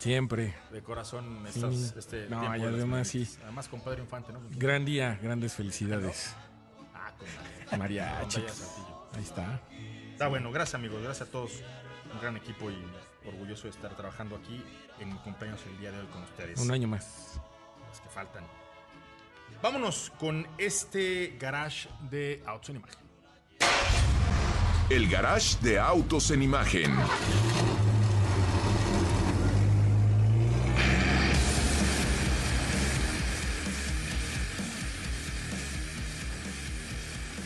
Siempre. 0.00 0.54
de 0.72 0.82
corazón 0.82 1.44
Sí. 1.52 1.60
estas, 1.60 1.96
este 1.96 2.28
No, 2.28 2.40
tiempo 2.40 2.58
y 2.58 2.62
además 2.62 3.08
sí. 3.08 3.28
Además, 3.44 3.68
compadre 3.68 4.02
Infante, 4.02 4.32
¿no? 4.32 4.40
Gran 4.56 4.84
día, 4.84 5.18
grandes 5.22 5.52
felicidades. 5.54 6.34
Ah, 6.94 7.12
con. 7.70 7.78
Vaya 7.78 8.18
Saltillo. 8.28 8.46
Ahí 9.14 9.22
está. 9.22 9.60
Está 10.12 10.26
bueno, 10.28 10.50
gracias, 10.50 10.74
amigos. 10.74 11.02
Gracias 11.02 11.28
a 11.28 11.30
todos. 11.30 11.52
Un 12.12 12.20
gran 12.20 12.36
equipo 12.36 12.70
y 12.70 12.76
orgulloso 13.26 13.64
de 13.64 13.70
estar 13.70 13.94
trabajando 13.96 14.36
aquí 14.36 14.62
en 14.98 15.10
mi 15.10 15.18
cumpleaños 15.18 15.60
el 15.66 15.78
día 15.78 15.92
de 15.92 16.00
hoy 16.00 16.06
con 16.06 16.22
ustedes. 16.22 16.60
Un 16.60 16.70
año 16.70 16.88
más. 16.88 17.40
Los 17.88 18.00
que 18.00 18.08
faltan. 18.08 18.44
Vámonos 19.62 20.12
con 20.18 20.46
este 20.56 21.36
garage 21.38 21.88
de 22.10 22.42
Autos 22.46 22.70
en 22.70 22.76
Imagen. 22.76 23.08
El 24.90 25.06
garage 25.06 25.58
de 25.60 25.78
autos 25.78 26.30
en 26.30 26.42
imagen. 26.42 26.96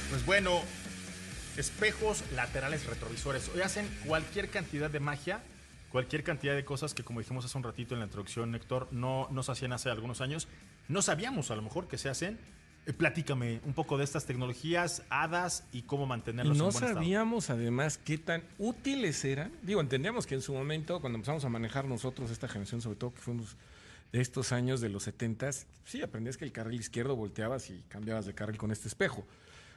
Pues 0.08 0.24
bueno, 0.24 0.62
espejos 1.56 2.24
laterales 2.34 2.86
retrovisores. 2.86 3.50
Hoy 3.54 3.62
hacen 3.62 3.88
cualquier 4.06 4.48
cantidad 4.48 4.90
de 4.90 5.00
magia, 5.00 5.42
cualquier 5.90 6.24
cantidad 6.24 6.54
de 6.54 6.64
cosas 6.64 6.94
que, 6.94 7.02
como 7.02 7.20
dijimos 7.20 7.44
hace 7.44 7.56
un 7.58 7.64
ratito 7.64 7.94
en 7.94 8.00
la 8.00 8.06
introducción, 8.06 8.54
Héctor, 8.54 8.88
no, 8.90 9.28
no 9.30 9.42
se 9.42 9.52
hacían 9.52 9.72
hace 9.72 9.90
algunos 9.90 10.20
años. 10.20 10.48
No 10.88 11.02
sabíamos 11.02 11.50
a 11.50 11.56
lo 11.56 11.62
mejor 11.62 11.88
que 11.88 11.98
se 11.98 12.08
hacen 12.08 12.38
Eh, 12.84 12.92
platícame 12.92 13.60
un 13.64 13.74
poco 13.74 13.96
de 13.96 14.02
estas 14.02 14.26
tecnologías, 14.26 15.04
hadas 15.08 15.64
y 15.72 15.82
cómo 15.82 16.04
mantenerlos 16.04 16.56
no 16.56 16.64
en 16.64 16.70
buen 16.72 16.82
estado. 16.82 16.94
sabíamos 16.94 17.48
además 17.48 17.96
qué 17.96 18.18
tan 18.18 18.42
útiles 18.58 19.24
eran. 19.24 19.52
Digo, 19.62 19.80
entendíamos 19.80 20.26
que 20.26 20.34
en 20.34 20.42
su 20.42 20.52
momento, 20.52 21.00
cuando 21.00 21.16
empezamos 21.16 21.44
a 21.44 21.48
manejar 21.48 21.84
nosotros 21.84 22.32
esta 22.32 22.48
generación, 22.48 22.80
sobre 22.80 22.96
todo 22.96 23.14
que 23.14 23.20
fuimos 23.20 23.56
de 24.10 24.20
estos 24.20 24.50
años 24.50 24.80
de 24.80 24.88
los 24.88 25.04
70, 25.04 25.50
sí 25.84 26.02
aprendías 26.02 26.36
que 26.36 26.44
el 26.44 26.50
carril 26.50 26.80
izquierdo 26.80 27.14
volteabas 27.14 27.70
y 27.70 27.84
cambiabas 27.88 28.26
de 28.26 28.34
carril 28.34 28.58
con 28.58 28.72
este 28.72 28.88
espejo. 28.88 29.24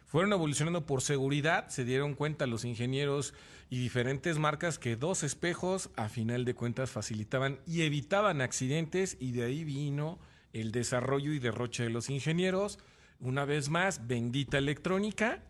Fueron 0.06 0.34
evolucionando 0.34 0.86
por 0.86 1.02
seguridad, 1.02 1.68
se 1.70 1.84
dieron 1.84 2.14
cuenta 2.14 2.46
los 2.46 2.64
ingenieros 2.64 3.34
y 3.70 3.80
diferentes 3.80 4.38
marcas 4.38 4.78
que 4.78 4.96
dos 4.96 5.24
espejos 5.24 5.90
a 5.96 6.10
final 6.10 6.46
de 6.46 6.54
cuentas 6.54 6.92
facilitaban 6.92 7.60
y 7.66 7.82
evitaban 7.82 8.42
accidentes 8.42 9.18
y 9.20 9.32
de 9.32 9.46
ahí 9.46 9.64
vino 9.64 10.20
el 10.54 10.72
desarrollo 10.72 11.34
y 11.34 11.40
derroche 11.40 11.84
de 11.84 11.90
los 11.90 12.10
ingenieros. 12.10 12.80
Una 13.20 13.46
vez 13.46 13.70
más, 13.70 14.08
bendita 14.08 14.58
electrónica. 14.58 15.44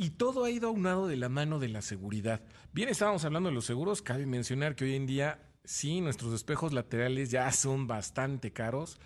Y 0.00 0.10
todo 0.10 0.44
ha 0.44 0.50
ido 0.50 0.68
aunado 0.68 1.08
de 1.08 1.16
la 1.16 1.28
mano 1.28 1.58
de 1.58 1.68
la 1.68 1.82
seguridad. 1.82 2.40
Bien, 2.72 2.88
estábamos 2.88 3.24
hablando 3.24 3.48
de 3.48 3.54
los 3.54 3.64
seguros. 3.64 4.00
Cabe 4.00 4.26
mencionar 4.26 4.76
que 4.76 4.84
hoy 4.84 4.94
en 4.94 5.06
día, 5.06 5.40
sí, 5.64 6.00
nuestros 6.00 6.32
espejos 6.32 6.72
laterales 6.72 7.32
ya 7.32 7.50
son 7.50 7.88
bastante 7.88 8.52
caros. 8.52 9.00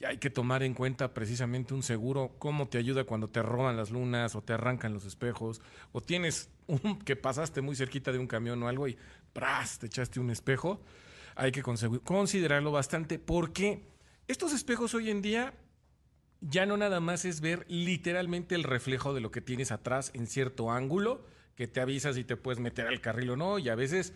Y 0.00 0.04
hay 0.04 0.18
que 0.18 0.30
tomar 0.30 0.62
en 0.62 0.74
cuenta 0.74 1.14
precisamente 1.14 1.72
un 1.72 1.82
seguro, 1.82 2.34
cómo 2.38 2.68
te 2.68 2.78
ayuda 2.78 3.04
cuando 3.04 3.28
te 3.28 3.42
roban 3.42 3.76
las 3.76 3.90
lunas 3.90 4.34
o 4.34 4.42
te 4.42 4.52
arrancan 4.52 4.92
los 4.92 5.04
espejos, 5.04 5.62
o 5.92 6.02
tienes 6.02 6.50
un 6.66 6.98
que 6.98 7.16
pasaste 7.16 7.62
muy 7.62 7.76
cerquita 7.76 8.12
de 8.12 8.18
un 8.18 8.26
camión 8.26 8.62
o 8.62 8.68
algo 8.68 8.88
y 8.88 8.98
¡pras! 9.32 9.78
te 9.78 9.86
echaste 9.86 10.20
un 10.20 10.30
espejo. 10.30 10.80
Hay 11.34 11.52
que 11.52 11.62
considerarlo 11.62 12.72
bastante 12.72 13.18
porque 13.18 13.84
estos 14.28 14.52
espejos 14.52 14.94
hoy 14.94 15.10
en 15.10 15.22
día 15.22 15.54
ya 16.40 16.66
no 16.66 16.76
nada 16.76 17.00
más 17.00 17.24
es 17.24 17.40
ver 17.40 17.64
literalmente 17.68 18.54
el 18.54 18.64
reflejo 18.64 19.14
de 19.14 19.20
lo 19.20 19.30
que 19.30 19.40
tienes 19.40 19.72
atrás 19.72 20.10
en 20.14 20.26
cierto 20.26 20.70
ángulo, 20.70 21.24
que 21.54 21.66
te 21.66 21.80
avisa 21.80 22.12
si 22.12 22.24
te 22.24 22.36
puedes 22.36 22.60
meter 22.60 22.86
al 22.86 23.00
carril 23.00 23.30
o 23.30 23.36
no, 23.36 23.58
y 23.58 23.68
a 23.68 23.74
veces 23.74 24.12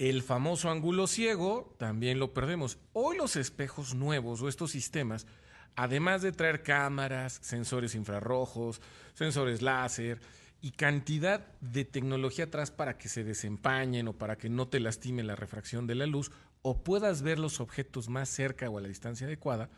el 0.00 0.22
famoso 0.22 0.70
ángulo 0.70 1.06
ciego 1.06 1.74
también 1.76 2.18
lo 2.18 2.32
perdemos. 2.32 2.78
Hoy 2.94 3.18
los 3.18 3.36
espejos 3.36 3.94
nuevos 3.94 4.40
o 4.40 4.48
estos 4.48 4.70
sistemas, 4.70 5.26
además 5.76 6.22
de 6.22 6.32
traer 6.32 6.62
cámaras, 6.62 7.38
sensores 7.42 7.94
infrarrojos, 7.94 8.80
sensores 9.12 9.60
láser 9.60 10.18
y 10.62 10.70
cantidad 10.70 11.46
de 11.60 11.84
tecnología 11.84 12.46
atrás 12.46 12.70
para 12.70 12.96
que 12.96 13.10
se 13.10 13.24
desempañen 13.24 14.08
o 14.08 14.14
para 14.14 14.38
que 14.38 14.48
no 14.48 14.68
te 14.68 14.80
lastime 14.80 15.22
la 15.22 15.36
refracción 15.36 15.86
de 15.86 15.96
la 15.96 16.06
luz 16.06 16.30
o 16.62 16.82
puedas 16.82 17.20
ver 17.20 17.38
los 17.38 17.60
objetos 17.60 18.08
más 18.08 18.30
cerca 18.30 18.70
o 18.70 18.78
a 18.78 18.80
la 18.80 18.88
distancia 18.88 19.26
adecuada, 19.26 19.68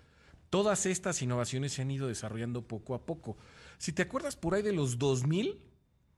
Todas 0.50 0.84
estas 0.84 1.22
innovaciones 1.22 1.72
se 1.72 1.80
han 1.80 1.90
ido 1.90 2.08
desarrollando 2.08 2.68
poco 2.68 2.94
a 2.94 3.06
poco. 3.06 3.38
Si 3.78 3.90
te 3.94 4.02
acuerdas 4.02 4.36
por 4.36 4.54
ahí 4.54 4.60
de 4.60 4.74
los 4.74 4.98
2000, 4.98 5.58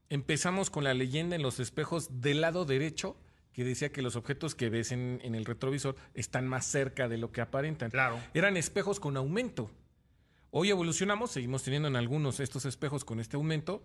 empezamos 0.09 0.71
con 0.71 0.83
la 0.83 0.93
leyenda 0.93 1.37
en 1.37 1.43
los 1.43 1.61
espejos 1.61 2.21
del 2.21 2.41
lado 2.41 2.65
derecho 2.65 3.17
que 3.55 3.65
decía 3.65 3.93
que 3.93 4.03
los 4.03 4.17
objetos 4.17 4.55
que 4.55 4.69
ves 4.69 4.93
en, 4.93 5.21
en, 5.23 5.35
el 5.35 5.45
retrovisor 5.45 5.97
están 6.13 6.47
más 6.47 6.67
cerca 6.67 7.09
de 7.09 7.17
lo 7.17 7.31
que 7.33 7.41
aparentan. 7.41 7.91
Claro. 7.91 8.21
Eran 8.35 8.57
espejos 8.57 9.01
con 9.01 9.17
aumento. 9.17 9.71
Hoy 10.51 10.71
evolucionamos, 10.71 11.31
seguimos 11.31 11.63
teniendo 11.63 11.89
en 11.89 11.97
algunos 11.97 12.41
estos 12.41 12.65
espejos 12.65 13.05
con 13.05 13.21
este 13.21 13.37
aumento. 13.37 13.83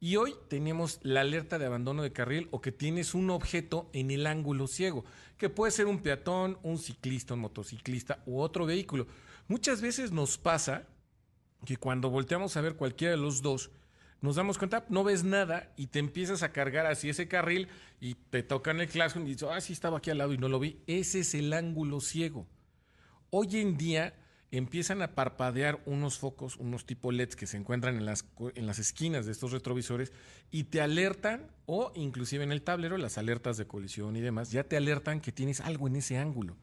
Y 0.00 0.16
hoy 0.16 0.34
tenemos 0.48 0.98
la 1.02 1.20
alerta 1.20 1.58
de 1.58 1.66
abandono 1.66 2.02
de 2.02 2.12
carril 2.12 2.48
o 2.50 2.60
que 2.60 2.72
tienes 2.72 3.14
un 3.14 3.30
objeto 3.30 3.88
en 3.92 4.10
el 4.10 4.26
ángulo 4.26 4.66
ciego, 4.66 5.04
que 5.36 5.48
puede 5.48 5.70
ser 5.70 5.86
un 5.86 6.02
peatón, 6.02 6.58
un 6.62 6.78
ciclista, 6.78 7.34
un 7.34 7.40
motociclista 7.40 8.22
u 8.26 8.40
otro 8.40 8.66
vehículo. 8.66 9.06
Muchas 9.46 9.80
veces 9.80 10.10
nos 10.10 10.38
pasa 10.38 10.88
que 11.64 11.76
cuando 11.76 12.10
volteamos 12.10 12.56
a 12.56 12.62
ver 12.62 12.74
cualquiera 12.74 13.12
de 13.12 13.18
los 13.18 13.42
dos, 13.42 13.70
nos 14.22 14.36
damos 14.36 14.56
cuenta, 14.56 14.86
no 14.88 15.04
ves 15.04 15.24
nada 15.24 15.72
y 15.76 15.88
te 15.88 15.98
empiezas 15.98 16.42
a 16.42 16.52
cargar 16.52 16.86
así 16.86 17.10
ese 17.10 17.28
carril 17.28 17.68
y 18.00 18.14
te 18.14 18.42
tocan 18.42 18.80
el 18.80 18.88
claxon 18.88 19.26
y 19.26 19.32
dices, 19.32 19.48
ah, 19.50 19.60
sí 19.60 19.72
estaba 19.72 19.98
aquí 19.98 20.10
al 20.10 20.18
lado 20.18 20.32
y 20.32 20.38
no 20.38 20.48
lo 20.48 20.60
vi. 20.60 20.80
Ese 20.86 21.20
es 21.20 21.34
el 21.34 21.52
ángulo 21.52 22.00
ciego. 22.00 22.46
Hoy 23.30 23.58
en 23.58 23.76
día 23.76 24.14
empiezan 24.52 25.02
a 25.02 25.14
parpadear 25.14 25.82
unos 25.86 26.18
focos, 26.18 26.56
unos 26.56 26.86
tipo 26.86 27.10
LEDs 27.10 27.34
que 27.34 27.48
se 27.48 27.56
encuentran 27.56 27.96
en 27.96 28.04
las, 28.04 28.24
en 28.54 28.66
las 28.66 28.78
esquinas 28.78 29.26
de 29.26 29.32
estos 29.32 29.50
retrovisores 29.50 30.12
y 30.52 30.64
te 30.64 30.80
alertan, 30.80 31.50
o 31.66 31.90
inclusive 31.96 32.44
en 32.44 32.52
el 32.52 32.62
tablero, 32.62 32.98
las 32.98 33.18
alertas 33.18 33.56
de 33.56 33.66
colisión 33.66 34.14
y 34.14 34.20
demás, 34.20 34.52
ya 34.52 34.64
te 34.64 34.76
alertan 34.76 35.20
que 35.20 35.32
tienes 35.32 35.60
algo 35.60 35.88
en 35.88 35.96
ese 35.96 36.18
ángulo. 36.18 36.56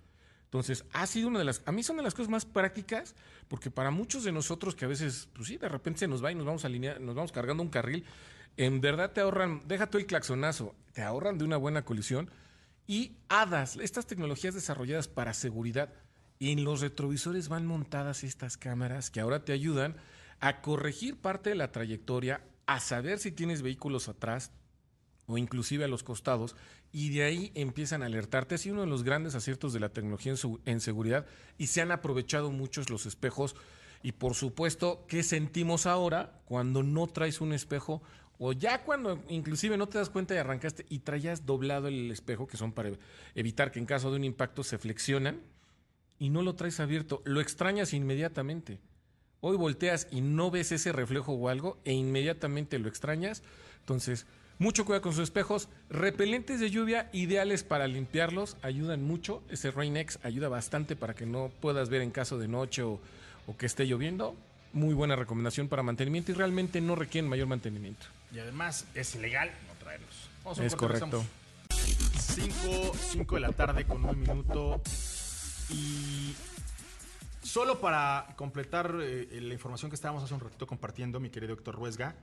Entonces, 0.50 0.84
ha 0.94 1.06
sido 1.06 1.28
una 1.28 1.38
de 1.38 1.46
las, 1.46 1.62
a 1.68 1.72
mí 1.72 1.84
son 1.84 1.98
de 1.98 2.04
las 2.04 2.16
cosas 2.16 2.32
más 2.32 2.44
prácticas, 2.44 3.14
porque 3.48 3.70
para 3.70 3.92
muchos 3.92 4.24
de 4.24 4.32
nosotros 4.32 4.74
que 4.74 4.86
a 4.86 4.88
veces, 4.88 5.30
pues 5.34 5.48
sí, 5.48 5.58
de 5.58 5.70
repente 5.70 6.00
se 6.00 6.08
nos 6.08 6.26
va 6.26 6.32
y 6.32 6.36
nos 6.36 6.48
vamos 6.48 6.66
a 6.66 6.70
nos 6.70 7.16
vamos 7.16 7.32
cargando 7.32 7.62
un 7.62 7.70
carril, 7.70 8.04
en 8.58 8.82
verdad 8.82 9.12
te 9.12 9.22
ahorran, 9.22 9.62
deja 9.68 9.92
tú 9.92 10.00
el 10.00 10.08
claxonazo, 10.08 10.74
te 10.94 11.04
ahorran 11.04 11.38
de 11.38 11.46
una 11.46 11.58
buena 11.58 11.86
colisión. 11.86 12.32
Y 12.88 13.18
HADAS, 13.30 13.78
estas 13.78 14.08
tecnologías 14.08 14.56
desarrolladas 14.56 15.08
para 15.08 15.36
seguridad, 15.36 15.94
en 16.40 16.64
los 16.64 16.82
retrovisores 16.82 17.48
van 17.48 17.68
montadas 17.68 18.24
estas 18.24 18.58
cámaras 18.58 19.12
que 19.12 19.20
ahora 19.20 19.46
te 19.46 19.54
ayudan 19.54 19.98
a 20.40 20.62
corregir 20.62 21.22
parte 21.22 21.52
de 21.52 21.56
la 21.56 21.72
trayectoria, 21.72 22.42
a 22.66 22.80
saber 22.80 23.20
si 23.20 23.32
tienes 23.32 23.62
vehículos 23.62 24.10
atrás, 24.10 24.52
o 25.28 25.38
inclusive 25.38 25.86
a 25.86 25.88
los 25.88 26.02
costados, 26.02 26.56
y 26.92 27.10
de 27.10 27.24
ahí 27.24 27.52
empiezan 27.56 28.04
a 28.04 28.08
alertarte. 28.08 28.56
Ha 28.56 28.58
sido 28.58 28.76
uno 28.76 28.84
de 28.84 28.90
los 28.90 29.04
grandes 29.04 29.36
aciertos 29.36 29.74
de 29.74 29.80
la 29.80 29.90
tecnología 29.90 30.34
en, 30.66 30.80
seguridad 30.80 31.26
y 31.58 31.68
se 31.68 31.82
han 31.82 31.92
aprovechado 31.92 32.52
muchos 32.52 32.90
los 32.90 33.06
espejos. 33.06 33.56
Y 34.02 34.14
por 34.14 34.34
supuesto, 34.34 35.06
¿qué 35.08 35.24
sentimos 35.24 35.86
ahora 35.86 36.42
cuando 36.46 36.84
no 36.84 37.08
traes 37.08 37.42
un 37.42 37.54
espejo? 37.54 38.02
O 38.38 38.54
ya 38.54 38.84
cuando 38.84 39.22
inclusive 39.28 39.78
no 39.78 39.90
te 39.90 39.98
das 39.98 40.10
cuenta 40.10 40.34
y 40.34 40.38
arrancaste 40.38 40.86
y 40.90 41.00
traías 41.00 41.46
doblado 41.46 41.90
el 41.90 42.10
espejo, 42.10 42.48
que 42.48 42.58
son 42.58 42.72
para 42.72 42.92
evitar 43.36 43.72
que 43.72 43.80
en 43.80 43.86
caso 43.86 44.10
de 44.10 44.18
un 44.18 44.24
impacto 44.24 44.64
se 44.64 44.78
flexionan, 44.78 45.42
y 46.20 46.30
no 46.30 46.42
lo 46.42 46.56
traes 46.56 46.80
abierto, 46.80 47.22
lo 47.26 47.40
extrañas 47.40 47.94
inmediatamente. 47.94 48.80
Hoy 49.42 49.56
volteas 49.56 50.08
y 50.12 50.20
no 50.20 50.52
ves 50.52 50.74
ese 50.74 50.92
reflejo 50.92 51.32
o 51.32 51.48
algo 51.48 51.80
e 51.86 51.94
inmediatamente 51.94 52.78
lo 52.78 52.90
extrañas. 52.90 53.42
Entonces, 53.80 54.28
mucho 54.60 54.86
cuidado 54.86 55.02
con 55.02 55.14
sus 55.14 55.24
espejos. 55.24 55.70
Repelentes 55.90 56.60
de 56.60 56.70
lluvia, 56.70 57.10
ideales 57.14 57.64
para 57.64 57.88
limpiarlos, 57.88 58.58
ayudan 58.62 59.04
mucho. 59.04 59.42
Ese 59.50 59.72
Rain-X 59.72 60.20
ayuda 60.22 60.50
bastante 60.50 60.96
para 60.96 61.16
que 61.16 61.26
no 61.26 61.50
puedas 61.62 61.90
ver 61.90 62.02
en 62.02 62.12
caso 62.12 62.38
de 62.38 62.48
noche 62.48 62.84
o, 62.84 63.00
o 63.48 63.58
que 63.58 63.66
esté 63.66 63.86
lloviendo. 63.86 64.36
Muy 64.74 64.94
buena 64.94 65.16
recomendación 65.16 65.68
para 65.68 65.82
mantenimiento 65.82 66.32
y 66.32 66.36
realmente 66.36 66.80
no 66.82 66.96
requieren 66.96 67.30
mayor 67.30 67.48
mantenimiento. 67.48 68.06
Y 68.32 68.40
además 68.40 68.86
es 68.94 69.16
ilegal 69.16 69.50
no 69.68 69.74
traerlos. 69.80 70.30
Vamos 70.44 70.60
a 70.60 70.66
es 70.66 70.76
correcto. 70.76 71.26
5 71.70 73.36
de 73.36 73.42
la 73.42 73.52
tarde 73.52 73.86
con 73.86 74.06
un 74.06 74.20
minuto. 74.20 74.82
Y 75.70 76.36
solo 77.42 77.80
para 77.80 78.28
completar 78.36 78.96
eh, 79.02 79.40
la 79.42 79.54
información 79.54 79.90
que 79.90 79.96
estábamos 79.96 80.24
hace 80.24 80.34
un 80.34 80.40
ratito 80.40 80.68
compartiendo, 80.68 81.20
mi 81.20 81.30
querido 81.30 81.54
Héctor 81.54 81.76
Ruesga, 81.76 82.16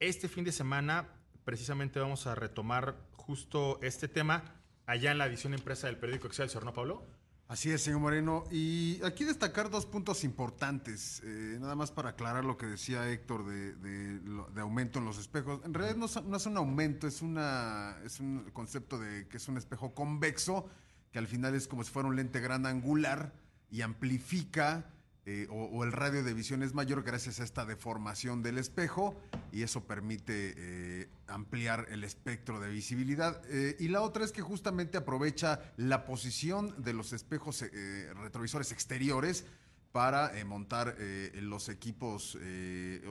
este 0.00 0.28
fin 0.28 0.44
de 0.44 0.52
semana 0.52 1.06
precisamente 1.44 2.00
vamos 2.00 2.26
a 2.26 2.34
retomar 2.34 2.96
justo 3.12 3.78
este 3.82 4.08
tema 4.08 4.44
allá 4.86 5.12
en 5.12 5.18
la 5.18 5.26
edición 5.26 5.54
impresa 5.54 5.86
del 5.86 5.96
periódico 5.96 6.26
Excelsior, 6.26 6.64
¿no, 6.64 6.72
Pablo? 6.72 7.02
Así 7.46 7.70
es, 7.70 7.82
señor 7.82 8.00
Moreno. 8.00 8.44
Y 8.50 9.02
aquí 9.04 9.24
destacar 9.24 9.68
dos 9.68 9.84
puntos 9.84 10.24
importantes, 10.24 11.20
eh, 11.24 11.58
nada 11.60 11.74
más 11.74 11.92
para 11.92 12.10
aclarar 12.10 12.44
lo 12.44 12.56
que 12.56 12.66
decía 12.66 13.08
Héctor 13.10 13.44
de, 13.46 14.60
aumento 14.60 14.98
en 14.98 15.04
los 15.04 15.18
espejos. 15.18 15.60
En 15.64 15.74
realidad 15.74 15.96
no, 15.96 16.06
no, 16.22 16.36
es 16.36 16.46
un 16.46 16.56
aumento, 16.56 17.06
es, 17.06 17.20
una, 17.20 17.98
es 18.04 18.18
un 18.18 18.50
concepto 18.52 18.98
de 18.98 19.28
que 19.28 19.36
es 19.36 19.46
un 19.46 19.58
espejo 19.58 19.94
convexo, 19.94 20.68
que 21.12 21.18
al 21.18 21.26
final 21.26 21.54
es 21.54 21.68
como 21.68 21.84
si 21.84 21.90
fuera 21.90 22.08
un 22.08 22.16
lente 22.16 22.40
gran 22.40 22.64
angular 22.64 23.34
y 23.70 23.82
amplifica 23.82 24.90
eh, 25.26 25.46
o, 25.50 25.84
el 25.84 25.92
radio 25.92 26.22
de 26.22 26.34
visión 26.34 26.62
es 26.62 26.74
mayor 26.74 27.02
gracias 27.02 27.40
a 27.40 27.44
esta 27.44 27.64
deformación 27.64 28.42
del 28.42 28.58
espejo 28.58 29.18
y 29.52 29.62
eso 29.62 29.84
permite 29.84 30.54
eh, 30.56 31.08
ampliar 31.28 31.86
el 31.90 32.04
espectro 32.04 32.60
de 32.60 32.68
visibilidad. 32.68 33.40
Eh, 33.48 33.76
y 33.80 33.88
la 33.88 34.02
otra 34.02 34.24
es 34.24 34.32
que 34.32 34.42
justamente 34.42 34.98
aprovecha 34.98 35.72
la 35.78 36.04
posición 36.04 36.74
de 36.82 36.92
los 36.92 37.14
espejos 37.14 37.62
eh, 37.62 38.12
retrovisores 38.14 38.70
exteriores 38.72 39.46
para 39.92 40.32
montar 40.44 40.96
los 41.34 41.68
equipos 41.68 42.36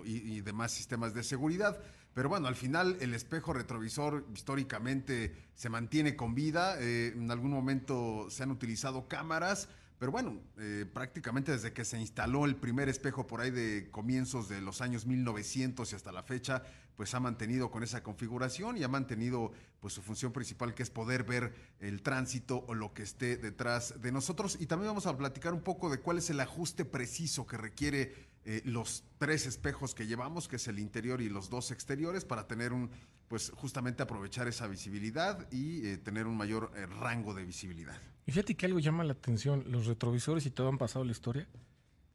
y 0.04 0.42
demás 0.42 0.74
sistemas 0.74 1.14
de 1.14 1.24
seguridad. 1.24 1.82
Pero 2.14 2.28
bueno, 2.28 2.50
al 2.50 2.58
final 2.58 2.98
el 3.00 3.14
espejo 3.14 3.54
retrovisor 3.54 4.26
históricamente 4.34 5.34
se 5.56 5.70
mantiene 5.70 6.18
con 6.18 6.36
vida. 6.36 6.78
en 6.82 7.32
algún 7.32 7.52
momento 7.52 8.28
se 8.30 8.44
han 8.44 8.52
utilizado 8.52 9.08
cámaras 9.08 9.70
Pero 10.04 10.12
bueno, 10.12 10.38
eh, 10.58 10.86
prácticamente 10.94 11.54
desde 11.54 11.72
que 11.72 11.86
se 11.86 11.98
instaló 11.98 12.44
el 12.44 12.58
primer 12.58 12.90
espejo 12.90 13.26
por 13.26 13.40
ahí 13.40 13.52
de 13.52 13.88
comienzos 13.90 14.50
de 14.50 14.60
los 14.60 14.82
años 14.82 15.06
1900 15.06 15.90
y 15.90 15.96
hasta 15.96 16.12
la 16.12 16.24
fecha, 16.24 16.62
pues 16.98 17.14
ha 17.14 17.22
mantenido 17.22 17.72
con 17.72 17.84
esa 17.84 18.04
configuración 18.04 18.76
y 18.76 18.84
ha 18.84 18.90
mantenido 18.90 19.54
pues 19.80 19.94
su 19.94 20.02
función 20.02 20.34
principal 20.34 20.74
que 20.74 20.84
es 20.84 20.90
poder 20.90 21.24
ver 21.24 21.56
el 21.80 22.02
tránsito 22.02 22.66
o 22.68 22.76
lo 22.76 22.94
que 22.94 23.04
esté 23.04 23.38
detrás 23.38 24.02
de 24.02 24.12
nosotros. 24.12 24.58
Y 24.60 24.66
también 24.66 24.90
vamos 24.90 25.06
a 25.06 25.16
platicar 25.18 25.54
un 25.54 25.62
poco 25.62 25.90
de 25.90 26.02
cuál 26.02 26.18
es 26.18 26.30
el 26.30 26.42
ajuste 26.42 26.84
preciso 26.84 27.48
que 27.48 27.56
requiere 27.56 28.14
eh, 28.44 28.62
los 28.66 29.06
tres 29.20 29.46
espejos 29.46 29.96
que 29.96 30.06
llevamos, 30.06 30.50
que 30.50 30.58
es 30.58 30.68
el 30.68 30.80
interior 30.80 31.22
y 31.22 31.30
los 31.30 31.50
dos 31.50 31.72
exteriores, 31.72 32.26
para 32.26 32.46
tener 32.46 32.74
un, 32.74 32.92
pues 33.34 33.52
justamente 33.56 34.04
aprovechar 34.04 34.48
esa 34.48 34.68
visibilidad 34.68 35.52
y 35.52 35.88
eh, 35.88 35.98
tener 35.98 36.28
un 36.28 36.38
mayor 36.38 36.72
eh, 36.76 36.86
rango 36.86 37.34
de 37.34 37.44
visibilidad. 37.44 38.00
Y 38.28 38.32
fíjate 38.32 38.54
que 38.54 38.68
algo 38.68 38.78
llama 38.78 39.04
la 39.04 39.14
atención, 39.14 39.64
los 39.70 39.88
retrovisores 39.88 40.46
y 40.46 40.52
todo 40.52 40.70
han 40.70 40.78
pasado 40.78 41.04
la 41.04 41.14
historia. 41.14 41.48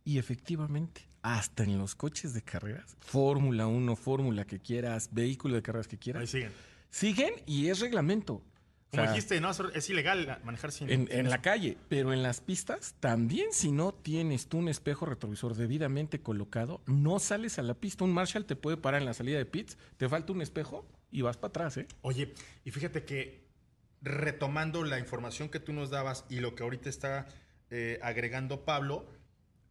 Y 0.04 0.18
efectivamente, 0.18 1.08
hasta 1.22 1.64
en 1.64 1.76
los 1.76 1.96
coches 1.96 2.34
de 2.34 2.42
carreras, 2.42 2.96
Fórmula 3.00 3.66
1, 3.66 3.96
Fórmula 3.96 4.44
que 4.44 4.60
quieras, 4.60 5.08
vehículo 5.10 5.56
de 5.56 5.62
carreras 5.62 5.88
que 5.88 5.98
quieras, 5.98 6.20
Ahí 6.20 6.26
siguen. 6.28 6.52
siguen 6.88 7.34
y 7.46 7.66
es 7.66 7.80
reglamento. 7.80 8.34
O 8.34 8.42
Como 8.92 9.02
sea, 9.02 9.10
dijiste, 9.10 9.40
no, 9.40 9.50
es 9.50 9.90
ilegal 9.90 10.38
manejar 10.44 10.70
sin. 10.70 10.88
en, 10.88 11.08
sin 11.08 11.18
en 11.18 11.30
la 11.30 11.42
calle, 11.42 11.76
pero 11.88 12.12
en 12.12 12.22
las 12.22 12.40
pistas 12.40 12.94
también 13.00 13.48
si 13.50 13.72
no 13.72 13.92
tienes 13.92 14.46
tú 14.46 14.58
un 14.58 14.68
espejo 14.68 15.04
retrovisor 15.04 15.56
debidamente 15.56 16.20
colocado, 16.20 16.80
no 16.86 17.18
sales 17.18 17.58
a 17.58 17.62
la 17.62 17.74
pista. 17.74 18.04
Un 18.04 18.12
Marshall 18.12 18.44
te 18.46 18.54
puede 18.54 18.76
parar 18.76 19.00
en 19.00 19.06
la 19.06 19.14
salida 19.14 19.36
de 19.36 19.46
pits, 19.46 19.76
te 19.96 20.08
falta 20.08 20.32
un 20.32 20.42
espejo 20.42 20.86
y 21.10 21.22
vas 21.22 21.36
para 21.36 21.48
atrás, 21.50 21.76
¿eh? 21.78 21.86
Oye, 22.02 22.34
y 22.64 22.70
fíjate 22.70 23.04
que 23.04 23.48
retomando 24.00 24.84
la 24.84 24.98
información 24.98 25.48
que 25.48 25.60
tú 25.60 25.72
nos 25.72 25.90
dabas 25.90 26.24
y 26.28 26.40
lo 26.40 26.54
que 26.54 26.62
ahorita 26.62 26.88
está 26.88 27.26
eh, 27.70 27.98
agregando 28.02 28.64
Pablo, 28.64 29.06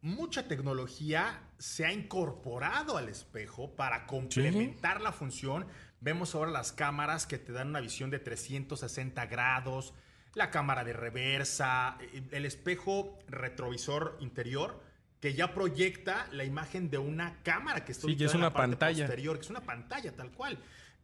mucha 0.00 0.46
tecnología 0.48 1.40
se 1.58 1.86
ha 1.86 1.92
incorporado 1.92 2.96
al 2.98 3.08
espejo 3.08 3.74
para 3.74 4.06
complementar 4.06 5.00
la 5.00 5.12
función. 5.12 5.66
Vemos 6.00 6.34
ahora 6.34 6.50
las 6.50 6.72
cámaras 6.72 7.26
que 7.26 7.38
te 7.38 7.52
dan 7.52 7.68
una 7.68 7.80
visión 7.80 8.10
de 8.10 8.18
360 8.18 9.26
grados, 9.26 9.94
la 10.34 10.50
cámara 10.50 10.84
de 10.84 10.92
reversa, 10.92 11.96
eh, 12.00 12.22
el 12.32 12.44
espejo 12.44 13.18
retrovisor 13.28 14.16
interior 14.20 14.86
que 15.20 15.34
ya 15.34 15.52
proyecta 15.52 16.28
la 16.30 16.44
imagen 16.44 16.90
de 16.90 16.98
una 16.98 17.42
cámara 17.42 17.84
que 17.84 17.90
está 17.90 18.02
Sí, 18.02 18.12
ubicada 18.12 18.26
es 18.28 18.34
en 18.34 18.40
la 18.40 18.46
una 18.48 18.54
parte 18.54 18.76
pantalla. 18.76 19.04
posterior, 19.06 19.36
que 19.36 19.42
es 19.42 19.50
una 19.50 19.62
pantalla 19.62 20.12
tal 20.14 20.30
cual. 20.30 20.58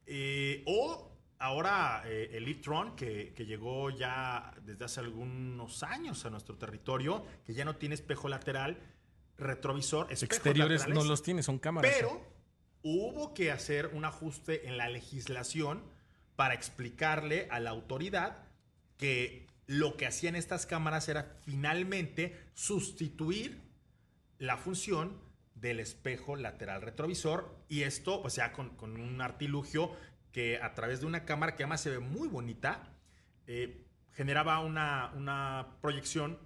Eh, 0.06 0.62
o 0.66 1.10
ahora 1.38 2.02
eh, 2.06 2.30
el 2.32 2.48
e-tron, 2.48 2.96
que, 2.96 3.32
que 3.34 3.46
llegó 3.46 3.90
ya 3.90 4.54
desde 4.62 4.84
hace 4.84 5.00
algunos 5.00 5.82
años 5.82 6.24
a 6.24 6.30
nuestro 6.30 6.56
territorio, 6.56 7.24
que 7.44 7.54
ya 7.54 7.64
no 7.64 7.76
tiene 7.76 7.94
espejo 7.94 8.28
lateral, 8.28 8.78
retrovisor, 9.36 10.12
espejos 10.12 10.36
Exteriores 10.36 10.88
no 10.88 11.04
los 11.04 11.22
tienes, 11.22 11.46
son 11.46 11.58
cámaras. 11.58 11.92
Pero 11.94 12.20
hubo 12.82 13.34
que 13.34 13.50
hacer 13.50 13.90
un 13.94 14.04
ajuste 14.04 14.68
en 14.68 14.76
la 14.76 14.88
legislación 14.88 15.82
para 16.36 16.54
explicarle 16.54 17.48
a 17.50 17.60
la 17.60 17.70
autoridad 17.70 18.44
que 18.96 19.46
lo 19.66 19.96
que 19.96 20.06
hacían 20.06 20.36
estas 20.36 20.66
cámaras 20.66 21.08
era 21.08 21.36
finalmente 21.42 22.38
sustituir 22.52 23.62
la 24.38 24.56
función 24.56 25.18
del 25.54 25.80
espejo 25.80 26.36
lateral 26.36 26.82
retrovisor 26.82 27.54
y 27.68 27.82
esto, 27.82 28.28
sea, 28.28 28.52
con, 28.52 28.76
con 28.76 29.00
un 29.00 29.20
artilugio 29.20 29.92
que 30.32 30.60
a 30.60 30.74
través 30.74 31.00
de 31.00 31.06
una 31.06 31.24
cámara 31.24 31.54
que 31.54 31.62
además 31.62 31.80
se 31.80 31.90
ve 31.90 32.00
muy 32.00 32.28
bonita, 32.28 32.88
eh, 33.46 33.86
generaba 34.12 34.60
una, 34.60 35.12
una 35.14 35.76
proyección 35.80 36.38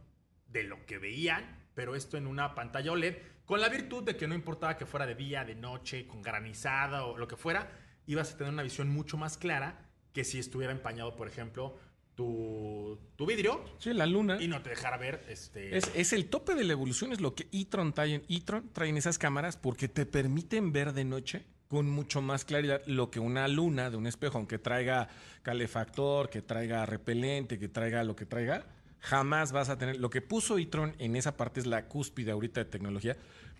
de 0.48 0.64
lo 0.64 0.84
que 0.86 0.98
veían, 0.98 1.64
pero 1.74 1.94
esto 1.94 2.16
en 2.16 2.26
una 2.26 2.54
pantalla 2.54 2.92
OLED, 2.92 3.16
con 3.44 3.60
la 3.60 3.68
virtud 3.68 4.04
de 4.04 4.16
que 4.16 4.28
no 4.28 4.34
importaba 4.34 4.76
que 4.76 4.84
fuera 4.84 5.06
de 5.06 5.14
día, 5.14 5.44
de 5.44 5.54
noche, 5.54 6.06
con 6.06 6.20
granizada 6.20 7.04
o 7.04 7.16
lo 7.16 7.28
que 7.28 7.36
fuera, 7.36 7.70
ibas 8.06 8.32
a 8.32 8.36
tener 8.36 8.52
una 8.52 8.62
visión 8.62 8.90
mucho 8.90 9.16
más 9.16 9.38
clara 9.38 9.86
que 10.12 10.24
si 10.24 10.38
estuviera 10.38 10.72
empañado, 10.72 11.16
por 11.16 11.28
ejemplo, 11.28 11.78
tu, 12.18 12.98
tu 13.14 13.26
vidrio 13.26 13.64
Sí, 13.78 13.92
la 13.92 14.04
luna. 14.04 14.42
y 14.42 14.48
no 14.48 14.60
te 14.60 14.70
dejara 14.70 14.96
ver 14.96 15.24
este... 15.28 15.76
Es, 15.76 15.88
es 15.94 16.12
el 16.12 16.26
tope 16.28 16.56
de 16.56 16.64
la 16.64 16.72
evolución, 16.72 17.12
es 17.12 17.20
lo 17.20 17.36
que 17.36 17.46
e-tron 17.52 17.92
traen. 17.92 18.24
e-tron 18.28 18.68
traen 18.72 18.96
esas 18.96 19.18
cámaras 19.18 19.56
porque 19.56 19.86
te 19.86 20.04
permiten 20.04 20.72
ver 20.72 20.94
de 20.94 21.04
noche 21.04 21.44
con 21.68 21.88
mucho 21.88 22.20
más 22.20 22.44
claridad 22.44 22.82
lo 22.86 23.08
que 23.12 23.20
una 23.20 23.46
luna 23.46 23.88
de 23.88 23.96
un 23.96 24.08
espejo, 24.08 24.36
aunque 24.38 24.58
traiga 24.58 25.08
calefactor, 25.44 26.28
que 26.28 26.42
traiga 26.42 26.84
repelente, 26.86 27.56
que 27.56 27.68
traiga 27.68 28.02
lo 28.02 28.16
que 28.16 28.26
traiga, 28.26 28.66
jamás 28.98 29.52
vas 29.52 29.68
a 29.68 29.78
tener. 29.78 30.00
Lo 30.00 30.10
que 30.10 30.20
puso 30.20 30.58
e-tron 30.58 30.96
en 30.98 31.14
esa 31.14 31.36
parte 31.36 31.60
es 31.60 31.66
la 31.66 31.84
cúspide 31.86 32.32
ahorita 32.32 32.64
de 32.64 32.70
tecnología, 32.70 33.16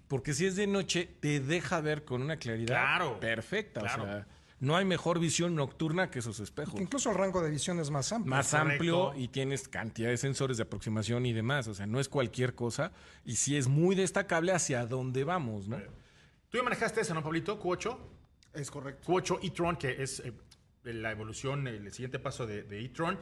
porque 0.09 0.35
si 0.35 0.47
es 0.47 0.57
de 0.57 0.66
noche 0.66 1.09
te 1.21 1.38
deja 1.38 1.81
ver 1.81 2.05
con 2.05 2.23
una 2.23 2.38
claridad 2.38 2.75
Claro, 2.75 3.21
perfecta. 3.21 3.83
claro. 3.83 4.03
O 4.03 4.07
sea, 4.07 4.27
no 4.61 4.77
hay 4.77 4.85
mejor 4.85 5.21
visión 5.21 5.55
nocturna 5.55 6.11
que 6.11 6.18
esos 6.18 6.40
espejos 6.40 6.81
Incluso 6.81 7.11
el 7.11 7.16
rango 7.16 7.40
de 7.42 7.51
visión 7.51 7.79
es 7.79 7.90
más 7.90 8.12
amplio. 8.12 8.31
más 8.31 8.51
Correcto. 8.51 8.73
amplio 8.73 9.14
y 9.16 9.29
tienes 9.29 9.68
cantidad 9.68 10.09
de 10.09 10.16
sensores 10.16 10.57
de 10.57 10.64
aproximación 10.64 11.27
y 11.27 11.33
demás. 11.33 11.68
O 11.68 11.75
sea, 11.75 11.87
no 11.87 12.01
es 12.01 12.09
cualquier 12.09 12.55
cosa 12.55 12.92
y 13.25 13.37
sí 13.37 13.57
es 13.57 13.68
muy 13.68 13.94
destacable 13.94 14.53
hacia 14.53 14.85
dónde 14.87 15.25
vamos, 15.25 15.68
¿no? 15.68 15.79
Tú 16.49 16.57
ya 16.59 16.62
manejaste 16.62 17.03
ese, 17.03 17.14
¿no, 17.14 17.23
Pablito? 17.23 17.61
Q8. 17.62 17.97
Es 18.55 18.71
correcto. 18.71 19.12
Q8 19.12 19.38
e-tron, 19.42 19.77
que 19.77 20.03
es 20.03 20.21
eh, 20.21 20.33
la 20.85 21.11
evolución, 21.12 21.66
el 21.68 21.92
siguiente 21.92 22.18
paso 22.18 22.47
de, 22.47 22.62
de 22.62 22.85
e-tron. 22.85 23.18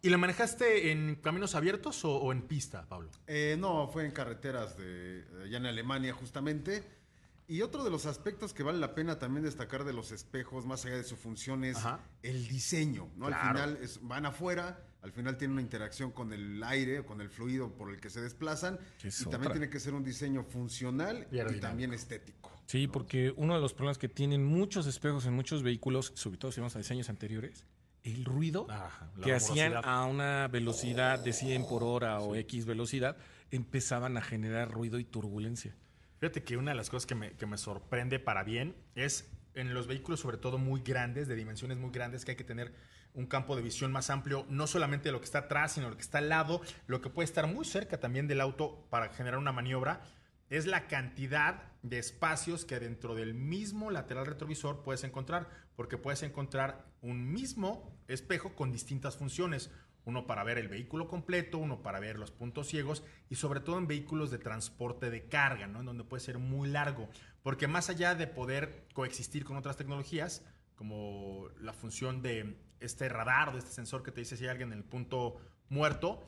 ¿Y 0.00 0.10
lo 0.10 0.18
manejaste 0.18 0.92
en 0.92 1.16
caminos 1.16 1.56
abiertos 1.56 2.04
o, 2.04 2.16
o 2.16 2.30
en 2.30 2.42
pista, 2.42 2.86
Pablo? 2.88 3.10
Eh, 3.26 3.56
no, 3.58 3.88
fue 3.88 4.04
en 4.04 4.12
carreteras 4.12 4.76
de 4.78 5.24
allá 5.44 5.56
en 5.56 5.66
Alemania 5.66 6.12
justamente. 6.12 6.84
Y 7.48 7.62
otro 7.62 7.82
de 7.82 7.90
los 7.90 8.04
aspectos 8.06 8.52
que 8.52 8.62
vale 8.62 8.78
la 8.78 8.94
pena 8.94 9.18
también 9.18 9.44
destacar 9.44 9.84
de 9.84 9.94
los 9.94 10.12
espejos, 10.12 10.66
más 10.66 10.84
allá 10.84 10.96
de 10.96 11.04
su 11.04 11.16
función, 11.16 11.64
es 11.64 11.78
Ajá. 11.78 12.00
el 12.22 12.46
diseño. 12.46 13.08
¿no? 13.16 13.26
Al 13.26 13.34
final 13.34 13.78
es- 13.82 14.00
van 14.06 14.26
afuera, 14.26 14.84
al 15.00 15.12
final 15.12 15.38
tienen 15.38 15.52
una 15.54 15.62
interacción 15.62 16.10
con 16.12 16.32
el 16.34 16.62
aire, 16.62 17.04
con 17.06 17.22
el 17.22 17.30
fluido 17.30 17.72
por 17.72 17.88
el 17.90 18.00
que 18.00 18.10
se 18.10 18.20
desplazan. 18.20 18.78
Y 19.02 19.24
también 19.30 19.52
tiene 19.52 19.70
que 19.70 19.80
ser 19.80 19.94
un 19.94 20.04
diseño 20.04 20.44
funcional 20.44 21.26
Y 21.32 21.58
también 21.60 21.94
estético. 21.94 22.52
Sí, 22.66 22.86
porque 22.86 23.32
uno 23.36 23.54
de 23.54 23.60
los 23.62 23.72
problemas 23.72 23.96
que 23.96 24.10
tienen 24.10 24.44
muchos 24.44 24.86
espejos 24.86 25.24
en 25.24 25.32
muchos 25.32 25.62
vehículos, 25.62 26.12
sobre 26.16 26.36
todo 26.36 26.52
si 26.52 26.60
vamos 26.60 26.76
a 26.76 26.80
diseños 26.80 27.08
anteriores, 27.08 27.64
el 28.02 28.26
ruido 28.26 28.66
Ajá, 28.68 29.10
que 29.22 29.32
hacían 29.32 29.72
a 29.82 30.04
una 30.04 30.48
velocidad 30.48 31.18
de 31.18 31.32
100 31.32 31.66
por 31.66 31.82
hora 31.82 32.20
o 32.20 32.34
X 32.36 32.66
velocidad, 32.66 33.16
empezaban 33.50 34.18
a 34.18 34.20
generar 34.20 34.70
ruido 34.70 34.98
y 34.98 35.04
turbulencia. 35.04 35.74
Fíjate 36.20 36.42
que 36.42 36.56
una 36.56 36.72
de 36.72 36.76
las 36.76 36.90
cosas 36.90 37.06
que 37.06 37.14
me, 37.14 37.32
que 37.32 37.46
me 37.46 37.58
sorprende 37.58 38.18
para 38.18 38.42
bien 38.42 38.74
es 38.94 39.30
en 39.54 39.74
los 39.74 39.86
vehículos, 39.86 40.20
sobre 40.20 40.36
todo 40.36 40.58
muy 40.58 40.82
grandes, 40.82 41.28
de 41.28 41.36
dimensiones 41.36 41.78
muy 41.78 41.90
grandes, 41.90 42.24
que 42.24 42.32
hay 42.32 42.36
que 42.36 42.44
tener 42.44 42.72
un 43.14 43.26
campo 43.26 43.56
de 43.56 43.62
visión 43.62 43.90
más 43.90 44.10
amplio, 44.10 44.46
no 44.48 44.66
solamente 44.66 45.10
lo 45.10 45.18
que 45.20 45.24
está 45.24 45.40
atrás, 45.40 45.72
sino 45.72 45.90
lo 45.90 45.96
que 45.96 46.02
está 46.02 46.18
al 46.18 46.28
lado, 46.28 46.60
lo 46.86 47.00
que 47.00 47.10
puede 47.10 47.24
estar 47.24 47.46
muy 47.46 47.64
cerca 47.64 47.98
también 47.98 48.28
del 48.28 48.40
auto 48.40 48.86
para 48.90 49.08
generar 49.08 49.38
una 49.38 49.52
maniobra, 49.52 50.02
es 50.50 50.66
la 50.66 50.86
cantidad 50.86 51.62
de 51.82 51.98
espacios 51.98 52.64
que 52.64 52.80
dentro 52.80 53.14
del 53.14 53.34
mismo 53.34 53.90
lateral 53.90 54.26
retrovisor 54.26 54.82
puedes 54.82 55.04
encontrar, 55.04 55.48
porque 55.76 55.98
puedes 55.98 56.22
encontrar 56.22 56.86
un 57.02 57.32
mismo 57.32 57.92
espejo 58.08 58.54
con 58.54 58.72
distintas 58.72 59.16
funciones. 59.16 59.70
Uno 60.08 60.26
para 60.26 60.42
ver 60.42 60.56
el 60.56 60.68
vehículo 60.68 61.06
completo, 61.06 61.58
uno 61.58 61.82
para 61.82 62.00
ver 62.00 62.18
los 62.18 62.30
puntos 62.30 62.66
ciegos 62.66 63.04
y 63.28 63.34
sobre 63.34 63.60
todo 63.60 63.76
en 63.76 63.86
vehículos 63.86 64.30
de 64.30 64.38
transporte 64.38 65.10
de 65.10 65.28
carga, 65.28 65.66
¿no? 65.66 65.80
En 65.80 65.84
donde 65.84 66.02
puede 66.02 66.22
ser 66.22 66.38
muy 66.38 66.70
largo. 66.70 67.10
Porque 67.42 67.66
más 67.68 67.90
allá 67.90 68.14
de 68.14 68.26
poder 68.26 68.88
coexistir 68.94 69.44
con 69.44 69.58
otras 69.58 69.76
tecnologías, 69.76 70.46
como 70.76 71.50
la 71.60 71.74
función 71.74 72.22
de 72.22 72.58
este 72.80 73.10
radar, 73.10 73.52
de 73.52 73.58
este 73.58 73.70
sensor 73.70 74.02
que 74.02 74.10
te 74.10 74.22
dice 74.22 74.38
si 74.38 74.44
hay 74.44 74.50
alguien 74.50 74.72
en 74.72 74.78
el 74.78 74.84
punto 74.84 75.36
muerto, 75.68 76.24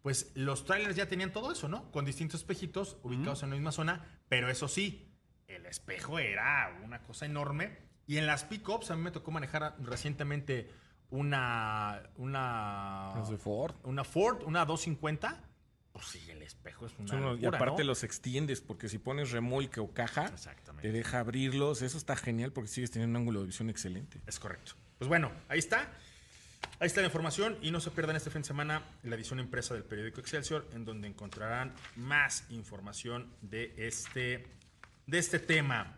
pues 0.00 0.32
los 0.34 0.64
trailers 0.64 0.96
ya 0.96 1.06
tenían 1.06 1.30
todo 1.30 1.52
eso, 1.52 1.68
¿no? 1.68 1.92
Con 1.92 2.06
distintos 2.06 2.40
espejitos 2.40 2.96
ubicados 3.02 3.42
en 3.42 3.50
la 3.50 3.56
misma 3.56 3.72
zona, 3.72 4.18
pero 4.30 4.48
eso 4.48 4.66
sí, 4.66 5.14
el 5.46 5.66
espejo 5.66 6.18
era 6.18 6.80
una 6.82 7.02
cosa 7.02 7.26
enorme. 7.26 7.76
Y 8.06 8.16
en 8.16 8.26
las 8.26 8.44
pickups, 8.44 8.90
a 8.90 8.96
mí 8.96 9.02
me 9.02 9.10
tocó 9.10 9.30
manejar 9.30 9.76
recientemente 9.78 10.70
una. 11.10 12.02
Una. 12.16 13.12
Ford. 13.38 13.74
Una 13.84 14.04
Ford, 14.04 14.42
una 14.44 14.64
250. 14.64 15.44
Pues 15.92 16.06
sí, 16.06 16.30
el 16.30 16.42
espejo 16.42 16.86
es 16.86 16.92
una. 16.98 17.14
Unos- 17.14 17.38
y 17.38 17.42
locura, 17.42 17.58
aparte 17.58 17.82
¿no? 17.82 17.88
los 17.88 18.04
extiendes, 18.04 18.60
porque 18.60 18.88
si 18.88 18.98
pones 18.98 19.30
remolque 19.32 19.80
o 19.80 19.92
caja, 19.92 20.30
te 20.80 20.92
deja 20.92 21.18
abrirlos. 21.20 21.82
Eso 21.82 21.98
está 21.98 22.16
genial 22.16 22.52
porque 22.52 22.68
sigues 22.68 22.90
teniendo 22.90 23.18
un 23.18 23.22
ángulo 23.22 23.40
de 23.40 23.46
visión 23.46 23.70
excelente. 23.70 24.20
Es 24.26 24.38
correcto. 24.38 24.72
Pues 24.98 25.08
bueno, 25.08 25.32
ahí 25.48 25.58
está. 25.58 25.92
Ahí 26.78 26.86
está 26.86 27.00
la 27.00 27.06
información 27.08 27.58
y 27.62 27.70
no 27.70 27.80
se 27.80 27.90
pierdan 27.90 28.16
este 28.16 28.30
fin 28.30 28.42
de 28.42 28.48
semana 28.48 28.82
la 29.02 29.14
edición 29.16 29.40
impresa 29.40 29.74
del 29.74 29.84
periódico 29.84 30.20
Excelsior, 30.20 30.66
en 30.72 30.84
donde 30.84 31.08
encontrarán 31.08 31.74
más 31.96 32.44
información 32.50 33.30
de 33.42 33.74
este, 33.76 34.46
de 35.06 35.18
este 35.18 35.38
tema. 35.38 35.96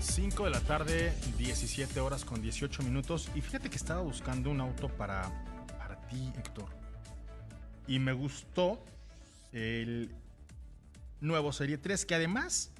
5 0.00 0.44
de 0.44 0.50
la 0.50 0.60
tarde, 0.60 1.12
17 1.38 2.00
horas 2.00 2.24
con 2.24 2.42
18 2.42 2.82
minutos. 2.82 3.30
Y 3.34 3.40
fíjate 3.40 3.70
que 3.70 3.76
estaba 3.76 4.02
buscando 4.02 4.50
un 4.50 4.60
auto 4.60 4.88
para, 4.88 5.30
para 5.78 6.00
ti, 6.08 6.32
Héctor. 6.36 6.68
Y 7.86 7.98
me 7.98 8.12
gustó 8.12 8.84
el 9.52 10.14
nuevo 11.20 11.52
Serie 11.52 11.78
3, 11.78 12.04
que 12.04 12.14
además 12.14 12.70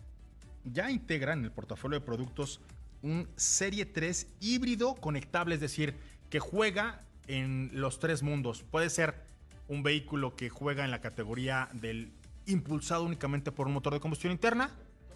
ya 0.65 0.91
integra 0.91 1.33
en 1.33 1.45
el 1.45 1.53
portafolio 1.53 2.01
de 2.01 2.05
productos 2.05 2.61
un 3.03 3.29
Serie 3.37 3.87
3 3.87 4.27
híbrido 4.41 4.95
conectable, 4.95 5.55
es 5.55 5.61
decir, 5.61 5.95
que 6.31 6.41
juega 6.41 7.01
en 7.29 7.71
los 7.73 7.99
tres 7.99 8.23
mundos. 8.23 8.63
Puede 8.63 8.91
ser 8.91 9.15
un 9.69 9.83
vehículo 9.83 10.37
que 10.37 10.49
juega 10.49 10.85
en 10.85 10.91
la 10.91 11.01
categoría 11.01 11.69
del 11.73 12.13
impulsado 12.47 13.05
únicamente 13.05 13.53
por 13.53 13.67
un 13.67 13.75
motor 13.75 13.93
de 13.93 14.01
combustión 14.01 14.33
interna, 14.33 14.71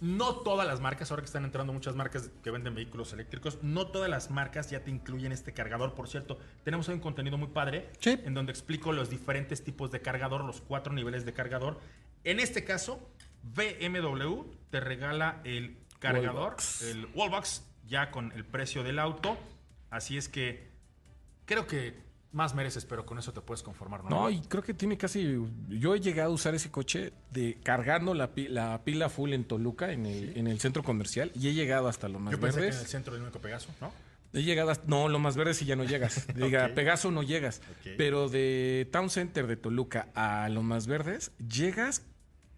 No 0.00 0.36
todas 0.36 0.66
las 0.66 0.80
marcas, 0.80 1.10
ahora 1.12 1.22
que 1.22 1.26
están 1.26 1.44
entrando 1.44 1.72
muchas 1.72 1.94
marcas 1.94 2.30
que 2.42 2.50
venden 2.50 2.74
vehículos 2.74 3.12
eléctricos, 3.12 3.62
no 3.62 3.86
todas 3.86 4.10
las 4.10 4.30
marcas 4.32 4.68
ya 4.68 4.82
te 4.82 4.90
incluyen 4.90 5.30
este 5.30 5.52
cargador. 5.52 5.94
Por 5.94 6.08
cierto, 6.08 6.40
tenemos 6.64 6.88
hoy 6.88 6.94
un 6.94 7.00
contenido 7.00 7.38
muy 7.38 7.48
padre 7.48 7.88
Sí. 8.00 8.18
en 8.24 8.34
donde 8.34 8.50
explico 8.50 8.92
los 8.92 9.10
diferentes 9.10 9.62
tipos 9.62 9.92
de 9.92 10.00
cargador, 10.02 10.42
los 10.44 10.60
cuatro 10.60 10.92
niveles 10.92 11.24
de 11.24 11.32
cargador. 11.32 11.78
En 12.24 12.40
este 12.40 12.64
caso, 12.64 13.08
BMW 13.44 14.42
te 14.70 14.80
regala 14.80 15.40
el 15.44 15.78
cargador, 16.00 16.34
Wallbox. 16.54 16.82
el 16.82 17.06
Wallbox, 17.14 17.62
ya 17.86 18.10
con 18.10 18.32
el 18.32 18.44
precio 18.44 18.82
del 18.82 18.98
auto. 18.98 19.36
Así 19.90 20.16
es 20.16 20.28
que 20.28 20.70
creo 21.44 21.66
que 21.66 22.00
más 22.32 22.54
mereces, 22.54 22.86
pero 22.86 23.04
con 23.04 23.18
eso 23.18 23.32
te 23.34 23.42
puedes 23.42 23.62
conformar, 23.62 24.04
¿no? 24.04 24.08
No, 24.10 24.30
y 24.30 24.40
creo 24.40 24.62
que 24.62 24.72
tiene 24.72 24.96
casi. 24.96 25.38
Yo 25.68 25.94
he 25.94 26.00
llegado 26.00 26.30
a 26.30 26.34
usar 26.34 26.54
ese 26.54 26.70
coche 26.70 27.12
de 27.30 27.58
cargando 27.62 28.14
la, 28.14 28.32
pi- 28.32 28.48
la 28.48 28.82
pila 28.84 29.10
full 29.10 29.34
en 29.34 29.44
Toluca, 29.44 29.92
en 29.92 30.06
el, 30.06 30.36
en 30.38 30.46
el 30.46 30.58
centro 30.58 30.82
comercial, 30.82 31.30
y 31.34 31.48
he 31.48 31.52
llegado 31.54 31.88
hasta 31.88 32.08
lo 32.08 32.18
más 32.18 32.32
Yo 32.32 32.40
pensé 32.40 32.58
que 32.60 32.64
en 32.64 32.70
verdes. 32.70 32.82
el 32.84 32.88
centro 32.88 33.12
del 33.12 33.22
único 33.22 33.38
Pegaso, 33.40 33.68
¿no? 33.82 33.92
He 34.32 34.42
llegado 34.44 34.70
hasta, 34.70 34.86
no, 34.88 35.10
lo 35.10 35.18
más 35.18 35.36
verde 35.36 35.52
si 35.52 35.66
ya 35.66 35.76
no 35.76 35.84
llegas. 35.84 36.26
Diga, 36.34 36.64
Ok. 36.68 36.72
Pegaso 36.72 37.10
no 37.10 37.22
llegas. 37.22 37.60
Pero 37.98 38.30
de 38.30 38.88
Town 38.90 39.10
Center 39.10 39.46
de 39.46 39.56
Toluca 39.58 40.08
a 40.14 40.48
lo 40.48 40.62
más 40.62 40.86
verdes, 40.86 41.32
llegas 41.46 42.02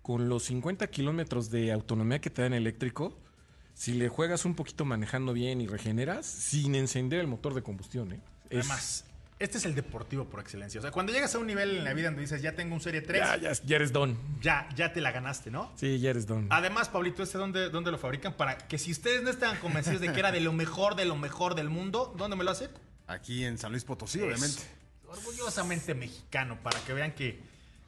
con 0.03 0.29
los 0.29 0.45
50 0.45 0.87
kilómetros 0.87 1.51
de 1.51 1.73
autonomía 1.73 2.21
que 2.21 2.31
te 2.31 2.43
dan 2.43 2.53
eléctrico. 2.53 3.19
Si 3.75 3.93
le 3.95 4.09
juegas 4.09 4.45
un 4.45 4.55
poquito 4.55 4.85
manejando 4.85 5.33
bien 5.33 5.61
y 5.61 5.67
regeneras, 5.67 6.27
sin 6.27 6.75
encender 6.75 7.21
el 7.21 7.27
motor 7.27 7.55
de 7.55 7.63
combustión. 7.63 8.13
¿eh? 8.13 8.21
Es- 8.51 8.61
Además, 8.61 9.05
este 9.41 9.59
es 9.59 9.65
el 9.65 9.75
deportivo 9.75 10.27
por 10.27 10.41
excelencia. 10.41 10.79
O 10.79 10.83
sea, 10.83 10.93
cuando 10.93 11.13
llegas 11.13 11.35
a 11.35 11.39
un 11.39 11.47
nivel 11.47 11.79
en 11.79 11.85
la 11.85 11.93
vida 11.93 12.07
donde 12.07 12.23
dices, 12.23 12.41
ya 12.41 12.55
tengo 12.55 12.75
un 12.75 12.81
Serie 12.81 13.03
3, 13.03 13.21
ya, 13.21 13.37
ya, 13.37 13.53
ya, 13.53 13.61
ya 13.65 13.77
eres 13.77 13.93
don. 13.93 14.17
ya, 14.41 14.69
te 14.93 15.01
la 15.01 15.11
ganaste, 15.11 15.51
¿no? 15.51 15.73
Sí, 15.77 15.99
ya 15.99 16.11
eres 16.11 16.27
don. 16.27 16.47
Además, 16.51 16.89
Pablito, 16.89 17.23
¿este 17.25 17.37
dónde, 17.37 17.69
dónde 17.69 17.91
lo 17.91 17.99
fabrican? 17.99 18.35
Para 18.35 18.57
que 18.59 18.79
si 18.79 18.93
ustedes 18.93 19.23
no 19.23 19.31
están 19.31 19.59
convencidos 19.59 20.01
de 20.01 20.13
que 20.13 20.21
era 20.21 20.31
de 20.31 20.41
lo 20.41 20.53
mejor, 20.53 20.95
de 20.95 21.05
lo 21.05 21.17
mejor 21.17 21.57
del 21.57 21.69
mundo, 21.69 22.15
¿dónde 22.17 22.37
me 22.37 22.45
lo 22.45 22.53
hacen? 22.53 22.71
Aquí 23.09 23.45
en 23.45 23.59
San 23.59 23.73
Luis 23.73 23.85
Potosí, 23.85 24.21
obviamente. 24.21 24.63
Orgullosamente 25.09 25.95
mexicano, 25.95 26.59
para 26.63 26.79
que 26.81 26.93
vean 26.93 27.13
que 27.13 27.41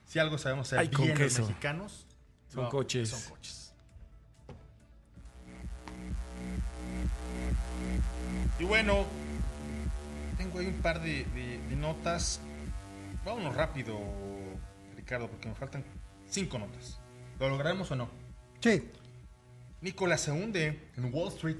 si 0.05 0.19
algo 0.19 0.39
sabemos 0.39 0.69
hacer 0.69 0.81
Ay, 0.81 0.89
bien 0.89 1.19
los 1.19 1.39
mexicanos, 1.39 2.07
Son 2.53 2.65
no, 2.65 2.71
coches. 2.71 3.09
Son 3.09 3.23
coches. 3.31 3.66
Y 8.59 8.65
bueno, 8.65 9.05
tengo 10.39 10.59
ahí 10.59 10.67
un 10.67 10.81
par 10.83 11.01
de, 11.03 11.25
de- 11.35 11.61
de 11.69 11.77
notas. 11.77 12.41
Vámonos 13.25 13.55
rápido, 13.55 13.99
Ricardo, 14.97 15.29
porque 15.29 15.49
me 15.49 15.55
faltan 15.55 15.85
cinco 16.29 16.59
notas. 16.59 16.99
¿Lo 17.41 17.49
lograremos 17.49 17.91
o 17.91 17.97
no? 17.97 18.09
Sí. 18.61 18.89
Nicolás 19.81 20.23
se 20.23 20.33
hunde 20.33 20.81
en 20.97 21.13
Wall 21.15 21.29
Street. 21.33 21.59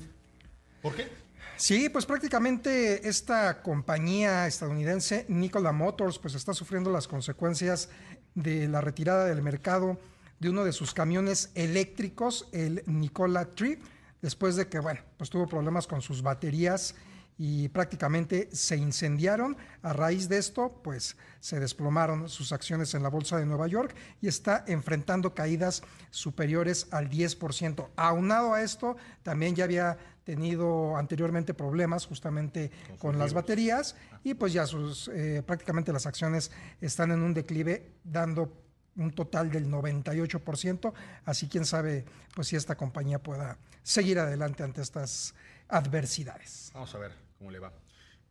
¿Por 0.83 0.95
qué? 0.95 1.09
Sí, 1.57 1.89
pues 1.89 2.07
prácticamente 2.07 3.09
esta 3.09 3.63
compañía 3.63 4.47
estadounidense, 4.47 5.25
Nikola 5.29 5.73
Motors, 5.73 6.19
pues 6.19 6.35
está 6.35 6.53
sufriendo 6.55 6.91
las 6.91 7.09
consecuencias 7.09 7.89
de 8.35 8.69
la 8.69 8.81
retirada 8.81 9.25
del 9.27 9.43
mercado 9.43 9.99
de 10.39 10.51
uno 10.51 10.65
de 10.65 10.73
sus 10.73 10.93
camiones 10.93 11.51
eléctricos, 11.55 12.49
el 12.53 12.83
Nikola 12.87 13.47
Tree, 13.55 13.79
después 14.23 14.57
de 14.57 14.69
que, 14.69 14.79
bueno, 14.79 15.01
pues 15.17 15.31
tuvo 15.31 15.47
problemas 15.47 15.87
con 15.87 16.01
sus 16.03 16.23
baterías 16.23 16.95
y 17.39 17.69
prácticamente 17.69 18.49
se 18.53 18.77
incendiaron. 18.77 19.57
A 19.83 19.93
raíz 19.93 20.29
de 20.29 20.39
esto, 20.39 20.81
pues 20.83 21.17
se 21.41 21.61
desplomaron 21.61 22.29
sus 22.29 22.53
acciones 22.53 22.95
en 22.95 23.03
la 23.03 23.11
bolsa 23.11 23.37
de 23.37 23.47
Nueva 23.47 23.67
York 23.67 23.95
y 24.21 24.29
está 24.29 24.65
enfrentando 24.67 25.35
caídas 25.35 25.83
superiores 26.11 26.89
al 26.91 27.11
10%. 27.11 27.89
Aunado 27.97 28.55
a 28.55 28.63
esto, 28.63 28.97
también 29.23 29.55
ya 29.55 29.65
había 29.65 29.99
tenido 30.25 30.97
anteriormente 30.97 31.55
problemas 31.55 32.05
justamente 32.07 32.73
con, 32.99 33.17
las 33.17 33.33
baterías 33.33 33.95
y 34.25 34.35
pues 34.35 34.53
ya 34.53 34.67
sus 34.67 35.09
eh, 35.15 35.43
prácticamente 35.47 35.93
las 35.93 36.05
acciones 36.05 36.51
están 36.81 37.13
en 37.13 37.23
un 37.23 37.33
declive 37.33 37.93
dando 38.03 38.53
un 38.97 39.13
total 39.13 39.51
del 39.51 39.69
98%, 39.69 40.93
así 41.25 41.49
quién 41.49 41.65
sabe 41.65 42.05
pues 42.35 42.49
si 42.49 42.57
esta 42.57 42.77
compañía 42.77 43.23
pueda 43.23 43.57
seguir 43.83 44.19
adelante 44.19 44.63
ante 44.63 44.83
estas 44.83 45.35
adversidades. 45.69 46.71
Vamos 46.75 46.95
a 46.95 46.99
ver 46.99 47.13
cómo 47.39 47.51
le 47.51 47.59
va. 47.59 47.73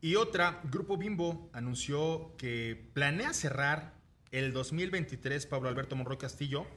Y 0.01 0.15
otra, 0.15 0.59
Grupo 0.63 0.97
Bimbo 0.97 1.49
anunció 1.53 2.35
que 2.37 2.89
planea 2.93 3.33
cerrar 3.33 3.95
el 4.31 4.53
2023, 4.53 5.47
Pablo 5.47 5.69
Alberto 5.69 5.95
Monroy 5.95 6.17
Castillo, 6.17 6.67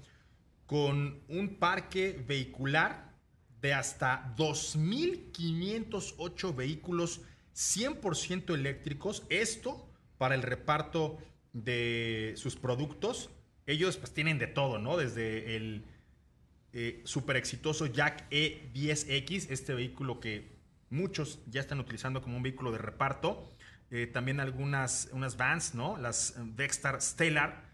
con 0.66 1.22
un 1.28 1.56
parque 1.58 2.24
vehicular 2.26 3.08
de 3.60 3.74
hasta 3.74 4.34
2.508 4.36 6.54
vehículos 6.54 7.20
100% 7.54 8.54
eléctricos. 8.54 9.24
Esto 9.30 9.88
para 10.16 10.34
el 10.34 10.42
reparto 10.42 11.18
de 11.52 12.32
sus 12.36 12.56
productos. 12.56 13.30
Ellos 13.68 13.96
pues 13.98 14.12
tienen 14.12 14.38
de 14.38 14.48
todo, 14.48 14.80
¿no? 14.80 14.96
Desde 14.96 15.54
el 15.54 15.84
eh, 16.72 17.00
súper 17.04 17.36
exitoso 17.36 17.86
Jack 17.86 18.28
E10X, 18.30 19.46
este 19.50 19.74
vehículo 19.74 20.18
que 20.18 20.58
muchos 20.90 21.38
ya 21.46 21.60
están 21.60 21.78
utilizando 21.78 22.22
como 22.22 22.36
un 22.36 22.42
vehículo 22.42 22.72
de 22.72 22.78
reparto. 22.78 23.48
Eh, 23.90 24.06
también 24.06 24.40
algunas 24.40 25.08
unas 25.12 25.36
vans, 25.36 25.74
¿no? 25.74 25.96
Las 25.96 26.30
eh, 26.30 26.40
Dexter 26.56 27.00
Stellar, 27.00 27.64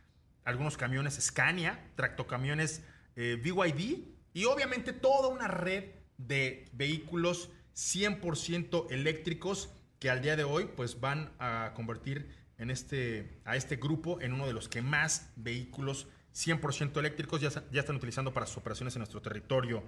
algunos 0.44 0.76
camiones 0.76 1.14
Scania, 1.20 1.90
tractocamiones 1.96 2.82
eh, 3.16 3.40
BYD 3.42 4.04
y 4.32 4.44
obviamente 4.44 4.92
toda 4.92 5.28
una 5.28 5.48
red 5.48 5.84
de 6.18 6.66
vehículos 6.72 7.50
100% 7.74 8.90
eléctricos 8.90 9.70
que 9.98 10.10
al 10.10 10.22
día 10.22 10.36
de 10.36 10.44
hoy 10.44 10.68
pues 10.76 11.00
van 11.00 11.32
a 11.38 11.72
convertir 11.74 12.28
en 12.58 12.70
este, 12.70 13.40
a 13.44 13.56
este 13.56 13.76
grupo 13.76 14.20
en 14.20 14.32
uno 14.32 14.46
de 14.46 14.52
los 14.52 14.68
que 14.68 14.82
más 14.82 15.30
vehículos 15.36 16.06
100% 16.34 16.98
eléctricos 16.98 17.40
ya, 17.40 17.50
ya 17.70 17.80
están 17.80 17.96
utilizando 17.96 18.32
para 18.32 18.46
sus 18.46 18.58
operaciones 18.58 18.94
en 18.96 19.00
nuestro 19.00 19.22
territorio. 19.22 19.82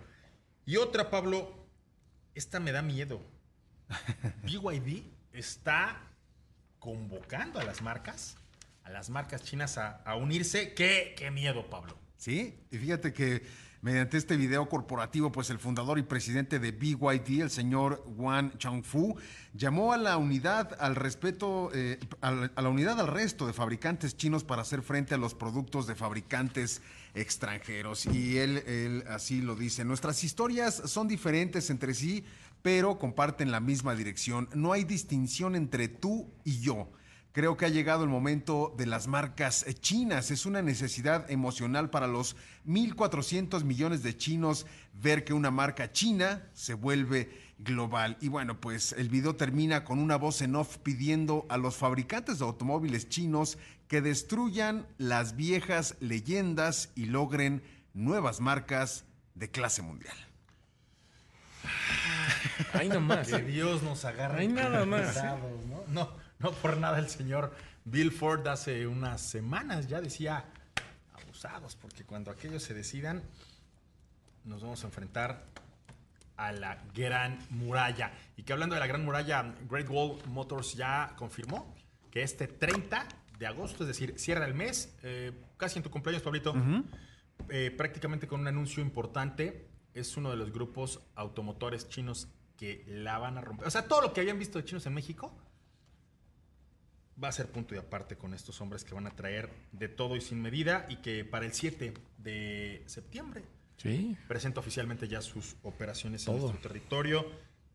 Y 0.64 0.76
otra, 0.76 1.10
Pablo, 1.10 1.66
esta 2.34 2.60
me 2.60 2.72
da 2.72 2.82
miedo. 2.82 3.20
BYD 4.42 5.02
está 5.32 6.00
convocando 6.78 7.58
a 7.58 7.64
las 7.64 7.82
marcas, 7.82 8.36
a 8.84 8.90
las 8.90 9.10
marcas 9.10 9.42
chinas 9.42 9.78
a, 9.78 10.02
a 10.02 10.16
unirse. 10.16 10.74
¿Qué, 10.74 11.14
qué 11.16 11.30
miedo, 11.30 11.68
Pablo. 11.68 11.96
Sí, 12.16 12.58
y 12.70 12.78
fíjate 12.78 13.12
que 13.12 13.42
mediante 13.82 14.16
este 14.16 14.36
video 14.36 14.68
corporativo, 14.68 15.30
pues 15.32 15.50
el 15.50 15.58
fundador 15.58 15.98
y 15.98 16.02
presidente 16.02 16.58
de 16.58 16.72
BYD, 16.72 17.42
el 17.42 17.50
señor 17.50 18.04
Wang 18.16 18.56
Changfu, 18.58 19.16
llamó 19.54 19.92
a 19.92 19.96
la 19.96 20.16
unidad 20.16 20.76
al 20.80 20.96
respeto, 20.96 21.70
eh, 21.74 21.98
a 22.20 22.30
la 22.30 22.68
unidad 22.68 23.00
al 23.00 23.08
resto 23.08 23.46
de 23.46 23.52
fabricantes 23.52 24.16
chinos 24.16 24.44
para 24.44 24.62
hacer 24.62 24.82
frente 24.82 25.14
a 25.14 25.18
los 25.18 25.34
productos 25.34 25.86
de 25.86 25.94
fabricantes 25.94 26.82
extranjeros. 27.14 28.06
Y 28.06 28.38
él, 28.38 28.58
él 28.66 29.04
así 29.08 29.40
lo 29.40 29.54
dice. 29.54 29.84
Nuestras 29.84 30.24
historias 30.24 30.74
son 30.86 31.08
diferentes 31.08 31.70
entre 31.70 31.94
sí, 31.94 32.24
pero 32.62 32.98
comparten 32.98 33.50
la 33.50 33.60
misma 33.60 33.94
dirección. 33.94 34.48
No 34.54 34.72
hay 34.72 34.84
distinción 34.84 35.54
entre 35.54 35.88
tú 35.88 36.28
y 36.44 36.60
yo. 36.60 36.88
Creo 37.36 37.58
que 37.58 37.66
ha 37.66 37.68
llegado 37.68 38.02
el 38.02 38.08
momento 38.08 38.74
de 38.78 38.86
las 38.86 39.08
marcas 39.08 39.66
chinas. 39.80 40.30
Es 40.30 40.46
una 40.46 40.62
necesidad 40.62 41.30
emocional 41.30 41.90
para 41.90 42.06
los 42.06 42.34
1.400 42.66 43.62
millones 43.62 44.02
de 44.02 44.16
chinos 44.16 44.64
ver 44.94 45.22
que 45.22 45.34
una 45.34 45.50
marca 45.50 45.92
china 45.92 46.48
se 46.54 46.72
vuelve 46.72 47.28
global. 47.58 48.16
Y 48.22 48.28
bueno, 48.28 48.58
pues 48.58 48.92
el 48.92 49.10
video 49.10 49.36
termina 49.36 49.84
con 49.84 49.98
una 49.98 50.16
voz 50.16 50.40
en 50.40 50.56
off 50.56 50.78
pidiendo 50.78 51.44
a 51.50 51.58
los 51.58 51.76
fabricantes 51.76 52.38
de 52.38 52.46
automóviles 52.46 53.10
chinos 53.10 53.58
que 53.86 54.00
destruyan 54.00 54.86
las 54.96 55.36
viejas 55.36 55.96
leyendas 56.00 56.88
y 56.94 57.04
logren 57.04 57.62
nuevas 57.92 58.40
marcas 58.40 59.04
de 59.34 59.50
clase 59.50 59.82
mundial. 59.82 60.16
Ahí 62.72 62.88
nomás. 62.88 63.28
Que 63.28 63.42
Dios 63.42 63.82
nos 63.82 64.06
agarre. 64.06 64.40
Hay 64.40 64.48
nada 64.48 64.86
más, 64.86 65.08
pesados, 65.08 65.66
¿no? 65.66 65.84
No, 65.88 66.25
no 66.38 66.52
por 66.52 66.76
nada 66.76 66.98
el 66.98 67.08
señor 67.08 67.52
Bill 67.84 68.10
Ford 68.12 68.46
hace 68.48 68.86
unas 68.86 69.20
semanas 69.20 69.86
ya 69.86 70.00
decía 70.00 70.44
abusados, 71.14 71.76
porque 71.76 72.04
cuando 72.04 72.30
aquellos 72.30 72.62
se 72.62 72.74
decidan, 72.74 73.22
nos 74.44 74.62
vamos 74.62 74.82
a 74.82 74.86
enfrentar 74.86 75.44
a 76.36 76.52
la 76.52 76.78
Gran 76.94 77.38
Muralla. 77.50 78.12
Y 78.36 78.42
que 78.42 78.52
hablando 78.52 78.74
de 78.74 78.80
la 78.80 78.86
Gran 78.86 79.04
Muralla, 79.04 79.54
Great 79.68 79.88
Wall 79.88 80.18
Motors 80.26 80.74
ya 80.74 81.14
confirmó 81.16 81.74
que 82.10 82.22
este 82.22 82.46
30 82.46 83.06
de 83.38 83.46
agosto, 83.46 83.84
es 83.84 83.88
decir, 83.88 84.18
cierra 84.18 84.46
el 84.46 84.54
mes, 84.54 84.94
eh, 85.02 85.32
casi 85.56 85.78
en 85.78 85.82
tu 85.82 85.90
cumpleaños, 85.90 86.22
Pablito, 86.22 86.54
eh, 87.48 87.70
prácticamente 87.70 88.26
con 88.26 88.40
un 88.40 88.48
anuncio 88.48 88.82
importante, 88.82 89.68
es 89.94 90.16
uno 90.16 90.30
de 90.30 90.36
los 90.36 90.52
grupos 90.52 91.00
automotores 91.14 91.88
chinos 91.88 92.28
que 92.56 92.84
la 92.88 93.18
van 93.18 93.38
a 93.38 93.40
romper. 93.40 93.66
O 93.66 93.70
sea, 93.70 93.86
todo 93.86 94.00
lo 94.02 94.12
que 94.12 94.20
habían 94.20 94.38
visto 94.38 94.58
de 94.58 94.64
chinos 94.64 94.86
en 94.86 94.94
México 94.94 95.32
va 97.22 97.28
a 97.28 97.32
ser 97.32 97.50
punto 97.50 97.74
y 97.74 97.78
aparte 97.78 98.16
con 98.16 98.34
estos 98.34 98.60
hombres 98.60 98.84
que 98.84 98.94
van 98.94 99.06
a 99.06 99.10
traer 99.10 99.50
de 99.72 99.88
todo 99.88 100.16
y 100.16 100.20
sin 100.20 100.40
medida 100.42 100.86
y 100.88 100.96
que 100.96 101.24
para 101.24 101.46
el 101.46 101.52
7 101.52 101.94
de 102.18 102.82
septiembre 102.86 103.44
Sí. 103.78 104.16
presenta 104.28 104.60
oficialmente 104.60 105.06
ya 105.08 105.20
sus 105.22 105.56
operaciones 105.62 106.24
Todo. 106.24 106.36
en 106.36 106.42
nuestro 106.42 106.60
territorio. 106.68 107.26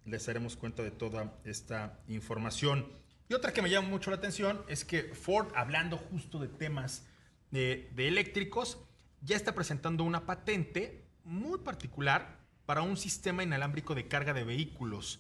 Les 0.05 0.25
daremos 0.25 0.55
cuenta 0.57 0.81
de 0.83 0.89
toda 0.91 1.39
esta 1.43 1.99
información. 2.07 2.87
Y 3.29 3.33
otra 3.35 3.53
que 3.53 3.61
me 3.61 3.69
llama 3.69 3.87
mucho 3.87 4.09
la 4.09 4.17
atención 4.17 4.61
es 4.67 4.83
que 4.83 5.03
Ford, 5.13 5.51
hablando 5.55 5.97
justo 5.97 6.39
de 6.39 6.47
temas 6.47 7.05
de, 7.51 7.89
de 7.95 8.07
eléctricos, 8.07 8.79
ya 9.21 9.35
está 9.35 9.53
presentando 9.53 10.03
una 10.03 10.25
patente 10.25 11.05
muy 11.23 11.59
particular 11.59 12.39
para 12.65 12.81
un 12.81 12.97
sistema 12.97 13.43
inalámbrico 13.43 13.93
de 13.93 14.07
carga 14.07 14.33
de 14.33 14.43
vehículos. 14.43 15.19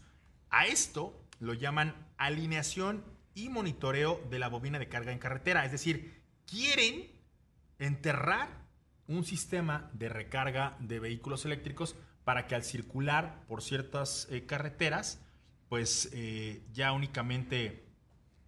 A 0.49 0.65
esto 0.65 1.23
lo 1.39 1.53
llaman 1.53 1.95
alineación 2.17 3.03
y 3.35 3.49
monitoreo 3.49 4.21
de 4.29 4.39
la 4.39 4.49
bobina 4.49 4.79
de 4.79 4.89
carga 4.89 5.11
en 5.11 5.19
carretera. 5.19 5.65
Es 5.65 5.71
decir, 5.71 6.21
quieren 6.45 7.11
enterrar 7.79 8.49
un 9.07 9.25
sistema 9.25 9.89
de 9.93 10.09
recarga 10.09 10.77
de 10.79 10.99
vehículos 10.99 11.45
eléctricos 11.45 11.95
para 12.23 12.47
que 12.47 12.55
al 12.55 12.63
circular 12.63 13.43
por 13.47 13.61
ciertas 13.61 14.27
eh, 14.29 14.45
carreteras, 14.45 15.19
pues 15.69 16.09
eh, 16.13 16.61
ya 16.73 16.91
únicamente 16.91 17.83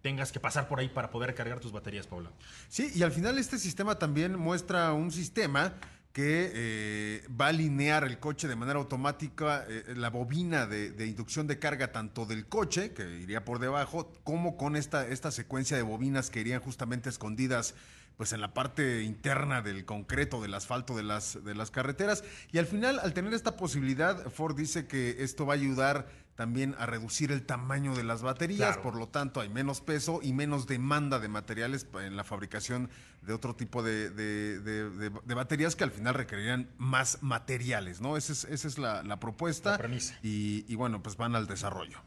tengas 0.00 0.32
que 0.32 0.38
pasar 0.38 0.68
por 0.68 0.80
ahí 0.80 0.88
para 0.88 1.10
poder 1.10 1.30
recargar 1.30 1.60
tus 1.60 1.72
baterías, 1.72 2.06
Paula. 2.06 2.30
Sí, 2.68 2.92
y 2.94 3.02
al 3.02 3.10
final 3.10 3.38
este 3.38 3.58
sistema 3.58 3.98
también 3.98 4.38
muestra 4.38 4.92
un 4.92 5.10
sistema 5.10 5.74
que 6.14 6.52
eh, 6.54 7.26
va 7.28 7.46
a 7.46 7.48
alinear 7.48 8.04
el 8.04 8.20
coche 8.20 8.46
de 8.46 8.54
manera 8.54 8.78
automática, 8.78 9.64
eh, 9.68 9.94
la 9.96 10.10
bobina 10.10 10.64
de, 10.64 10.92
de 10.92 11.06
inducción 11.08 11.48
de 11.48 11.58
carga 11.58 11.90
tanto 11.90 12.24
del 12.24 12.46
coche, 12.46 12.92
que 12.92 13.18
iría 13.18 13.44
por 13.44 13.58
debajo, 13.58 14.12
como 14.22 14.56
con 14.56 14.76
esta, 14.76 15.08
esta 15.08 15.32
secuencia 15.32 15.76
de 15.76 15.82
bobinas 15.82 16.30
que 16.30 16.40
irían 16.40 16.60
justamente 16.60 17.08
escondidas 17.08 17.74
pues 18.16 18.32
en 18.32 18.40
la 18.40 18.54
parte 18.54 19.02
interna 19.02 19.60
del 19.60 19.84
concreto, 19.84 20.40
del 20.40 20.54
asfalto 20.54 20.96
de 20.96 21.02
las, 21.02 21.42
de 21.44 21.54
las 21.56 21.72
carreteras. 21.72 22.22
Y 22.52 22.58
al 22.58 22.66
final, 22.66 23.00
al 23.00 23.12
tener 23.12 23.34
esta 23.34 23.56
posibilidad, 23.56 24.30
Ford 24.30 24.56
dice 24.56 24.86
que 24.86 25.16
esto 25.18 25.46
va 25.46 25.54
a 25.54 25.56
ayudar 25.56 26.06
también 26.34 26.74
a 26.78 26.86
reducir 26.86 27.30
el 27.30 27.46
tamaño 27.46 27.94
de 27.94 28.02
las 28.04 28.22
baterías, 28.22 28.58
Claro. 28.76 28.82
por 28.82 28.96
lo 28.96 29.08
tanto 29.08 29.40
hay 29.40 29.48
menos 29.48 29.80
peso 29.80 30.20
y 30.22 30.32
menos 30.32 30.66
demanda 30.66 31.20
de 31.20 31.28
materiales 31.28 31.86
en 32.02 32.16
la 32.16 32.24
fabricación 32.24 32.90
de 33.22 33.32
otro 33.32 33.54
tipo 33.54 33.82
de, 33.82 34.10
de- 34.10 34.58
de- 34.60 34.90
de- 34.90 35.10
de 35.24 35.34
baterías 35.34 35.76
que 35.76 35.84
al 35.84 35.92
final 35.92 36.14
requerirían 36.14 36.68
más 36.76 37.22
materiales, 37.22 38.00
¿no? 38.00 38.16
Esa 38.16 38.32
es, 38.32 38.44
esa 38.44 38.68
es 38.68 38.78
la, 38.78 39.02
la 39.04 39.20
propuesta. 39.20 39.72
La 39.72 39.78
premisa. 39.78 40.18
Y, 40.22 40.64
y 40.66 40.74
bueno, 40.74 41.02
pues 41.02 41.16
van 41.16 41.36
al 41.36 41.46
desarrollo. 41.46 41.98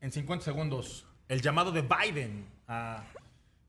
En 0.00 0.10
50 0.12 0.44
segundos, 0.44 1.06
el 1.28 1.42
llamado 1.42 1.70
de 1.72 1.82
Biden 1.82 2.46
a 2.66 3.04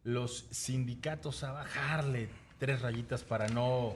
los 0.03 0.47
sindicatos 0.51 1.43
a 1.43 1.51
bajarle 1.51 2.29
tres 2.57 2.81
rayitas 2.81 3.23
para 3.23 3.47
no 3.49 3.95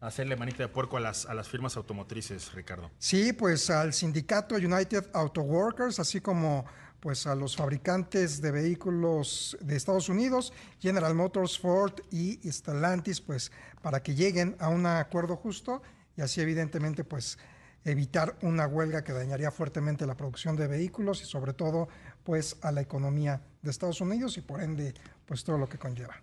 hacerle 0.00 0.36
manita 0.36 0.62
de 0.62 0.68
puerco 0.68 0.96
a 0.96 1.00
las, 1.00 1.26
a 1.26 1.34
las 1.34 1.48
firmas 1.48 1.76
automotrices, 1.76 2.52
Ricardo. 2.52 2.90
Sí, 2.98 3.32
pues 3.32 3.70
al 3.70 3.92
sindicato 3.92 4.54
United 4.54 5.10
Auto 5.12 5.42
Workers, 5.42 5.98
así 5.98 6.20
como 6.20 6.64
pues 7.00 7.26
a 7.26 7.34
los 7.34 7.56
fabricantes 7.56 8.40
de 8.40 8.50
vehículos 8.50 9.56
de 9.60 9.76
Estados 9.76 10.08
Unidos, 10.08 10.52
General 10.80 11.14
Motors, 11.14 11.58
Ford 11.58 11.92
y 12.10 12.40
Stellantis, 12.50 13.20
pues 13.20 13.52
para 13.82 14.02
que 14.02 14.14
lleguen 14.14 14.56
a 14.58 14.68
un 14.68 14.84
acuerdo 14.86 15.36
justo 15.36 15.82
y 16.16 16.22
así 16.22 16.40
evidentemente 16.40 17.04
pues 17.04 17.38
evitar 17.84 18.36
una 18.42 18.66
huelga 18.66 19.04
que 19.04 19.12
dañaría 19.12 19.50
fuertemente 19.50 20.06
la 20.06 20.16
producción 20.16 20.56
de 20.56 20.66
vehículos 20.66 21.22
y 21.22 21.26
sobre 21.26 21.52
todo 21.52 21.88
pues 22.24 22.56
a 22.62 22.72
la 22.72 22.80
economía 22.80 23.40
de 23.62 23.70
Estados 23.70 24.00
Unidos 24.00 24.36
y 24.36 24.40
por 24.40 24.60
ende 24.60 24.94
pues 25.24 25.44
todo 25.44 25.56
lo 25.56 25.68
que 25.68 25.78
conlleva. 25.78 26.20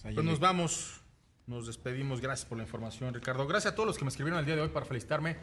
Pues 0.00 0.24
nos 0.24 0.38
vamos, 0.38 1.02
nos 1.48 1.66
despedimos. 1.66 2.20
Gracias 2.20 2.48
por 2.48 2.58
la 2.58 2.64
información, 2.64 3.12
Ricardo. 3.12 3.46
Gracias 3.46 3.72
a 3.72 3.74
todos 3.74 3.86
los 3.86 3.98
que 3.98 4.04
me 4.04 4.10
escribieron 4.10 4.38
el 4.38 4.46
día 4.46 4.54
de 4.56 4.62
hoy 4.62 4.68
para 4.68 4.86
felicitarme. 4.86 5.36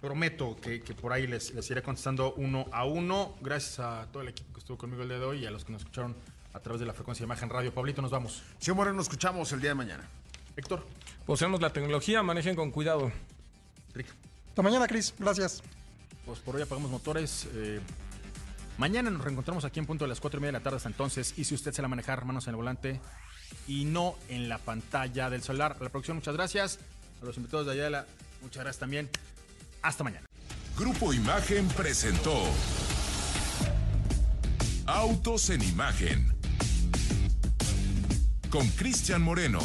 Prometo 0.00 0.56
que, 0.60 0.80
que 0.80 0.94
por 0.94 1.12
ahí 1.12 1.26
les, 1.26 1.52
les 1.54 1.68
iré 1.70 1.82
contestando 1.82 2.34
uno 2.34 2.66
a 2.70 2.84
uno. 2.84 3.34
Gracias 3.40 3.80
a 3.80 4.06
todo 4.12 4.22
el 4.22 4.28
equipo 4.28 4.52
que 4.52 4.60
estuvo 4.60 4.78
conmigo 4.78 5.02
el 5.02 5.08
día 5.08 5.18
de 5.18 5.24
hoy 5.24 5.38
y 5.42 5.46
a 5.46 5.50
los 5.50 5.64
que 5.64 5.72
nos 5.72 5.82
escucharon 5.82 6.14
a 6.52 6.60
través 6.60 6.78
de 6.80 6.86
la 6.86 6.92
frecuencia 6.94 7.24
de 7.24 7.26
imagen 7.26 7.50
radio. 7.50 7.74
Pablito, 7.74 8.00
nos 8.00 8.10
vamos. 8.12 8.42
Señor 8.58 8.76
Moreno, 8.76 8.96
nos 8.96 9.06
escuchamos 9.06 9.50
el 9.52 9.60
día 9.60 9.70
de 9.70 9.74
mañana. 9.74 10.04
Héctor, 10.56 10.84
Poseemos 11.26 11.60
la 11.60 11.72
tecnología, 11.72 12.22
manejen 12.22 12.54
con 12.56 12.70
cuidado. 12.70 13.12
Rick. 13.94 14.06
Hasta 14.48 14.62
mañana, 14.62 14.86
Cris. 14.86 15.14
Gracias. 15.18 15.62
Pues 16.24 16.38
por 16.38 16.56
hoy 16.56 16.62
apagamos 16.62 16.90
motores. 16.90 17.48
eh, 17.52 17.80
mañana 18.78 19.10
nos 19.10 19.22
reencontramos 19.22 19.64
aquí 19.64 19.78
en 19.78 19.86
punto 19.86 20.04
de 20.04 20.08
las 20.08 20.20
4 20.20 20.38
y 20.38 20.40
media 20.40 20.52
de 20.52 20.58
la 20.58 20.62
tarde 20.62 20.76
hasta 20.76 20.88
entonces. 20.88 21.34
Y 21.38 21.44
si 21.44 21.54
usted 21.54 21.72
se 21.72 21.82
la 21.82 21.88
manejar, 21.88 22.24
manos 22.24 22.46
en 22.46 22.50
el 22.52 22.56
volante 22.56 23.00
y 23.66 23.84
no 23.84 24.16
en 24.28 24.48
la 24.48 24.58
pantalla 24.58 25.30
del 25.30 25.42
celular. 25.42 25.76
A 25.78 25.84
la 25.84 25.90
producción, 25.90 26.16
muchas 26.16 26.34
gracias. 26.34 26.78
A 27.22 27.24
los 27.24 27.36
invitados 27.36 27.66
de 27.66 27.72
Ayala, 27.72 28.06
muchas 28.42 28.62
gracias 28.62 28.80
también. 28.80 29.08
Hasta 29.82 30.04
mañana. 30.04 30.26
Grupo 30.76 31.12
Imagen 31.12 31.66
presentó 31.68 32.44
Autos 34.86 35.50
en 35.50 35.62
Imagen 35.62 36.32
con 38.50 38.66
Cristian 38.68 39.22
Moreno. 39.22 39.60